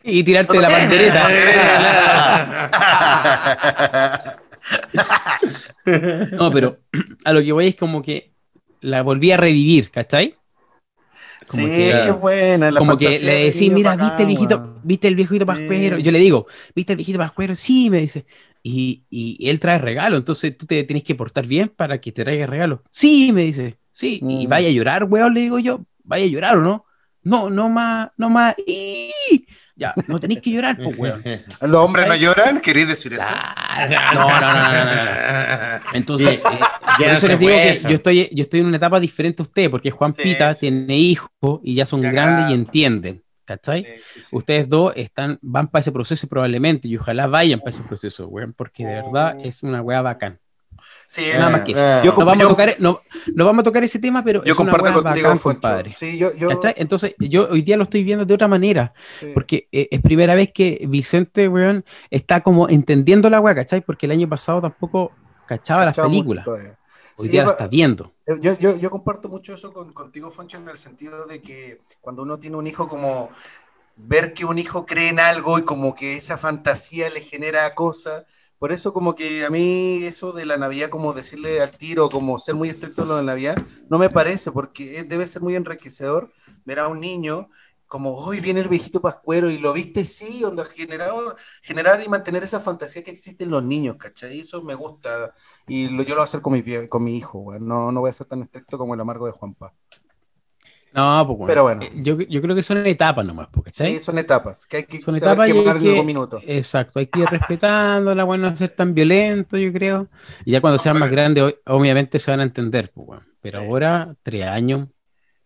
[0.07, 1.27] Y tirarte la bandereta.
[6.31, 6.79] No, pero
[7.25, 8.33] a lo que voy es como que
[8.85, 10.35] la volví a revivir, ¿cachai?
[11.43, 12.71] Sí, que- qué buena.
[12.71, 15.97] La como que le de decís, mira, ¿viste el viejito, viste el viejito pascuero?
[15.97, 16.03] Sí.
[16.03, 17.55] Yo le digo, ¿viste el viejito pascuero?
[17.55, 18.25] Sí, me dice.
[18.63, 22.23] Y, y él trae regalo, entonces tú te tienes que portar bien para que te
[22.23, 22.83] traiga regalo.
[22.89, 23.77] Sí, me dice.
[23.91, 24.49] Sí, y Mm.
[24.49, 25.81] vaya a llorar, weón, le digo yo.
[26.03, 26.85] Vaya a llorar, ¿o no?
[27.23, 28.55] No, no más, no más.
[28.65, 29.11] ¡Ih!
[29.77, 31.21] Ya, no tenéis que llorar, pues, weón.
[31.61, 32.61] ¿Los hombres no lloran?
[32.61, 33.23] ¿Queréis decir eso?
[33.27, 35.79] Ah, No, no, no, no, no, no.
[35.93, 36.39] Entonces, eh,
[36.97, 39.69] por eso les digo que yo estoy, yo estoy en una etapa diferente a usted,
[39.69, 40.61] porque Juan Sí, Pita sí.
[40.61, 41.29] tiene hijos
[41.63, 43.21] y ya son Ya, grandes y entienden.
[43.43, 43.83] ¿cachai?
[43.83, 44.35] Sí, sí, sí.
[44.35, 48.53] Ustedes dos están, van para ese proceso probablemente y ojalá vayan para ese proceso, weón,
[48.53, 50.39] porque de verdad es una weá bacán.
[51.07, 52.03] Sí, Nada más que eso.
[52.03, 53.01] Yo No comp- vamos, a yo- tocar, no,
[53.33, 55.91] no vamos a tocar ese tema, pero Yo es una comparto weá contigo, bacán, compadre.
[55.91, 56.49] Sí, yo, yo.
[56.75, 59.31] Entonces, yo hoy día lo estoy viendo de otra manera, sí.
[59.33, 63.81] porque eh, es primera vez que Vicente, weón, está como entendiendo la weá, ¿cachai?
[63.81, 65.11] Porque el año pasado tampoco
[65.47, 66.47] cachaba las Cachaba mucho películas.
[67.17, 68.11] Hoy Sí, día la está viendo.
[68.25, 71.79] Eh, Yo, yo, yo comparto mucho eso con, contigo, Foncho, en el sentido de que
[72.01, 73.29] cuando uno tiene un hijo, como
[73.95, 78.25] ver que un hijo cree en algo y como que esa fantasía le genera cosas.
[78.65, 82.39] Por eso como que a mí eso de la Navidad, como decirle al tiro, como
[82.39, 85.55] ser muy estricto en lo de la Navidad, no me parece, porque debe ser muy
[85.55, 86.31] enriquecedor
[86.65, 87.49] ver a un niño
[87.85, 92.43] como, hoy viene el viejito pascuero y lo viste, sí, onda, generado, generar y mantener
[92.43, 94.39] esa fantasía que existe en los niños, ¿cachai?
[94.39, 95.31] Eso me gusta
[95.67, 97.57] y lo- yo lo voy a hacer con mi, con mi hijo.
[97.59, 99.73] No, no voy a ser tan estricto como el amargo de Juanpa.
[100.95, 101.47] No, pues bueno.
[101.47, 101.83] Pero bueno.
[101.83, 105.01] eh, Yo, yo creo que son etapas nomás, porque Sí, son etapas, que hay que
[105.01, 106.39] Son etapas hay que- minuto.
[106.45, 110.07] Exacto, hay que ir respetando la bueno, no ser tan violento, yo creo.
[110.45, 113.23] Y ya cuando sean más grandes, obviamente se van a entender, pues, weón.
[113.41, 114.87] Pero Sí, ahora, tres años,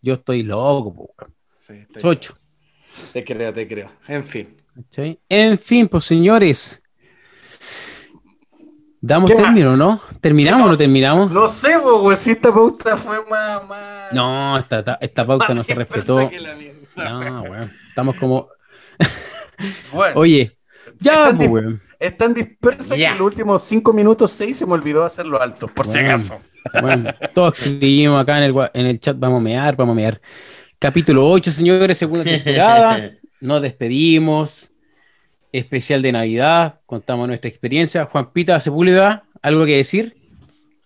[0.02, 1.32] yo estoy loco, pues.
[1.54, 2.36] Sí, te, Ocho.
[3.12, 3.92] te creo, te creo.
[4.08, 4.56] En fin.
[5.28, 6.84] En fin, pues señores.
[9.02, 10.02] ¿Damos término, no?
[10.20, 11.32] ¿Terminamos o no terminamos?
[11.32, 13.66] No sé, po, güey, si esta pauta fue más...
[13.68, 16.30] más No, esta, esta- esta pauta no se respetó.
[16.96, 17.72] No, weón.
[17.90, 18.48] Estamos como.
[19.92, 20.58] Bueno, Oye,
[21.00, 21.66] ya, es, tan pues,
[22.00, 23.08] es tan dispersa Ya.
[23.08, 26.08] que en los últimos cinco minutos, seis, se me olvidó hacerlo alto, por si Bueno.
[26.10, 26.40] acaso.
[26.82, 30.22] Bueno, todos escribimos acá en el, en el chat, vamos a mear, vamos a mear.
[30.80, 33.12] Capítulo 8, señores, segunda temporada.
[33.42, 34.72] Nos despedimos.
[35.52, 36.80] Especial de Navidad.
[36.86, 38.06] Contamos nuestra experiencia.
[38.06, 40.16] Juan Pita Sepúlveda, ¿algo que decir?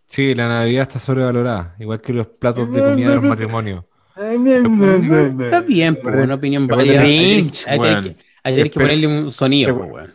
[0.07, 3.83] Sí, la Navidad está sobrevalorada, igual que los platos de comida de los matrimonios.
[5.45, 7.01] Está bien, pues, una opinión válida.
[7.01, 7.71] Hay Lynch, que-
[8.43, 10.13] hay que- ponerle un sonido, pues, weón.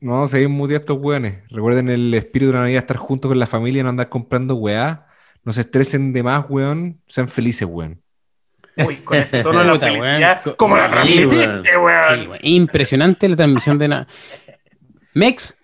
[0.00, 1.38] No, seguimos muteando estos weones.
[1.50, 5.06] Recuerden el espíritu de la Navidad, estar juntos con la familia, no andar comprando weá.
[5.44, 7.00] No se estresen de más, weón.
[7.06, 8.00] Sean felices, weón.
[8.76, 10.56] Uy, con ese tono de felicidad, weón.
[10.56, 12.28] como la transmitiste, Sí, weón.
[12.28, 12.38] weón.
[12.42, 14.08] Impresionante la transmisión de nada.
[15.14, 15.56] Mex,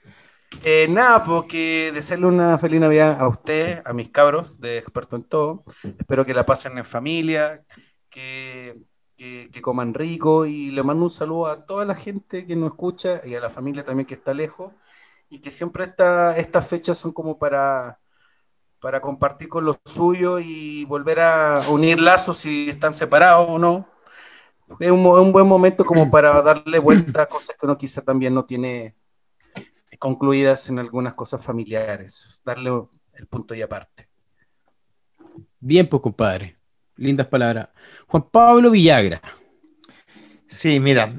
[0.63, 5.25] Eh, nada, porque desearle una feliz Navidad a usted, a mis cabros de Experto en
[5.25, 5.65] Todo.
[5.99, 7.65] Espero que la pasen en familia,
[8.11, 8.77] que,
[9.17, 12.71] que, que coman rico y le mando un saludo a toda la gente que nos
[12.71, 14.73] escucha y a la familia también que está lejos
[15.29, 18.01] y que siempre esta, estas fechas son como para,
[18.81, 23.89] para compartir con los suyos y volver a unir lazos si están separados o no.
[24.81, 28.35] Es un, un buen momento como para darle vuelta a cosas que uno quizá también
[28.35, 28.95] no tiene
[29.99, 32.71] concluidas en algunas cosas familiares, darle
[33.15, 34.09] el punto y aparte.
[35.61, 36.57] bien, pues, compadre.
[36.97, 37.69] Lindas palabras.
[38.07, 39.21] Juan Pablo Villagra.
[40.49, 41.15] Sí, mira,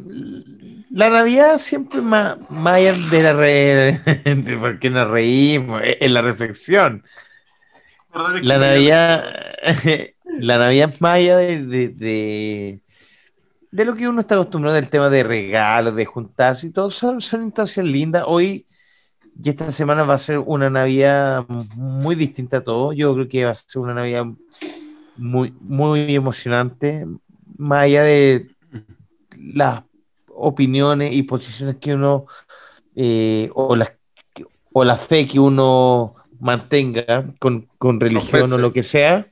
[0.90, 4.02] la Navidad siempre más, más allá de la re...
[4.36, 7.04] de por qué nos reímos, es la reflexión.
[8.42, 9.24] La Navidad,
[10.40, 12.82] la Navidad es más allá de, de, de,
[13.72, 17.22] de lo que uno está acostumbrado del tema de regalos, de juntarse y todo, son,
[17.22, 18.24] son instancias lindas.
[18.26, 18.68] Hoy
[19.44, 22.92] y esta semana va a ser una Navidad muy distinta a todo.
[22.94, 24.26] Yo creo que va a ser una Navidad
[25.16, 27.06] muy, muy emocionante,
[27.58, 28.50] más allá de
[29.38, 29.84] las
[30.28, 32.26] opiniones y posiciones que uno
[32.96, 33.94] eh, o, las,
[34.74, 39.28] o la fe que uno mantenga con, con religión o lo que sea.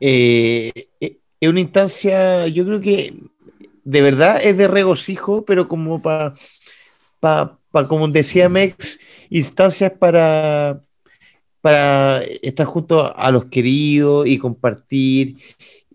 [0.00, 3.14] eh, eh, es una instancia, yo creo que
[3.84, 6.34] de verdad es de regocijo, pero como para,
[7.20, 8.98] pa, pa, como decía Mex,
[9.30, 10.82] instancias para,
[11.60, 15.36] para estar junto a los queridos y compartir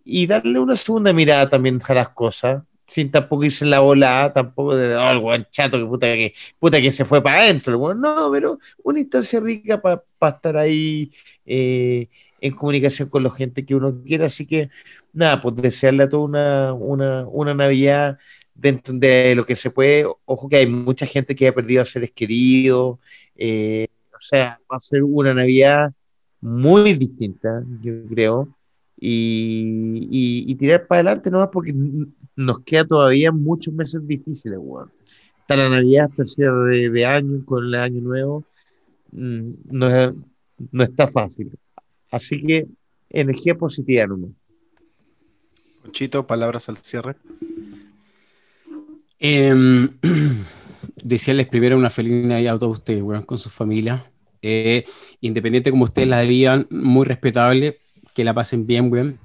[0.05, 4.31] y darle una segunda mirada también a las cosas, sin tampoco irse en la bola,
[4.33, 7.93] tampoco de, oh, el weón chato, que puta que, puta que se fue para adentro,
[7.93, 11.11] no, pero una instancia rica para estar ahí
[11.45, 12.07] eh,
[12.41, 14.69] en comunicación con la gente que uno quiera, así que
[15.13, 18.17] nada, pues desearle a toda una, una, una Navidad
[18.53, 21.85] dentro de lo que se puede, ojo que hay mucha gente que ha perdido a
[21.85, 22.99] seres queridos,
[23.35, 25.91] eh, o sea, va a ser una Navidad
[26.41, 28.49] muy distinta, yo creo,
[28.99, 31.73] y, y, y tirar para adelante nomás porque
[32.35, 34.91] nos queda todavía muchos meses difíciles, weón.
[35.41, 38.45] Hasta la Navidad, hasta el cierre de, de año, con el año nuevo,
[39.11, 40.13] mm, no, es-
[40.71, 41.51] no está fácil.
[42.11, 42.67] Así que
[43.09, 44.31] energía positiva nomás.
[45.81, 47.15] Conchito, palabras al cierre.
[49.19, 49.89] Em,
[51.03, 54.09] desearles primero una feliz Navidad a todos ustedes, weón, con su familia.
[54.41, 54.83] Eh,
[55.21, 57.77] independiente como ustedes la vivan, muy respetable.
[58.13, 59.19] Que la pasen bien, weón.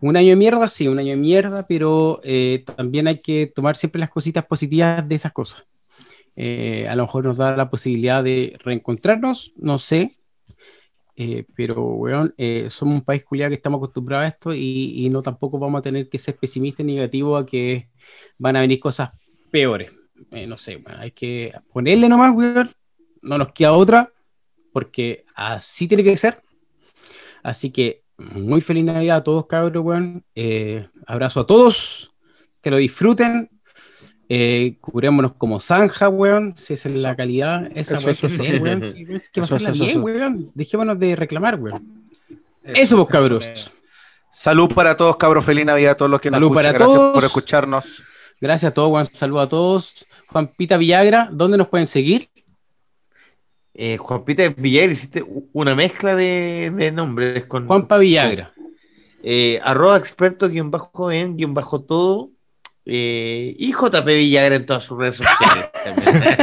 [0.00, 3.76] Un año de mierda, sí, un año de mierda, pero eh, también hay que tomar
[3.76, 5.64] siempre las cositas positivas de esas cosas.
[6.36, 10.16] Eh, a lo mejor nos da la posibilidad de reencontrarnos, no sé,
[11.16, 15.10] eh, pero, weón, eh, somos un país culiado que estamos acostumbrados a esto y, y
[15.10, 17.88] no tampoco vamos a tener que ser pesimistas y negativos a que
[18.36, 19.10] van a venir cosas
[19.50, 19.96] peores.
[20.32, 22.70] Eh, no sé, hay que ponerle nomás, weón,
[23.22, 24.12] no nos queda otra,
[24.72, 26.42] porque así tiene que ser.
[27.42, 28.02] Así que
[28.32, 30.24] muy feliz Navidad a todos, cabros, weón.
[30.34, 32.12] Eh, abrazo a todos,
[32.60, 33.50] que lo disfruten.
[34.28, 36.54] Eh, curémonos como zanja, weón.
[36.56, 38.84] Si esa es la calidad, esa Eso, weón, eso, ser, weón.
[38.86, 40.00] Sí, weón, que Eso, pasarla eso, bien, eso.
[40.04, 40.50] weón.
[40.54, 42.04] Dejémonos de reclamar, weón.
[42.62, 43.70] Eso, vos, cabros.
[44.32, 45.44] Salud para todos, cabros.
[45.44, 46.62] Feliz Navidad a todos los que nos Salud escuchan.
[46.72, 47.14] para Gracias todos.
[47.14, 48.02] por escucharnos.
[48.40, 49.06] Gracias a todos, Juan.
[49.12, 50.06] Saludos a todos.
[50.28, 52.28] Juan Pita Villagra, ¿dónde nos pueden seguir?
[53.74, 58.52] Eh, Juan Peter Villar, hiciste una mezcla de, de nombres con Juanpa Villagra.
[59.22, 62.30] eh, arroba experto guion bajo en guion bajo todo
[62.86, 65.70] eh, y JP Villagra en todas sus redes sociales.
[65.84, 66.36] también.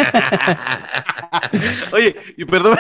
[1.94, 2.78] Oye, y perdón.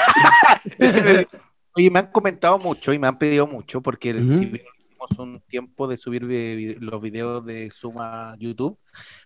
[1.73, 4.65] Oye, me han comentado mucho y me han pedido mucho porque si bien
[5.07, 8.78] tuvimos un tiempo de subir vi- los videos de Suma YouTube,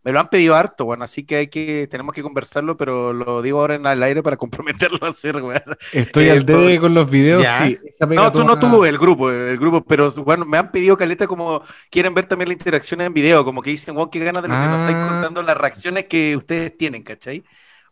[0.03, 3.41] me lo han pedido harto, bueno, así que hay que, tenemos que conversarlo, pero lo
[3.41, 4.37] digo ahora en el aire para
[4.91, 5.61] comprometerlo a hacer, weón.
[5.91, 7.57] Estoy Eh, al debe con los videos, Ya.
[7.57, 7.77] sí.
[8.13, 11.61] No, tú no tú, el grupo, el grupo, pero bueno, me han pedido caleta como
[11.89, 14.57] quieren ver también la interacción en video, como que dicen, wow, qué ganas de lo
[14.59, 15.07] que nos estáis Ah.
[15.09, 17.43] contando, las reacciones que ustedes tienen, ¿cachai?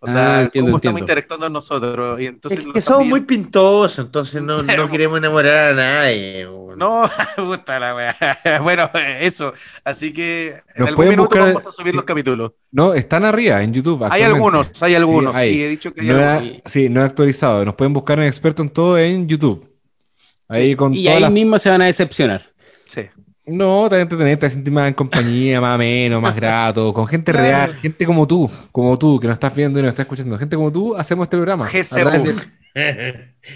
[0.06, 2.20] O Ah, sea, entiendo, cómo estamos interactuando nosotros.
[2.20, 6.46] Y entonces es que somos muy pintosos, entonces no, no queremos enamorar a nadie.
[6.46, 6.78] weón.
[6.78, 8.16] No, puta la wea.
[8.64, 8.90] Bueno,
[9.22, 9.54] eso.
[9.86, 12.52] Así que en Nos algún pueden minuto buscar- vamos a subir los capítulos.
[12.72, 14.06] No, están arriba en YouTube.
[14.10, 15.34] Hay algunos, hay algunos.
[15.36, 15.62] Sí, hay.
[15.62, 16.58] he dicho que hay No algunos.
[16.58, 17.64] he- sí, no he actualizado.
[17.64, 19.70] Nos pueden buscar en experto en todo en YouTube.
[20.50, 22.44] Ahí con Y todas ahí las- mismo se van a decepcionar.
[22.86, 23.02] Sí.
[23.46, 27.76] No, te entretenés, te sentís más en compañía, más ameno, más grato, con gente real,
[27.76, 30.38] gente como tú, como tú, que nos estás viendo y nos estás escuchando.
[30.40, 31.68] Gente como tú, hacemos este programa.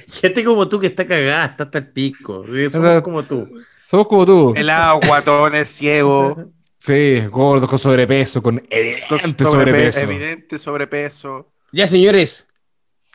[0.08, 2.44] Gente como tú que está cagada, está hasta el pico.
[2.72, 3.50] Somos como tú.
[3.90, 4.54] Somos como tú.
[4.54, 10.00] Pelado, guatones, ciego, Sí, gordos, con sobrepeso, con evidente sobrepe- sobrepeso.
[10.02, 11.52] evidente sobrepeso.
[11.72, 12.48] Ya, señores.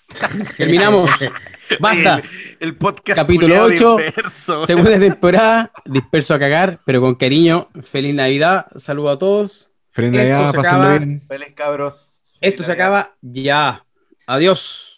[0.56, 1.08] Terminamos.
[1.80, 2.18] Basta.
[2.18, 3.96] El, el podcast Capítulo culiao ocho.
[4.04, 4.66] disperso.
[4.66, 5.70] Segunda temporada.
[5.84, 7.68] Disperso a cagar, pero con cariño.
[7.82, 8.66] Feliz Navidad.
[8.76, 9.70] Saludos a todos.
[9.90, 10.98] Feliz Esto Navidad, se pásenlo acaba.
[10.98, 11.22] bien.
[11.28, 12.22] Feliz cabros.
[12.40, 13.84] Esto se acaba ya.
[14.26, 14.88] Adiós.